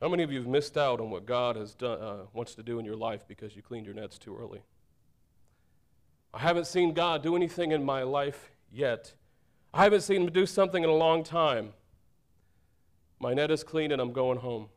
How 0.00 0.08
many 0.08 0.22
of 0.22 0.30
you 0.30 0.38
have 0.38 0.48
missed 0.48 0.76
out 0.76 1.00
on 1.00 1.10
what 1.10 1.24
God 1.24 1.56
has 1.56 1.74
done, 1.74 2.00
uh, 2.00 2.16
wants 2.34 2.54
to 2.56 2.62
do 2.62 2.78
in 2.78 2.84
your 2.84 2.96
life 2.96 3.26
because 3.26 3.56
you 3.56 3.62
cleaned 3.62 3.86
your 3.86 3.94
nets 3.94 4.18
too 4.18 4.36
early? 4.36 4.60
I 6.34 6.40
haven't 6.40 6.66
seen 6.66 6.92
God 6.92 7.22
do 7.22 7.36
anything 7.36 7.72
in 7.72 7.84
my 7.84 8.02
life 8.02 8.50
yet. 8.70 9.14
I 9.72 9.84
haven't 9.84 10.02
seen 10.02 10.22
him 10.22 10.30
do 10.30 10.44
something 10.44 10.82
in 10.82 10.90
a 10.90 10.94
long 10.94 11.22
time. 11.22 11.72
My 13.18 13.32
net 13.32 13.50
is 13.50 13.64
clean 13.64 13.92
and 13.92 14.02
I'm 14.02 14.12
going 14.12 14.38
home. 14.38 14.68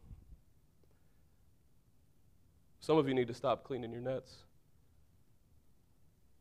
Some 2.80 2.98
of 2.98 3.08
you 3.08 3.14
need 3.14 3.28
to 3.28 3.34
stop 3.34 3.66
cleaning 3.66 3.92
your 3.92 4.02
nets 4.02 4.44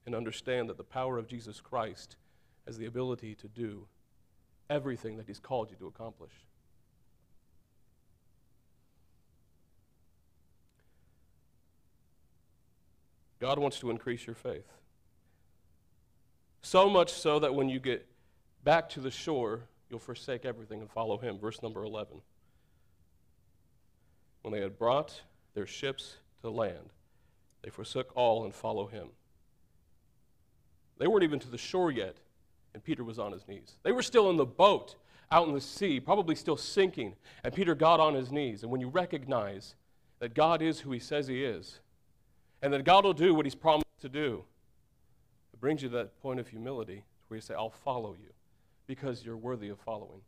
and 0.07 0.15
understand 0.15 0.69
that 0.69 0.77
the 0.77 0.85
power 0.85 1.19
of 1.19 1.27
Jesus 1.27 1.61
Christ 1.61 2.17
has 2.67 2.79
the 2.79 2.87
ability 2.87 3.35
to 3.35 3.49
do 3.49 3.87
everything 4.71 5.17
that 5.17 5.27
he's 5.27 5.41
called 5.41 5.71
you 5.71 5.77
to 5.77 5.87
accomplish. 5.87 6.33
God 13.39 13.59
wants 13.59 13.79
to 13.81 13.91
increase 13.91 14.27
your 14.27 14.35
faith. 14.35 14.67
So 16.63 16.89
much 16.89 17.13
so 17.13 17.39
that 17.41 17.55
when 17.55 17.69
you 17.69 17.79
get 17.79 18.07
back 18.65 18.89
to 18.91 19.01
the 19.01 19.11
shore, 19.11 19.61
you'll 19.91 19.99
forsake 19.99 20.45
everything 20.45 20.81
and 20.81 20.91
follow 20.91 21.19
him. 21.19 21.39
Verse 21.39 21.63
number 21.63 21.85
11. 21.85 22.23
When 24.43 24.53
they 24.53 24.61
had 24.61 24.79
brought 24.79 25.21
their 25.55 25.67
ships 25.67 26.17
to 26.43 26.51
land, 26.51 26.91
they 27.63 27.71
forsook 27.71 28.11
all 28.17 28.45
and 28.45 28.55
follow 28.55 28.87
him. 28.87 29.09
They 30.99 31.07
weren't 31.07 31.25
even 31.25 31.39
to 31.41 31.51
the 31.51 31.59
shore 31.59 31.91
yet, 31.91 32.17
and 32.75 32.83
Peter 32.83 33.05
was 33.05 33.19
on 33.19 33.33
his 33.33 33.47
knees. 33.47 33.77
They 33.83 33.93
were 33.93 34.03
still 34.03 34.31
in 34.31 34.37
the 34.37 34.47
boat 34.47 34.97
out 35.31 35.49
in 35.49 35.55
the 35.55 35.61
sea, 35.61 36.01
probably 36.01 36.35
still 36.35 36.57
sinking, 36.57 37.15
and 37.43 37.53
Peter 37.53 37.75
got 37.75 38.01
on 38.01 38.15
his 38.15 38.31
knees. 38.31 38.63
And 38.63 38.71
when 38.71 38.81
you 38.81 38.89
recognize 38.89 39.75
that 40.21 40.35
God 40.35 40.63
is 40.63 40.81
who 40.81 40.93
he 40.93 40.99
says 40.99 41.27
he 41.27 41.45
is, 41.45 41.81
and 42.63 42.73
that 42.73 42.85
God 42.85 43.05
will 43.05 43.13
do 43.13 43.35
what 43.35 43.45
he's 43.45 43.55
promised 43.55 43.87
to 44.01 44.09
do, 44.09 44.45
it 45.53 45.61
brings 45.61 45.83
you 45.83 45.89
to 45.89 45.97
that 45.97 46.21
point 46.23 46.41
of 46.41 46.49
humility 46.49 47.05
where 47.29 47.37
you 47.37 47.43
say, 47.43 47.55
I'll 47.55 47.71
follow 47.71 48.13
you 48.13 48.33
because 48.87 49.25
you're 49.25 49.37
worthy 49.37 49.69
of 49.69 49.81
following. 49.81 50.21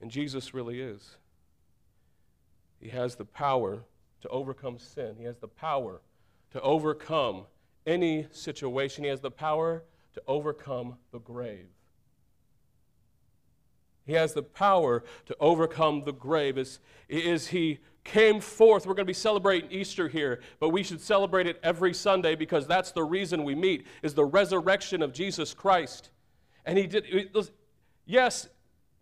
And 0.00 0.10
Jesus 0.10 0.54
really 0.54 0.80
is. 0.80 1.16
He 2.80 2.88
has 2.88 3.14
the 3.14 3.24
power 3.24 3.84
to 4.22 4.28
overcome 4.28 4.78
sin, 4.78 5.16
He 5.18 5.24
has 5.24 5.38
the 5.38 5.48
power 5.48 6.00
to 6.52 6.60
overcome 6.60 7.44
any 7.86 8.26
situation, 8.30 9.04
He 9.04 9.10
has 9.10 9.20
the 9.20 9.30
power 9.30 9.84
to 10.14 10.22
overcome 10.26 10.96
the 11.10 11.18
grave. 11.18 11.68
He 14.04 14.12
has 14.14 14.34
the 14.34 14.42
power 14.42 15.04
to 15.26 15.36
overcome 15.38 16.02
the 16.04 16.12
grave. 16.12 16.58
As, 16.58 16.80
as 17.10 17.46
he 17.46 17.78
came 18.04 18.40
forth, 18.40 18.84
we're 18.84 18.94
going 18.94 19.06
to 19.06 19.10
be 19.10 19.12
celebrating 19.12 19.70
Easter 19.70 20.08
here, 20.08 20.40
but 20.58 20.70
we 20.70 20.82
should 20.82 21.00
celebrate 21.00 21.46
it 21.46 21.60
every 21.62 21.94
Sunday 21.94 22.34
because 22.34 22.66
that's 22.66 22.90
the 22.90 23.04
reason 23.04 23.44
we 23.44 23.54
meet, 23.54 23.86
is 24.02 24.14
the 24.14 24.24
resurrection 24.24 25.02
of 25.02 25.12
Jesus 25.12 25.54
Christ. 25.54 26.10
And 26.64 26.76
he 26.76 26.86
did, 26.86 27.30
yes, 28.04 28.48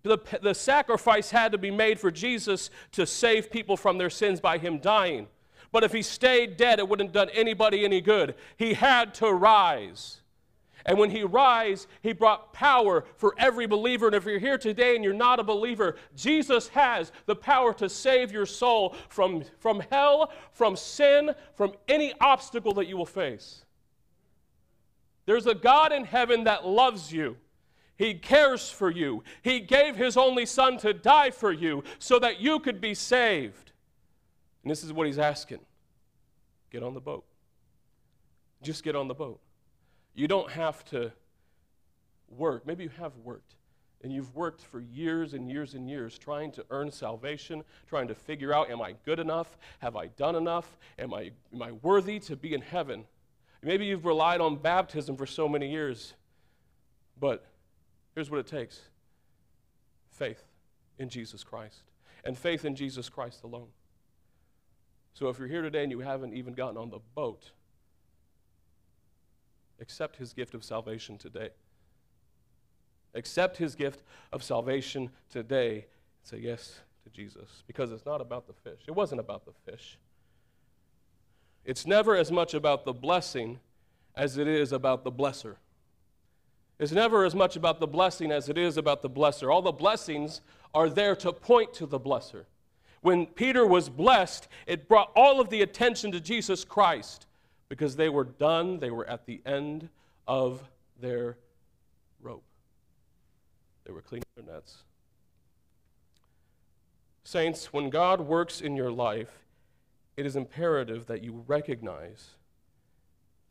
the, 0.03 0.19
the 0.43 0.55
sacrifice 0.55 1.31
had 1.31 1.53
to 1.53 1.59
be 1.59 1.71
made 1.71 1.99
for 1.99 2.11
Jesus 2.11 2.71
to 2.93 3.07
save 3.07 3.51
people 3.51 3.77
from 3.77 3.97
their 3.97 4.11
sins 4.11 4.41
by 4.41 4.59
him 4.59 4.79
dying. 4.79 5.29
But 5.73 5.85
if 5.85 5.93
he 5.93 6.03
stayed 6.03 6.57
dead, 6.57 6.79
it 6.79 6.89
wouldn't 6.89 7.11
have 7.11 7.29
done 7.29 7.35
anybody 7.35 7.85
any 7.85 8.01
good. 8.01 8.35
He 8.57 8.75
had 8.75 9.15
to 9.15 9.33
rise. 9.33 10.21
And 10.87 10.99
when 10.99 11.11
he 11.11 11.23
rise, 11.23 11.87
he 12.03 12.13
brought 12.13 12.53
power 12.53 13.05
for 13.17 13.35
every 13.39 13.67
believer. 13.67 14.07
And 14.07 14.17
if 14.17 14.25
you're 14.25 14.39
here 14.39 14.59
today 14.59 14.95
and 14.95 15.05
you're 15.05 15.13
not 15.13 15.39
a 15.39 15.45
believer, 15.45 15.97
Jesus 16.17 16.69
has 16.69 17.13
the 17.27 17.37
power 17.37 17.75
to 17.75 17.89
save 17.89 18.33
your 18.33 18.47
soul 18.47 18.97
from, 19.09 19.45
from 19.59 19.81
hell, 19.91 20.33
from 20.53 20.77
sin, 20.77 21.35
from 21.55 21.73
any 21.89 22.15
obstacle 22.21 22.73
that 22.75 22.87
you 22.87 22.97
will 22.97 23.07
face. 23.07 23.65
There's 25.27 25.47
a 25.47 25.55
God 25.55 25.93
in 25.93 26.05
heaven 26.05 26.45
that 26.45 26.67
loves 26.67 27.13
you. 27.13 27.37
He 27.97 28.15
cares 28.15 28.71
for 28.71 28.91
you. 28.91 29.23
He 29.43 29.61
gave 29.61 29.95
His 29.95 30.17
only 30.17 30.47
Son 30.47 30.79
to 30.79 30.95
die 30.95 31.31
for 31.31 31.53
you 31.53 31.85
so 31.99 32.19
that 32.19 32.41
you 32.41 32.59
could 32.59 32.81
be 32.81 32.95
saved. 32.95 33.70
And 34.63 34.71
this 34.71 34.85
is 34.85 34.93
what 34.93 35.07
He's 35.07 35.19
asking 35.19 35.61
get 36.71 36.83
on 36.83 36.95
the 36.95 37.01
boat. 37.01 37.25
Just 38.63 38.85
get 38.85 38.95
on 38.95 39.09
the 39.09 39.15
boat. 39.15 39.41
You 40.15 40.29
don't 40.29 40.51
have 40.53 40.85
to 40.87 41.13
work. 42.29 42.67
Maybe 42.67 42.85
you 42.85 42.91
have 42.99 43.17
worked. 43.25 43.55
And 44.03 44.13
you've 44.13 44.35
worked 44.35 44.63
for 44.63 44.81
years 44.81 45.35
and 45.35 45.51
years 45.51 45.75
and 45.75 45.89
years 45.89 46.17
trying 46.17 46.53
to 46.53 46.65
earn 46.71 46.91
salvation, 46.91 47.65
trying 47.87 48.09
to 48.09 48.15
figure 48.15 48.53
out, 48.55 48.71
am 48.71 48.81
I 48.81 48.95
good 49.05 49.19
enough? 49.19 49.59
Have 49.81 49.95
I 49.97 50.07
done 50.07 50.37
enough? 50.37 50.79
Am 50.99 51.13
I, 51.13 51.33
am 51.53 51.63
I 51.63 51.73
worthy 51.73 52.19
to 52.21 52.37
be 52.37 52.55
in 52.55 52.63
heaven? 52.63 53.05
Maybe 53.63 53.85
you've 53.85 54.07
relied 54.07 54.41
on 54.41 54.57
baptism 54.57 55.17
for 55.17 55.27
so 55.27 55.49
many 55.49 55.71
years. 55.71 56.15
But 57.19 57.45
here's 58.15 58.31
what 58.31 58.41
it 58.41 58.47
takes 58.47 58.81
faith 60.11 60.43
in 60.99 61.09
Jesus 61.09 61.45
Christ, 61.45 61.83
and 62.25 62.37
faith 62.37 62.65
in 62.65 62.75
Jesus 62.75 63.09
Christ 63.09 63.43
alone. 63.43 63.69
So 65.15 65.29
if 65.29 65.39
you're 65.39 65.49
here 65.49 65.63
today 65.63 65.83
and 65.83 65.91
you 65.91 66.01
haven't 66.01 66.35
even 66.35 66.55
gotten 66.55 66.77
on 66.77 66.91
the 66.91 67.01
boat, 67.15 67.51
accept 69.81 70.17
his 70.17 70.33
gift 70.33 70.55
of 70.55 70.65
salvation 70.65 71.19
today. 71.19 71.51
Accept 73.15 73.57
his 73.57 73.75
gift 73.75 74.03
of 74.33 74.43
salvation 74.43 75.11
today. 75.31 75.73
and 75.75 75.85
Say 76.23 76.39
yes 76.39 76.81
to 77.05 77.11
Jesus 77.11 77.63
because 77.67 77.91
it's 77.91 78.07
not 78.07 78.21
about 78.21 78.47
the 78.47 78.53
fish. 78.53 78.81
It 78.87 78.93
wasn't 78.93 79.21
about 79.21 79.45
the 79.45 79.53
fish. 79.71 79.99
It's 81.65 81.87
never 81.87 82.17
as 82.17 82.31
much 82.31 82.55
about 82.55 82.85
the 82.85 82.93
blessing 82.93 83.61
as 84.15 84.39
it 84.39 84.49
is 84.49 84.73
about 84.73 85.05
the 85.05 85.13
blesser. 85.13 85.57
It's 86.79 86.93
never 86.93 87.25
as 87.25 87.35
much 87.35 87.57
about 87.57 87.79
the 87.79 87.87
blessing 87.87 88.33
as 88.33 88.49
it 88.49 88.57
is 88.57 88.79
about 88.79 89.03
the 89.03 89.11
blesser. 89.11 89.53
All 89.53 89.61
the 89.61 89.73
blessings 89.73 90.41
are 90.73 90.89
there 90.89 91.15
to 91.17 91.33
point 91.33 91.75
to 91.75 91.87
the 91.87 92.01
blesser. 92.01 92.45
When 93.03 93.27
Peter 93.27 93.67
was 93.67 93.89
blessed, 93.89 94.49
it 94.67 94.89
brought 94.89 95.11
all 95.17 95.41
of 95.41 95.49
the 95.49 95.63
attention 95.63 96.13
to 96.13 96.21
Jesus 96.21 96.65
Christ 96.65 97.27
because 97.69 97.97
they 97.97 98.09
were 98.09 98.25
done, 98.25 98.79
they 98.79 98.91
were 98.91 99.07
at 99.07 99.27
the 99.27 99.41
end 99.47 99.89
of 100.27 100.63
their 101.01 101.39
rope. 102.21 102.45
They 103.85 103.93
were 103.93 104.03
cleaning 104.03 104.25
their 104.37 104.55
nets. 104.55 104.83
Saints, 107.25 107.73
when 107.73 107.91
God 107.91 108.21
works 108.21 108.61
in 108.61 108.77
your 108.77 108.91
life, 108.91 109.31
it 110.17 110.27
is 110.27 110.37
imperative 110.37 111.07
that 111.07 111.23
you 111.23 111.45
recognize 111.47 112.31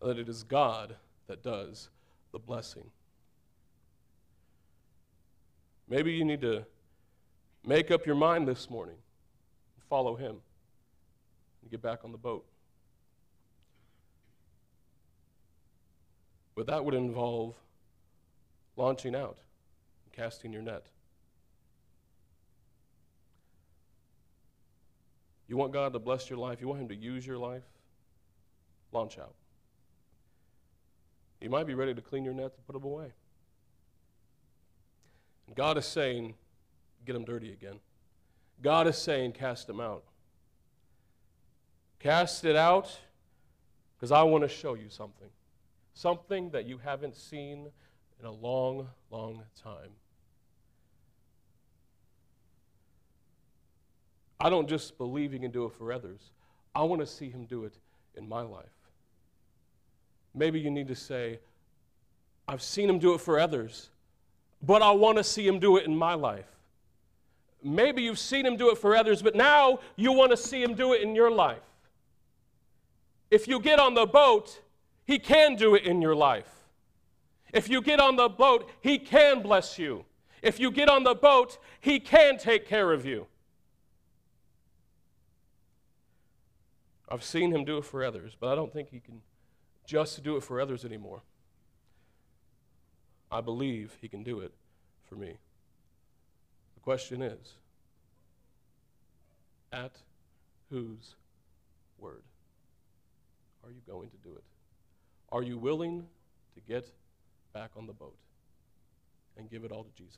that 0.02 0.20
it 0.20 0.30
is 0.30 0.44
God 0.44 0.96
that 1.28 1.42
does 1.42 1.90
the 2.32 2.40
blessing. 2.40 2.92
Maybe 5.88 6.12
you 6.12 6.24
need 6.24 6.42
to 6.42 6.66
make 7.66 7.90
up 7.90 8.06
your 8.06 8.16
mind 8.16 8.48
this 8.48 8.70
morning 8.70 8.98
follow 9.90 10.16
Him 10.16 10.38
and 11.62 11.72
get 11.72 11.82
back 11.82 12.00
on 12.04 12.12
the 12.12 12.18
boat. 12.18 12.46
But 16.56 16.68
that 16.68 16.84
would 16.84 16.94
involve 16.94 17.56
launching 18.76 19.16
out 19.16 19.38
and 20.06 20.14
casting 20.14 20.54
your 20.54 20.62
net. 20.62 20.88
You 25.48 25.58
want 25.58 25.74
God 25.74 25.94
to 25.94 26.00
bless 26.00 26.30
your 26.30 26.38
life, 26.38 26.62
you 26.62 26.68
want 26.68 26.82
Him 26.82 26.90
to 26.90 26.96
use 26.96 27.26
your 27.26 27.38
life, 27.38 27.64
launch 28.92 29.18
out. 29.18 29.34
You 31.42 31.50
might 31.50 31.66
be 31.66 31.74
ready 31.74 31.94
to 31.94 32.02
clean 32.02 32.24
your 32.24 32.34
nets 32.34 32.58
and 32.58 32.66
put 32.68 32.74
them 32.74 32.84
away. 32.84 33.14
And 35.48 35.56
God 35.56 35.78
is 35.78 35.86
saying, 35.86 36.36
get 37.06 37.14
them 37.14 37.24
dirty 37.24 37.52
again. 37.52 37.80
God 38.62 38.88
is 38.88 38.98
saying, 38.98 39.34
cast 39.34 39.68
them 39.68 39.80
out. 39.80 40.04
Cast 42.00 42.46
it 42.46 42.56
out 42.56 42.98
because 43.96 44.12
I 44.12 44.24
want 44.24 44.44
to 44.44 44.48
show 44.48 44.74
you 44.74 44.90
something. 44.90 45.30
Something 45.94 46.50
that 46.52 46.66
you 46.66 46.78
haven't 46.78 47.16
seen 47.16 47.68
in 48.20 48.26
a 48.26 48.32
long, 48.32 48.88
long 49.12 49.44
time. 49.62 49.92
I 54.40 54.50
don't 54.50 54.70
just 54.70 54.98
believe 54.98 55.34
He 55.34 55.40
can 55.40 55.52
do 55.52 55.66
it 55.66 55.74
for 55.74 55.92
others, 55.92 56.32
I 56.74 56.84
want 56.84 57.02
to 57.02 57.08
see 57.08 57.30
Him 57.30 57.46
do 57.46 57.66
it 57.66 57.78
in 58.16 58.28
my 58.28 58.42
life. 58.42 58.66
Maybe 60.34 60.60
you 60.60 60.70
need 60.70 60.88
to 60.88 60.96
say, 60.96 61.40
I've 62.48 62.62
seen 62.62 62.90
Him 62.90 63.00
do 63.00 63.14
it 63.14 63.22
for 63.22 63.40
others, 63.40 63.90
but 64.62 64.82
I 64.82 64.92
want 64.92 65.18
to 65.18 65.24
see 65.24 65.46
Him 65.46 65.60
do 65.60 65.78
it 65.78 65.86
in 65.86 65.96
my 65.96 66.14
life. 66.14 66.48
Maybe 67.64 68.04
you've 68.04 68.20
seen 68.20 68.46
Him 68.46 68.58
do 68.58 68.70
it 68.70 68.78
for 68.78 68.96
others, 68.96 69.22
but 69.22 69.36
now 69.36 69.80
you 69.96 70.12
want 70.14 70.32
to 70.32 70.38
see 70.38 70.62
Him 70.62 70.76
do 70.76 70.94
it 70.94 71.02
in 71.02 71.16
your 71.16 71.32
life. 71.32 71.64
If 73.30 73.48
you 73.48 73.60
get 73.60 73.80
on 73.80 73.94
the 73.94 74.06
boat, 74.06 74.62
He 75.06 75.20
can 75.20 75.56
do 75.56 75.76
it 75.76 75.84
in 75.84 76.02
your 76.02 76.16
life. 76.16 76.50
If 77.54 77.70
you 77.70 77.82
get 77.82 78.00
on 78.00 78.16
the 78.16 78.30
boat, 78.30 78.70
He 78.82 78.98
can 78.98 79.42
bless 79.42 79.78
you. 79.78 80.06
If 80.42 80.60
you 80.60 80.72
get 80.72 80.90
on 80.90 81.04
the 81.04 81.16
boat, 81.16 81.58
He 81.82 82.00
can 82.00 82.38
take 82.38 82.68
care 82.68 82.92
of 82.92 83.06
you. 83.06 83.28
I've 87.10 87.24
seen 87.24 87.52
him 87.52 87.66
do 87.66 87.80
it 87.80 87.86
for 87.86 88.04
others, 88.06 88.38
but 88.40 88.50
I 88.50 88.56
don't 88.56 88.72
think 88.72 88.90
he 88.92 89.00
can 89.00 89.22
just 89.86 90.24
do 90.24 90.38
it 90.38 90.44
for 90.44 90.62
others 90.62 90.86
anymore. 90.86 91.24
I 93.32 93.42
believe 93.42 93.98
he 94.00 94.08
can 94.08 94.24
do 94.24 94.40
it 94.40 94.54
for 95.06 95.16
me. 95.16 95.38
Question 96.90 97.22
is 97.22 97.54
at 99.72 99.92
whose 100.72 101.14
word 102.00 102.24
are 103.64 103.70
you 103.70 103.82
going 103.88 104.10
to 104.10 104.18
do 104.28 104.36
it? 104.36 104.44
Are 105.32 105.44
you 105.44 105.60
willing 105.60 106.08
to 106.56 106.62
get 106.62 106.92
back 107.54 107.70
on 107.78 107.86
the 107.86 107.94
boat 107.94 108.18
and 109.38 109.52
give 109.52 109.64
it 109.66 109.72
all 109.72 109.84
to 109.84 109.92
Jesus? 109.96 110.18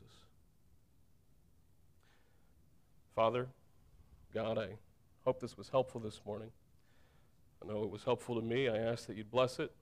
Father, 3.14 3.48
God, 4.32 4.56
I 4.56 4.68
hope 5.26 5.40
this 5.40 5.58
was 5.58 5.68
helpful 5.68 6.00
this 6.00 6.22
morning. 6.24 6.52
I 7.62 7.70
know 7.70 7.82
it 7.82 7.90
was 7.90 8.02
helpful 8.02 8.36
to 8.36 8.40
me. 8.40 8.70
I 8.70 8.78
ask 8.78 9.06
that 9.08 9.16
you'd 9.18 9.30
bless 9.30 9.58
it. 9.58 9.72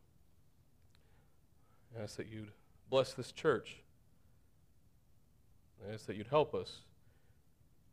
I 1.97 2.03
ask 2.03 2.17
that 2.17 2.27
you'd 2.27 2.51
bless 2.91 3.13
this 3.13 3.31
church. 3.31 3.77
I 5.89 5.95
ask 5.95 6.07
that 6.07 6.17
you'd 6.17 6.29
help 6.29 6.55
us 6.55 6.81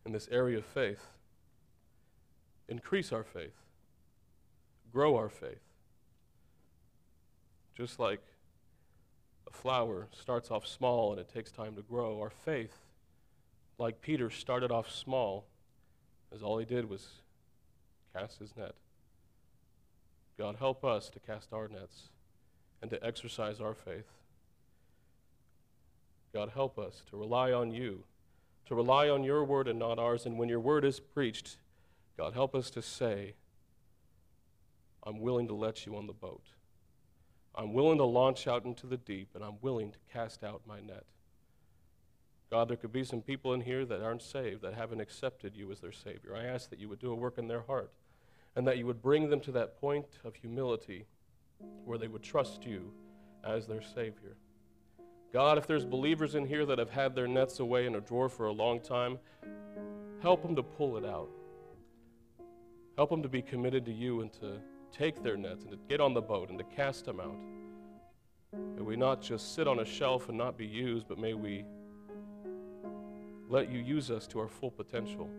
in 0.05 0.11
this 0.11 0.27
area 0.31 0.57
of 0.57 0.65
faith. 0.65 1.05
Increase 2.67 3.11
our 3.11 3.23
faith. 3.23 3.55
Grow 4.91 5.15
our 5.15 5.29
faith. 5.29 5.61
Just 7.75 7.99
like 7.99 8.21
a 9.47 9.53
flower 9.53 10.07
starts 10.11 10.51
off 10.51 10.65
small 10.65 11.11
and 11.11 11.21
it 11.21 11.31
takes 11.33 11.51
time 11.51 11.75
to 11.75 11.81
grow, 11.81 12.19
our 12.19 12.29
faith, 12.29 12.75
like 13.77 14.01
Peter, 14.01 14.29
started 14.29 14.71
off 14.71 14.89
small, 14.89 15.45
as 16.33 16.41
all 16.41 16.57
he 16.57 16.65
did 16.65 16.89
was 16.89 17.07
cast 18.13 18.39
his 18.39 18.55
net. 18.57 18.73
God, 20.37 20.57
help 20.57 20.83
us 20.83 21.09
to 21.11 21.19
cast 21.19 21.53
our 21.53 21.67
nets 21.67 22.09
and 22.81 22.91
to 22.91 23.03
exercise 23.05 23.59
our 23.59 23.73
faith. 23.73 24.07
God, 26.33 26.51
help 26.53 26.77
us 26.77 27.03
to 27.09 27.17
rely 27.17 27.51
on 27.51 27.71
you, 27.71 28.03
to 28.67 28.75
rely 28.75 29.09
on 29.09 29.23
your 29.23 29.43
word 29.43 29.67
and 29.67 29.79
not 29.79 29.99
ours. 29.99 30.25
And 30.25 30.37
when 30.37 30.49
your 30.49 30.59
word 30.59 30.85
is 30.85 30.99
preached, 30.99 31.57
God, 32.17 32.33
help 32.33 32.53
us 32.55 32.69
to 32.71 32.81
say, 32.81 33.35
I'm 35.03 35.19
willing 35.19 35.47
to 35.47 35.53
let 35.53 35.85
you 35.85 35.95
on 35.95 36.07
the 36.07 36.13
boat. 36.13 36.43
I'm 37.55 37.73
willing 37.73 37.97
to 37.97 38.03
launch 38.03 38.47
out 38.47 38.65
into 38.65 38.85
the 38.85 38.97
deep, 38.97 39.29
and 39.33 39.43
I'm 39.43 39.57
willing 39.61 39.91
to 39.91 39.97
cast 40.11 40.43
out 40.43 40.61
my 40.67 40.79
net. 40.79 41.05
God, 42.51 42.69
there 42.69 42.77
could 42.77 42.93
be 42.93 43.03
some 43.03 43.21
people 43.21 43.53
in 43.53 43.61
here 43.61 43.85
that 43.85 44.01
aren't 44.01 44.21
saved, 44.21 44.61
that 44.61 44.73
haven't 44.73 45.01
accepted 45.01 45.55
you 45.55 45.71
as 45.71 45.79
their 45.79 45.91
Savior. 45.91 46.35
I 46.35 46.45
ask 46.45 46.69
that 46.69 46.79
you 46.79 46.87
would 46.87 46.99
do 46.99 47.11
a 47.11 47.15
work 47.15 47.37
in 47.37 47.47
their 47.47 47.61
heart 47.61 47.91
and 48.55 48.65
that 48.67 48.77
you 48.77 48.85
would 48.85 49.01
bring 49.01 49.29
them 49.29 49.39
to 49.41 49.51
that 49.51 49.79
point 49.79 50.19
of 50.23 50.35
humility 50.35 51.05
where 51.85 51.97
they 51.97 52.07
would 52.07 52.23
trust 52.23 52.65
you 52.65 52.91
as 53.43 53.67
their 53.67 53.81
Savior. 53.81 54.37
God, 55.33 55.57
if 55.57 55.67
there's 55.67 55.85
believers 55.85 56.35
in 56.35 56.45
here 56.45 56.65
that 56.65 56.79
have 56.79 56.89
had 56.89 57.13
their 57.13 57.27
nets 57.27 57.59
away 57.59 57.85
in 57.85 57.95
a 57.95 58.01
drawer 58.01 58.29
for 58.29 58.45
a 58.45 58.51
long 58.51 58.79
time, 58.79 59.19
help 60.21 60.41
them 60.41 60.55
to 60.55 60.63
pull 60.63 60.97
it 60.97 61.05
out. 61.05 61.29
Help 62.95 63.09
them 63.09 63.21
to 63.21 63.29
be 63.29 63.41
committed 63.41 63.85
to 63.85 63.91
you 63.91 64.21
and 64.21 64.31
to 64.33 64.53
take 64.91 65.21
their 65.21 65.35
nets 65.35 65.63
and 65.63 65.71
to 65.71 65.77
get 65.89 65.99
on 65.99 66.13
the 66.13 66.21
boat 66.21 66.49
and 66.49 66.57
to 66.57 66.63
cast 66.63 67.05
them 67.05 67.19
out. 67.19 67.37
May 68.75 68.81
we 68.81 68.95
not 68.95 69.21
just 69.21 69.53
sit 69.53 69.67
on 69.67 69.79
a 69.79 69.85
shelf 69.85 70.29
and 70.29 70.37
not 70.37 70.57
be 70.57 70.65
used, 70.65 71.07
but 71.07 71.19
may 71.19 71.33
we 71.33 71.65
let 73.49 73.69
you 73.69 73.79
use 73.79 74.09
us 74.09 74.27
to 74.27 74.39
our 74.39 74.47
full 74.47 74.71
potential. 74.71 75.29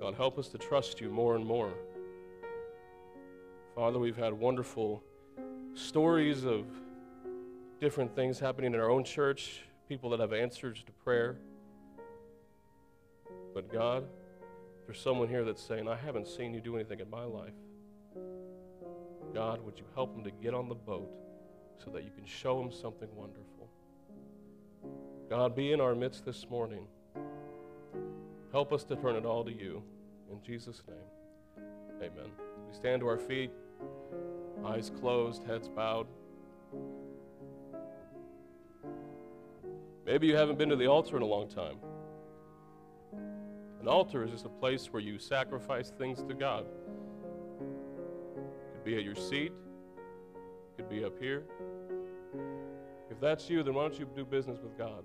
God, 0.00 0.14
help 0.14 0.38
us 0.38 0.48
to 0.48 0.58
trust 0.58 1.00
you 1.00 1.10
more 1.10 1.34
and 1.34 1.44
more. 1.44 1.72
Father, 3.74 3.98
we've 3.98 4.16
had 4.16 4.32
wonderful 4.32 5.02
stories 5.74 6.44
of 6.44 6.66
different 7.80 8.14
things 8.16 8.38
happening 8.40 8.74
in 8.74 8.80
our 8.80 8.90
own 8.90 9.04
church, 9.04 9.60
people 9.88 10.10
that 10.10 10.20
have 10.20 10.32
answers 10.32 10.82
to 10.84 10.92
prayer. 11.04 11.36
But 13.54 13.72
God, 13.72 14.04
there's 14.86 15.00
someone 15.00 15.28
here 15.28 15.44
that's 15.44 15.62
saying, 15.62 15.88
I 15.88 15.96
haven't 15.96 16.26
seen 16.26 16.52
you 16.54 16.60
do 16.60 16.74
anything 16.74 17.00
in 17.00 17.08
my 17.08 17.24
life. 17.24 17.52
God, 19.32 19.64
would 19.64 19.78
you 19.78 19.84
help 19.94 20.14
them 20.14 20.24
to 20.24 20.30
get 20.30 20.54
on 20.54 20.68
the 20.68 20.74
boat 20.74 21.10
so 21.84 21.90
that 21.90 22.02
you 22.02 22.10
can 22.10 22.24
show 22.24 22.58
them 22.58 22.72
something 22.72 23.08
wonderful? 23.14 23.68
God, 25.30 25.54
be 25.54 25.72
in 25.72 25.80
our 25.80 25.94
midst 25.94 26.24
this 26.24 26.48
morning. 26.48 26.86
Help 28.50 28.72
us 28.72 28.82
to 28.84 28.96
turn 28.96 29.14
it 29.14 29.26
all 29.26 29.44
to 29.44 29.52
you. 29.52 29.82
In 30.32 30.42
Jesus' 30.42 30.82
name, 30.88 31.64
amen. 31.98 32.30
We 32.68 32.74
stand 32.74 33.00
to 33.00 33.06
our 33.06 33.18
feet, 33.18 33.50
eyes 34.64 34.90
closed, 35.00 35.44
heads 35.44 35.68
bowed. 35.68 36.06
Maybe 40.08 40.26
you 40.26 40.36
haven't 40.36 40.56
been 40.56 40.70
to 40.70 40.76
the 40.76 40.86
altar 40.86 41.18
in 41.18 41.22
a 41.22 41.26
long 41.26 41.50
time. 41.50 41.76
An 43.82 43.86
altar 43.86 44.24
is 44.24 44.30
just 44.30 44.46
a 44.46 44.48
place 44.48 44.86
where 44.86 45.02
you 45.02 45.18
sacrifice 45.18 45.92
things 45.98 46.22
to 46.22 46.32
God. 46.32 46.64
It 46.64 48.72
could 48.72 48.84
be 48.84 48.96
at 48.96 49.04
your 49.04 49.14
seat, 49.14 49.52
could 50.78 50.88
be 50.88 51.04
up 51.04 51.20
here. 51.20 51.44
If 53.10 53.20
that's 53.20 53.50
you, 53.50 53.62
then 53.62 53.74
why 53.74 53.82
don't 53.82 53.98
you 53.98 54.08
do 54.16 54.24
business 54.24 54.58
with 54.62 54.78
God? 54.78 55.04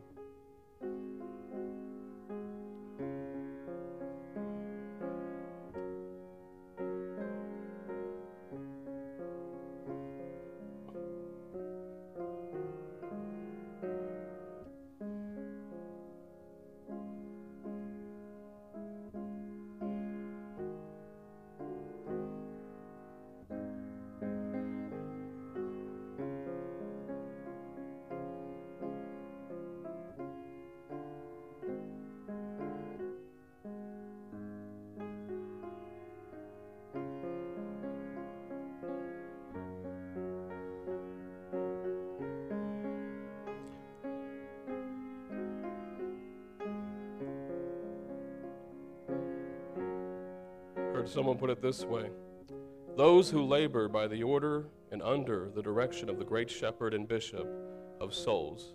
Someone 51.14 51.38
put 51.38 51.51
it 51.51 51.61
this 51.61 51.84
way 51.84 52.09
Those 52.97 53.30
who 53.30 53.43
labor 53.43 53.88
by 53.88 54.07
the 54.07 54.24
order 54.24 54.66
and 54.91 55.01
under 55.03 55.49
the 55.53 55.61
direction 55.61 56.09
of 56.09 56.18
the 56.18 56.26
great 56.26 56.49
shepherd 56.49 56.93
and 56.93 57.07
bishop 57.07 57.47
of 58.01 58.14
souls 58.14 58.74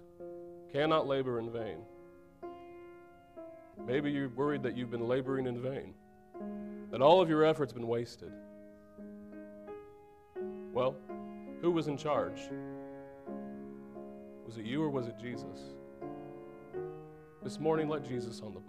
cannot 0.72 1.06
labor 1.06 1.38
in 1.38 1.50
vain. 1.50 1.78
Maybe 3.86 4.10
you're 4.10 4.28
worried 4.28 4.62
that 4.62 4.76
you've 4.76 4.90
been 4.90 5.08
laboring 5.08 5.46
in 5.46 5.60
vain, 5.60 5.94
that 6.90 7.00
all 7.00 7.20
of 7.20 7.28
your 7.28 7.44
efforts 7.44 7.72
been 7.72 7.86
wasted. 7.86 8.32
Well, 10.72 10.96
who 11.60 11.70
was 11.70 11.88
in 11.88 11.96
charge? 11.96 12.40
Was 14.46 14.58
it 14.58 14.64
you 14.64 14.82
or 14.82 14.90
was 14.90 15.06
it 15.06 15.18
Jesus? 15.18 15.74
This 17.42 17.58
morning, 17.58 17.88
let 17.88 18.04
Jesus 18.04 18.40
on 18.40 18.52
the 18.52 18.60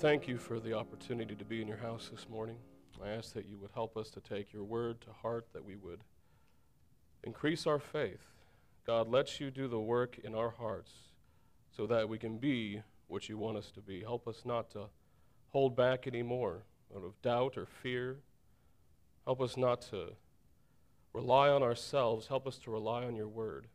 thank 0.00 0.26
you 0.26 0.38
for 0.38 0.58
the 0.58 0.72
opportunity 0.72 1.34
to 1.34 1.44
be 1.44 1.60
in 1.60 1.68
your 1.68 1.76
house 1.76 2.08
this 2.10 2.26
morning. 2.26 2.56
I 3.04 3.10
ask 3.10 3.34
that 3.34 3.46
you 3.46 3.58
would 3.58 3.72
help 3.74 3.98
us 3.98 4.08
to 4.12 4.20
take 4.20 4.50
your 4.50 4.64
word 4.64 5.02
to 5.02 5.12
heart, 5.12 5.48
that 5.52 5.62
we 5.62 5.76
would 5.76 6.00
increase 7.22 7.66
our 7.66 7.78
faith. 7.78 8.24
God, 8.86 9.10
let 9.10 9.40
you 9.40 9.50
do 9.50 9.68
the 9.68 9.78
work 9.78 10.18
in 10.24 10.34
our 10.34 10.48
hearts 10.48 10.90
so 11.76 11.86
that 11.86 12.08
we 12.08 12.16
can 12.16 12.38
be 12.38 12.80
what 13.08 13.28
you 13.28 13.36
want 13.36 13.58
us 13.58 13.70
to 13.72 13.82
be. 13.82 14.00
Help 14.00 14.26
us 14.26 14.40
not 14.46 14.70
to 14.70 14.86
hold 15.48 15.76
back 15.76 16.06
anymore 16.06 16.62
out 16.96 17.04
of 17.04 17.20
doubt 17.20 17.58
or 17.58 17.66
fear. 17.66 18.20
Help 19.26 19.42
us 19.42 19.58
not 19.58 19.82
to 19.90 20.12
rely 21.12 21.50
on 21.50 21.62
ourselves. 21.62 22.28
Help 22.28 22.46
us 22.46 22.56
to 22.56 22.70
rely 22.70 23.04
on 23.04 23.16
your 23.16 23.28
word. 23.28 23.66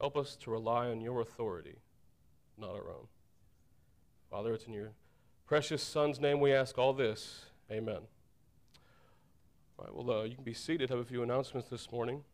Help 0.00 0.16
us 0.16 0.36
to 0.36 0.50
rely 0.50 0.86
on 0.86 1.02
your 1.02 1.20
authority, 1.20 1.80
not 2.56 2.70
our 2.70 2.88
own. 2.88 3.08
Father, 4.34 4.52
it's 4.52 4.64
in 4.64 4.72
your 4.72 4.90
precious 5.46 5.80
Son's 5.80 6.18
name 6.18 6.40
we 6.40 6.52
ask 6.52 6.76
all 6.76 6.92
this. 6.92 7.44
Amen. 7.70 8.00
All 9.78 9.84
right, 9.84 9.94
well, 9.94 10.22
uh, 10.22 10.24
you 10.24 10.34
can 10.34 10.42
be 10.42 10.52
seated. 10.52 10.90
I 10.90 10.94
Have 10.94 11.04
a 11.04 11.08
few 11.08 11.22
announcements 11.22 11.68
this 11.68 11.92
morning 11.92 12.24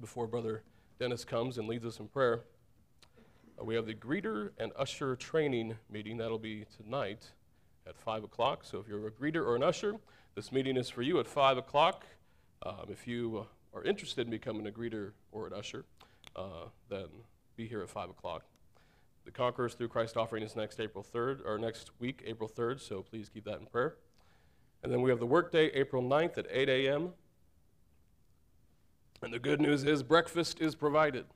before 0.00 0.28
Brother 0.28 0.62
Dennis 1.00 1.24
comes 1.24 1.58
and 1.58 1.66
leads 1.66 1.84
us 1.84 1.98
in 1.98 2.06
prayer. 2.06 2.42
Uh, 3.60 3.64
we 3.64 3.74
have 3.74 3.86
the 3.86 3.94
greeter 3.94 4.50
and 4.56 4.70
usher 4.76 5.16
training 5.16 5.74
meeting. 5.90 6.16
That'll 6.16 6.38
be 6.38 6.64
tonight 6.80 7.32
at 7.88 7.98
5 7.98 8.22
o'clock. 8.22 8.62
So 8.62 8.78
if 8.78 8.86
you're 8.86 9.08
a 9.08 9.10
greeter 9.10 9.44
or 9.44 9.56
an 9.56 9.64
usher, 9.64 9.96
this 10.36 10.52
meeting 10.52 10.76
is 10.76 10.88
for 10.88 11.02
you 11.02 11.18
at 11.18 11.26
5 11.26 11.58
o'clock. 11.58 12.06
Um, 12.64 12.86
if 12.88 13.08
you 13.08 13.48
uh, 13.74 13.76
are 13.76 13.82
interested 13.82 14.28
in 14.28 14.30
becoming 14.30 14.64
a 14.68 14.70
greeter 14.70 15.10
or 15.32 15.48
an 15.48 15.54
usher, 15.54 15.86
uh, 16.36 16.66
then 16.88 17.08
be 17.56 17.66
here 17.66 17.82
at 17.82 17.90
5 17.90 18.10
o'clock. 18.10 18.44
The 19.24 19.30
Conquerors 19.30 19.74
Through 19.74 19.88
Christ 19.88 20.16
offering 20.16 20.42
is 20.42 20.56
next 20.56 20.80
April 20.80 21.04
3rd, 21.04 21.44
or 21.44 21.58
next 21.58 21.90
week, 21.98 22.22
April 22.26 22.48
3rd, 22.48 22.80
so 22.80 23.02
please 23.02 23.28
keep 23.28 23.44
that 23.44 23.60
in 23.60 23.66
prayer. 23.66 23.96
And 24.82 24.90
then 24.90 25.02
we 25.02 25.10
have 25.10 25.20
the 25.20 25.26
workday, 25.26 25.66
April 25.72 26.02
9th 26.02 26.38
at 26.38 26.46
8 26.50 26.68
a.m. 26.68 27.10
And 29.22 29.32
the 29.32 29.38
good 29.38 29.60
news 29.60 29.84
is 29.84 30.02
breakfast 30.02 30.60
is 30.60 30.74
provided. 30.74 31.26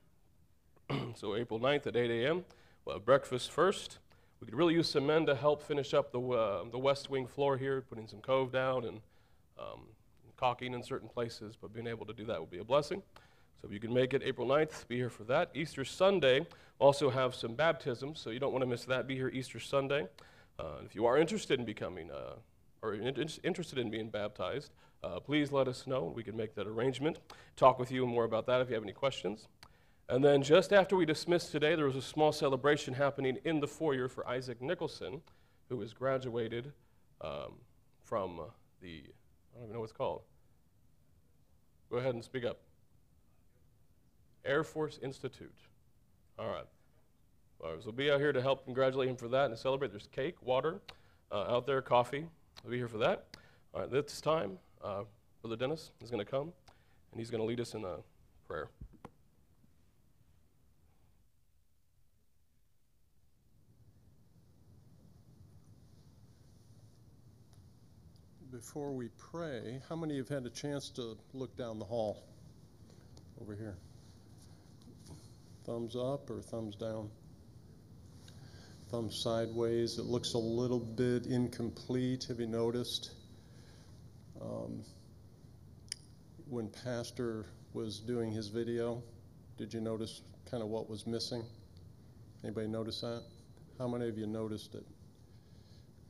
so 1.14 1.36
April 1.36 1.60
9th 1.60 1.86
at 1.86 1.96
8 1.96 2.10
a.m., 2.10 2.44
we'll 2.84 2.96
have 2.96 3.04
breakfast 3.04 3.50
first. 3.50 3.98
We 4.40 4.46
could 4.46 4.54
really 4.54 4.74
use 4.74 4.88
some 4.88 5.06
men 5.06 5.26
to 5.26 5.34
help 5.34 5.62
finish 5.62 5.92
up 5.92 6.10
the, 6.10 6.20
uh, 6.20 6.64
the 6.70 6.78
west 6.78 7.10
wing 7.10 7.26
floor 7.26 7.58
here, 7.58 7.82
putting 7.82 8.06
some 8.06 8.20
cove 8.20 8.50
down 8.50 8.84
and 8.84 9.00
um, 9.58 9.82
caulking 10.36 10.74
in 10.74 10.82
certain 10.82 11.08
places, 11.08 11.56
but 11.60 11.72
being 11.72 11.86
able 11.86 12.06
to 12.06 12.12
do 12.12 12.24
that 12.26 12.40
would 12.40 12.50
be 12.50 12.58
a 12.58 12.64
blessing. 12.64 13.02
So 13.60 13.68
if 13.68 13.72
you 13.72 13.80
can 13.80 13.92
make 13.92 14.14
it 14.14 14.22
April 14.24 14.46
9th, 14.46 14.86
be 14.88 14.96
here 14.96 15.10
for 15.10 15.24
that. 15.24 15.50
Easter 15.54 15.84
Sunday, 15.84 16.46
also 16.78 17.10
have 17.10 17.34
some 17.34 17.54
baptisms, 17.54 18.20
so 18.20 18.30
you 18.30 18.38
don't 18.38 18.52
want 18.52 18.62
to 18.62 18.66
miss 18.66 18.84
that. 18.84 19.06
Be 19.06 19.14
here 19.14 19.28
Easter 19.28 19.60
Sunday. 19.60 20.06
Uh, 20.58 20.78
if 20.84 20.94
you 20.94 21.06
are 21.06 21.16
interested 21.16 21.58
in 21.58 21.64
becoming, 21.64 22.10
uh, 22.10 22.34
or 22.82 22.94
in- 22.94 23.28
interested 23.42 23.78
in 23.78 23.90
being 23.90 24.10
baptized, 24.10 24.72
uh, 25.02 25.20
please 25.20 25.52
let 25.52 25.68
us 25.68 25.86
know. 25.86 26.12
We 26.14 26.22
can 26.22 26.36
make 26.36 26.54
that 26.54 26.66
arrangement. 26.66 27.18
Talk 27.56 27.78
with 27.78 27.90
you 27.90 28.06
more 28.06 28.24
about 28.24 28.46
that 28.46 28.60
if 28.60 28.68
you 28.68 28.74
have 28.74 28.82
any 28.82 28.92
questions. 28.92 29.48
And 30.08 30.22
then 30.22 30.42
just 30.42 30.72
after 30.72 30.96
we 30.96 31.06
dismissed 31.06 31.50
today, 31.50 31.74
there 31.74 31.86
was 31.86 31.96
a 31.96 32.02
small 32.02 32.32
celebration 32.32 32.94
happening 32.94 33.38
in 33.44 33.60
the 33.60 33.66
foyer 33.66 34.08
for 34.08 34.26
Isaac 34.28 34.60
Nicholson, 34.60 35.22
who 35.68 35.80
has 35.80 35.94
graduated 35.94 36.72
um, 37.20 37.54
from 38.02 38.40
the, 38.82 39.02
I 39.54 39.56
don't 39.56 39.64
even 39.64 39.72
know 39.72 39.80
what 39.80 39.84
it's 39.84 39.92
called. 39.96 40.22
Go 41.90 41.96
ahead 41.96 42.14
and 42.14 42.24
speak 42.24 42.44
up. 42.44 42.63
Air 44.44 44.64
Force 44.64 44.98
Institute. 45.02 45.54
All 46.38 46.48
right. 46.48 46.66
So 47.60 47.80
we'll 47.86 47.92
be 47.92 48.10
out 48.10 48.20
here 48.20 48.32
to 48.32 48.42
help 48.42 48.64
congratulate 48.64 49.08
him 49.08 49.16
for 49.16 49.28
that 49.28 49.46
and 49.46 49.58
celebrate. 49.58 49.90
There's 49.90 50.08
cake, 50.08 50.36
water 50.42 50.80
uh, 51.32 51.46
out 51.48 51.66
there, 51.66 51.80
coffee. 51.80 52.26
We'll 52.62 52.72
be 52.72 52.76
here 52.76 52.88
for 52.88 52.98
that. 52.98 53.26
All 53.72 53.80
right, 53.80 53.90
this 53.90 54.20
time, 54.20 54.58
uh, 54.82 55.04
Brother 55.40 55.56
Dennis 55.56 55.90
is 56.02 56.10
going 56.10 56.24
to 56.24 56.30
come, 56.30 56.52
and 57.10 57.18
he's 57.18 57.30
going 57.30 57.40
to 57.40 57.46
lead 57.46 57.60
us 57.60 57.74
in 57.74 57.84
a 57.84 57.96
prayer. 58.46 58.68
Before 68.52 68.92
we 68.92 69.08
pray, 69.18 69.80
how 69.88 69.96
many 69.96 70.16
have 70.18 70.28
had 70.28 70.46
a 70.46 70.50
chance 70.50 70.90
to 70.90 71.16
look 71.32 71.56
down 71.56 71.78
the 71.78 71.84
hall 71.84 72.24
over 73.40 73.54
here? 73.54 73.76
Thumbs 75.64 75.96
up 75.96 76.28
or 76.28 76.42
thumbs 76.42 76.76
down? 76.76 77.10
Thumbs 78.90 79.18
sideways. 79.22 79.98
It 79.98 80.04
looks 80.04 80.34
a 80.34 80.38
little 80.38 80.78
bit 80.78 81.26
incomplete. 81.26 82.24
Have 82.28 82.38
you 82.38 82.46
noticed? 82.46 83.12
Um, 84.42 84.82
when 86.48 86.68
Pastor 86.68 87.46
was 87.72 87.98
doing 87.98 88.30
his 88.30 88.48
video, 88.48 89.02
did 89.56 89.72
you 89.72 89.80
notice 89.80 90.20
kind 90.50 90.62
of 90.62 90.68
what 90.68 90.90
was 90.90 91.06
missing? 91.06 91.42
Anybody 92.42 92.68
notice 92.68 93.00
that? 93.00 93.22
How 93.78 93.88
many 93.88 94.06
of 94.06 94.18
you 94.18 94.26
noticed 94.26 94.74
it? 94.74 94.84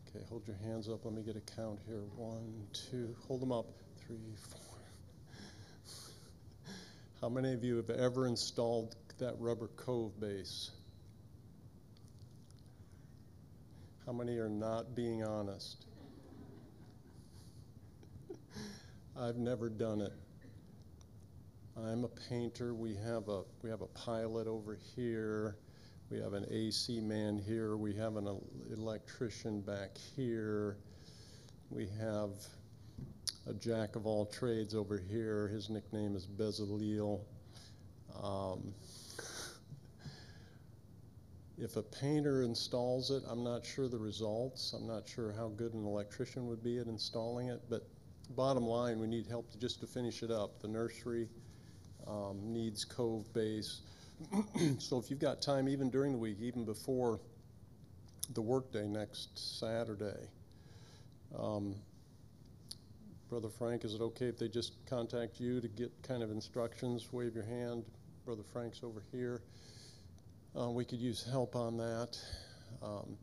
Okay, 0.09 0.25
hold 0.29 0.49
your 0.49 0.57
hands 0.65 0.89
up. 0.89 1.05
Let 1.05 1.15
me 1.15 1.23
get 1.23 1.37
a 1.37 1.55
count 1.57 1.79
here. 1.87 2.03
One, 2.17 2.67
two, 2.73 3.15
hold 3.29 3.41
them 3.41 3.53
up. 3.53 3.67
Three, 4.05 4.35
four. 4.37 4.79
How 7.21 7.29
many 7.29 7.53
of 7.53 7.63
you 7.63 7.77
have 7.77 7.91
ever 7.91 8.27
installed 8.27 8.97
that 9.19 9.35
rubber 9.39 9.69
cove 9.77 10.19
base? 10.21 10.71
How 14.07 14.13
many 14.13 14.37
are 14.39 14.49
not 14.49 14.95
being 14.95 15.25
honest? 15.25 15.87
I've 19.19 19.37
never 19.37 19.69
done 19.69 20.01
it. 20.01 20.13
I'm 21.77 22.05
a 22.05 22.09
painter. 22.09 22.75
We 22.75 22.95
have 22.95 23.29
a 23.29 23.43
we 23.63 23.71
have 23.71 23.81
a 23.81 23.87
pilot 23.87 24.47
over 24.47 24.79
here. 24.95 25.57
We 26.11 26.19
have 26.21 26.35
an 26.35 26.47
AC 26.51 27.01
man 27.01 27.39
here. 27.39 27.77
We 27.77 27.95
have 27.95 28.17
an 28.17 28.39
electrician 28.71 29.61
back 29.61 29.97
here. 30.17 30.77
We 31.71 31.89
have 31.99 32.31
a 33.49 33.55
jack 33.55 33.97
of 33.97 34.07
all 34.07 34.27
trades 34.27 34.75
over 34.75 34.99
here. 34.99 35.49
His 35.49 35.71
nickname 35.71 36.15
is 36.15 36.27
Bezaleel. 36.27 37.21
Um, 38.23 38.73
if 41.59 41.77
a 41.77 41.83
painter 41.83 42.43
installs 42.43 43.11
it, 43.11 43.23
I'm 43.29 43.45
not 43.45 43.65
sure 43.65 43.89
the 43.89 43.99
results. 43.99 44.73
I'm 44.73 44.87
not 44.87 45.09
sure 45.09 45.33
how 45.33 45.49
good 45.49 45.73
an 45.75 45.85
electrician 45.85 46.47
would 46.49 46.63
be 46.63 46.79
at 46.79 46.87
installing 46.87 47.49
it. 47.49 47.63
But 47.71 47.87
bottom 48.31 48.65
line, 48.65 48.99
we 48.99 49.07
need 49.07 49.27
help 49.27 49.51
to, 49.53 49.59
just 49.59 49.81
to 49.81 49.87
finish 49.87 50.23
it 50.23 50.31
up. 50.31 50.61
The 50.61 50.69
nursery 50.69 51.29
um, 52.09 52.41
needs 52.43 52.85
cove 52.85 53.33
base. 53.33 53.83
so 54.79 54.99
if 54.99 55.11
you've 55.11 55.21
got 55.21 55.41
time, 55.41 55.69
even 55.69 55.91
during 55.91 56.13
the 56.13 56.19
week, 56.19 56.39
even 56.41 56.65
before 56.65 57.21
the 58.33 58.43
workday 58.43 58.89
next 58.89 59.59
Saturday, 59.61 60.29
um, 61.39 61.77
Brother 63.29 63.49
Frank, 63.49 63.85
is 63.85 63.95
it 63.95 64.01
okay 64.01 64.27
if 64.27 64.39
they 64.39 64.49
just 64.49 64.75
contact 64.87 65.41
you 65.41 65.61
to 65.61 65.69
get 65.69 65.91
kind 66.03 66.23
of 66.23 66.31
instructions? 66.31 67.13
Wave 67.13 67.35
your 67.35 67.45
hand. 67.45 67.85
Brother 68.25 68.43
Frank's 68.53 68.81
over 68.83 69.03
here. 69.13 69.43
Uh, 70.57 70.71
we 70.71 70.85
could 70.85 71.01
use 71.01 71.27
help 71.29 71.57
on 71.57 71.77
that. 71.77 72.17
Um, 72.81 73.17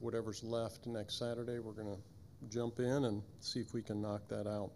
whatever's 0.00 0.44
left 0.44 0.86
next 0.86 1.18
Saturday, 1.18 1.60
we're 1.60 1.72
going 1.72 1.96
to 1.96 1.98
jump 2.50 2.78
in 2.78 3.06
and 3.06 3.22
see 3.40 3.60
if 3.60 3.72
we 3.72 3.80
can 3.80 4.02
knock 4.02 4.28
that 4.28 4.46
out. 4.46 4.70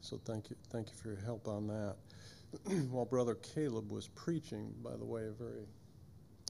So 0.00 0.20
thank 0.24 0.50
you, 0.50 0.56
thank 0.72 0.88
you 0.88 0.96
for 0.96 1.08
your 1.08 1.20
help 1.20 1.46
on 1.46 1.68
that. 1.68 1.94
While 2.90 3.04
Brother 3.04 3.36
Caleb 3.36 3.92
was 3.92 4.08
preaching, 4.08 4.74
by 4.82 4.96
the 4.96 5.04
way, 5.04 5.22
a 5.22 5.30
very 5.30 5.66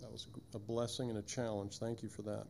that 0.01 0.11
was 0.11 0.29
a 0.55 0.59
blessing 0.59 1.11
and 1.11 1.19
a 1.19 1.23
challenge. 1.23 1.77
Thank 1.77 2.03
you 2.03 2.09
for 2.09 2.23
that. 2.23 2.47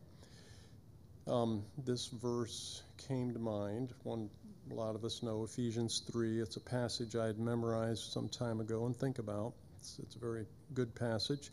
Um, 1.27 1.63
this 1.83 2.07
verse 2.07 2.83
came 3.09 3.33
to 3.33 3.39
mind. 3.39 3.93
One, 4.03 4.29
a 4.71 4.73
lot 4.73 4.95
of 4.95 5.03
us 5.03 5.21
know 5.21 5.43
Ephesians 5.43 6.01
3. 6.09 6.39
It's 6.39 6.55
a 6.55 6.61
passage 6.61 7.17
I 7.17 7.25
had 7.25 7.39
memorized 7.39 8.13
some 8.13 8.29
time 8.29 8.61
ago 8.61 8.85
and 8.85 8.95
think 8.95 9.19
about. 9.19 9.51
It's, 9.79 9.99
it's 9.99 10.15
a 10.15 10.19
very 10.19 10.45
good 10.73 10.95
passage 10.95 11.51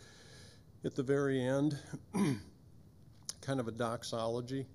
at 0.85 0.95
the 0.95 1.03
very 1.03 1.43
end, 1.43 1.79
kind 3.41 3.61
of 3.61 3.68
a 3.68 3.72
doxology. 3.72 4.66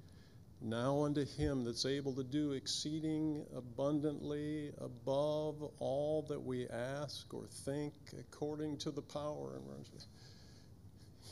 Now 0.61 1.03
unto 1.03 1.25
him 1.25 1.65
that's 1.65 1.85
able 1.85 2.13
to 2.13 2.23
do 2.23 2.53
exceeding 2.53 3.45
abundantly 3.55 4.71
above 4.79 5.61
all 5.79 6.25
that 6.29 6.41
we 6.41 6.67
ask 6.69 7.33
or 7.33 7.45
think 7.47 7.93
according 8.17 8.77
to 8.77 8.91
the 8.91 9.01
power 9.01 9.55
and 9.55 9.89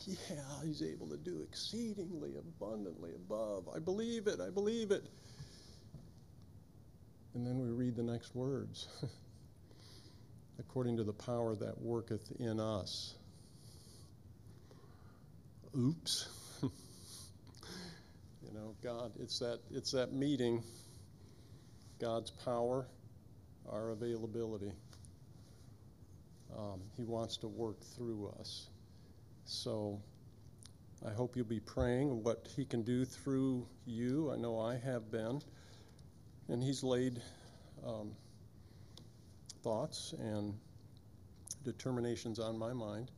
yeah, 0.08 0.36
he's 0.66 0.82
able 0.82 1.08
to 1.08 1.18
do 1.18 1.42
exceedingly 1.44 2.32
abundantly 2.38 3.12
above. 3.16 3.70
I 3.74 3.80
believe 3.80 4.28
it, 4.28 4.42
I 4.42 4.50
believe 4.50 4.92
it. 4.92 5.06
And 7.36 7.46
then 7.46 7.60
we 7.60 7.70
read 7.70 7.96
the 7.96 8.04
next 8.04 8.36
words. 8.36 8.88
according 10.62 10.96
to 10.98 11.04
the 11.04 11.14
power 11.14 11.56
that 11.56 11.82
worketh 11.82 12.32
in 12.40 12.60
us. 12.60 13.16
Oops. 15.78 16.28
you 16.64 16.70
know, 18.54 18.76
God, 18.84 19.14
it's 19.22 19.40
that 19.40 19.60
it's 19.74 19.92
that 19.92 20.12
meeting, 20.12 20.64
God's 22.00 22.30
power, 22.30 22.86
our 23.72 23.92
availability. 23.92 24.74
Um, 26.58 26.82
he 26.98 27.06
wants 27.06 27.38
to 27.38 27.48
work 27.48 27.82
through 27.96 28.34
us. 28.40 28.68
So 29.46 30.02
I 31.06 31.12
hope 31.12 31.36
you'll 31.36 31.46
be 31.46 31.60
praying 31.62 32.24
what 32.24 32.48
He 32.56 32.66
can 32.66 32.84
do 32.84 33.06
through 33.06 33.66
you. 33.86 34.32
I 34.32 34.36
know 34.36 34.60
I 34.60 34.76
have 34.76 35.10
been. 35.10 35.42
And 36.50 36.62
He's 36.62 36.84
laid 36.84 37.22
um, 37.88 38.12
thoughts 39.64 40.14
and 40.20 40.54
determinations 41.64 42.40
on 42.40 42.58
my 42.58 42.74
mind. 42.74 43.10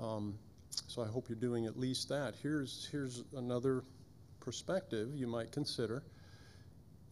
Um, 0.00 0.38
so 0.86 1.02
I 1.02 1.06
hope 1.06 1.28
you're 1.28 1.36
doing 1.36 1.66
at 1.66 1.78
least 1.78 2.08
that. 2.08 2.34
Here's, 2.42 2.88
here's 2.90 3.22
another 3.36 3.84
perspective 4.40 5.14
you 5.14 5.26
might 5.26 5.52
consider 5.52 6.02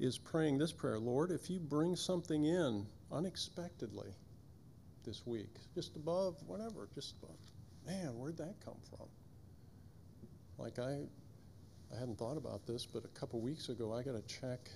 is 0.00 0.16
praying 0.16 0.58
this 0.58 0.72
prayer 0.72 0.98
Lord, 0.98 1.30
if 1.30 1.50
you 1.50 1.60
bring 1.60 1.94
something 1.94 2.44
in 2.44 2.86
unexpectedly 3.12 4.08
this 5.04 5.26
week, 5.26 5.54
just 5.74 5.94
above 5.96 6.36
whatever, 6.46 6.88
just 6.94 7.14
above, 7.22 7.36
man, 7.86 8.18
where'd 8.18 8.38
that 8.38 8.54
come 8.64 8.78
from? 8.88 9.06
Like 10.58 10.78
I, 10.78 11.00
I 11.94 11.98
hadn't 11.98 12.18
thought 12.18 12.36
about 12.36 12.66
this, 12.66 12.86
but 12.86 13.04
a 13.04 13.08
couple 13.08 13.40
weeks 13.40 13.68
ago 13.68 13.92
I 13.92 14.02
got 14.02 14.14
a 14.14 14.22
check 14.22 14.70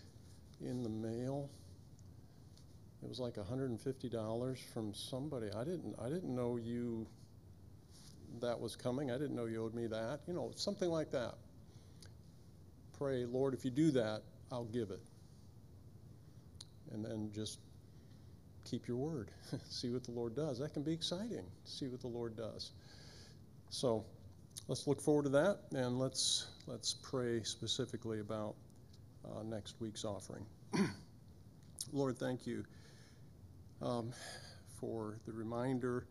in 0.61 0.83
the 0.83 0.89
mail. 0.89 1.49
It 3.03 3.09
was 3.09 3.19
like 3.21 3.35
$150 3.35 4.59
from 4.73 4.95
somebody. 4.95 5.49
I 5.57 5.65
didn't 5.65 5.95
I 6.01 6.09
didn't 6.09 6.35
know 6.35 6.57
you 6.57 7.07
that 8.41 8.59
was 8.59 8.77
coming. 8.77 9.11
I 9.11 9.15
didn't 9.15 9.35
know 9.35 9.47
you 9.47 9.63
owed 9.65 9.75
me 9.75 9.87
that. 9.87 10.21
You 10.27 10.35
know, 10.35 10.53
something 10.57 10.91
like 10.91 11.11
that. 11.13 11.35
Pray, 12.99 13.25
Lord, 13.25 13.55
if 13.55 13.65
you 13.65 13.71
do 13.71 13.91
that, 13.93 14.23
I'll 14.53 14.65
give 14.65 14.91
it. 14.91 15.03
And 16.93 17.05
then 17.05 17.31
just 17.35 17.59
keep 18.65 18.87
your 18.87 18.97
word. 18.97 19.31
See 19.69 19.91
what 19.91 20.05
the 20.05 20.13
Lord 20.13 20.35
does. 20.35 20.59
That 20.59 20.73
can 20.73 20.83
be 20.83 20.93
exciting. 20.93 21.45
See 21.65 21.89
what 21.89 22.01
the 22.01 22.09
Lord 22.09 22.37
does. 22.37 22.73
So 23.71 24.05
let's 24.69 24.87
look 24.87 25.01
forward 25.01 25.25
to 25.25 25.29
that 25.31 25.59
and 25.73 25.99
let's 25.99 26.47
let's 26.67 26.95
pray 26.95 27.43
specifically 27.43 28.21
about 28.21 28.55
uh, 29.25 29.43
next 29.43 29.81
week's 29.81 30.05
offering. 30.05 30.47
Lord, 31.93 32.19
thank 32.19 32.47
you 32.47 32.65
um, 33.83 34.13
for 34.81 35.19
the 35.27 35.33
reminder 35.33 36.07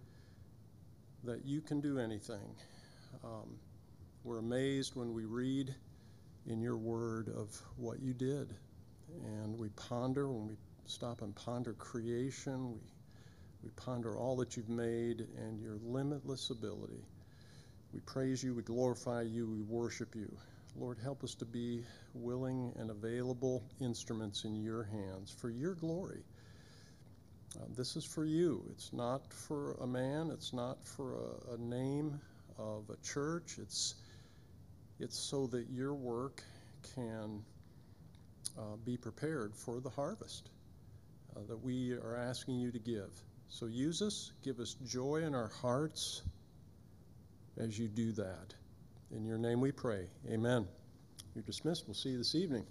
that 1.23 1.45
you 1.45 1.61
can 1.61 1.81
do 1.81 1.99
anything. 1.99 2.55
Um, 3.23 3.57
we're 4.23 4.39
amazed 4.39 4.95
when 4.95 5.13
we 5.13 5.25
read 5.25 5.73
in 6.47 6.61
your 6.61 6.77
word 6.77 7.29
of 7.29 7.49
what 7.77 8.01
you 8.01 8.13
did. 8.13 8.53
And 9.23 9.57
we 9.57 9.69
ponder, 9.69 10.29
when 10.29 10.47
we 10.47 10.55
stop 10.85 11.21
and 11.21 11.35
ponder 11.35 11.73
creation, 11.73 12.73
we, 12.73 12.79
we 13.63 13.69
ponder 13.75 14.17
all 14.17 14.35
that 14.37 14.57
you've 14.57 14.69
made 14.69 15.27
and 15.37 15.59
your 15.61 15.77
limitless 15.83 16.49
ability. 16.49 17.05
We 17.93 17.99
praise 18.01 18.43
you, 18.43 18.53
we 18.55 18.63
glorify 18.63 19.21
you, 19.21 19.45
we 19.47 19.61
worship 19.61 20.15
you. 20.15 20.35
Lord, 20.75 20.97
help 21.01 21.23
us 21.23 21.35
to 21.35 21.45
be 21.45 21.83
willing 22.13 22.73
and 22.79 22.89
available 22.89 23.63
instruments 23.79 24.43
in 24.43 24.55
your 24.55 24.83
hands 24.83 25.35
for 25.39 25.49
your 25.49 25.75
glory. 25.75 26.23
Uh, 27.55 27.65
this 27.75 27.95
is 27.95 28.03
for 28.03 28.25
you. 28.25 28.63
It's 28.71 28.91
not 28.93 29.31
for 29.31 29.73
a 29.81 29.87
man. 29.87 30.31
It's 30.31 30.53
not 30.53 30.85
for 30.87 31.15
a, 31.15 31.53
a 31.53 31.57
name 31.57 32.19
of 32.57 32.89
a 32.89 32.97
church. 33.05 33.57
It's 33.59 33.95
it's 34.99 35.17
so 35.17 35.47
that 35.47 35.69
your 35.69 35.93
work 35.93 36.43
can 36.95 37.43
uh, 38.57 38.75
be 38.85 38.97
prepared 38.97 39.55
for 39.55 39.79
the 39.79 39.89
harvest 39.89 40.49
uh, 41.35 41.41
that 41.47 41.63
we 41.63 41.93
are 41.93 42.15
asking 42.15 42.59
you 42.59 42.71
to 42.71 42.79
give. 42.79 43.09
So 43.49 43.65
use 43.65 44.01
us, 44.01 44.31
give 44.43 44.59
us 44.59 44.75
joy 44.85 45.23
in 45.25 45.35
our 45.35 45.49
hearts 45.61 46.21
as 47.57 47.77
you 47.77 47.87
do 47.87 48.13
that. 48.13 48.53
In 49.11 49.25
your 49.25 49.37
name 49.37 49.61
we 49.61 49.71
pray. 49.71 50.07
Amen. 50.31 50.67
You're 51.35 51.43
dismissed. 51.43 51.83
We'll 51.87 51.95
see 51.95 52.09
you 52.09 52.17
this 52.17 52.35
evening. 52.35 52.65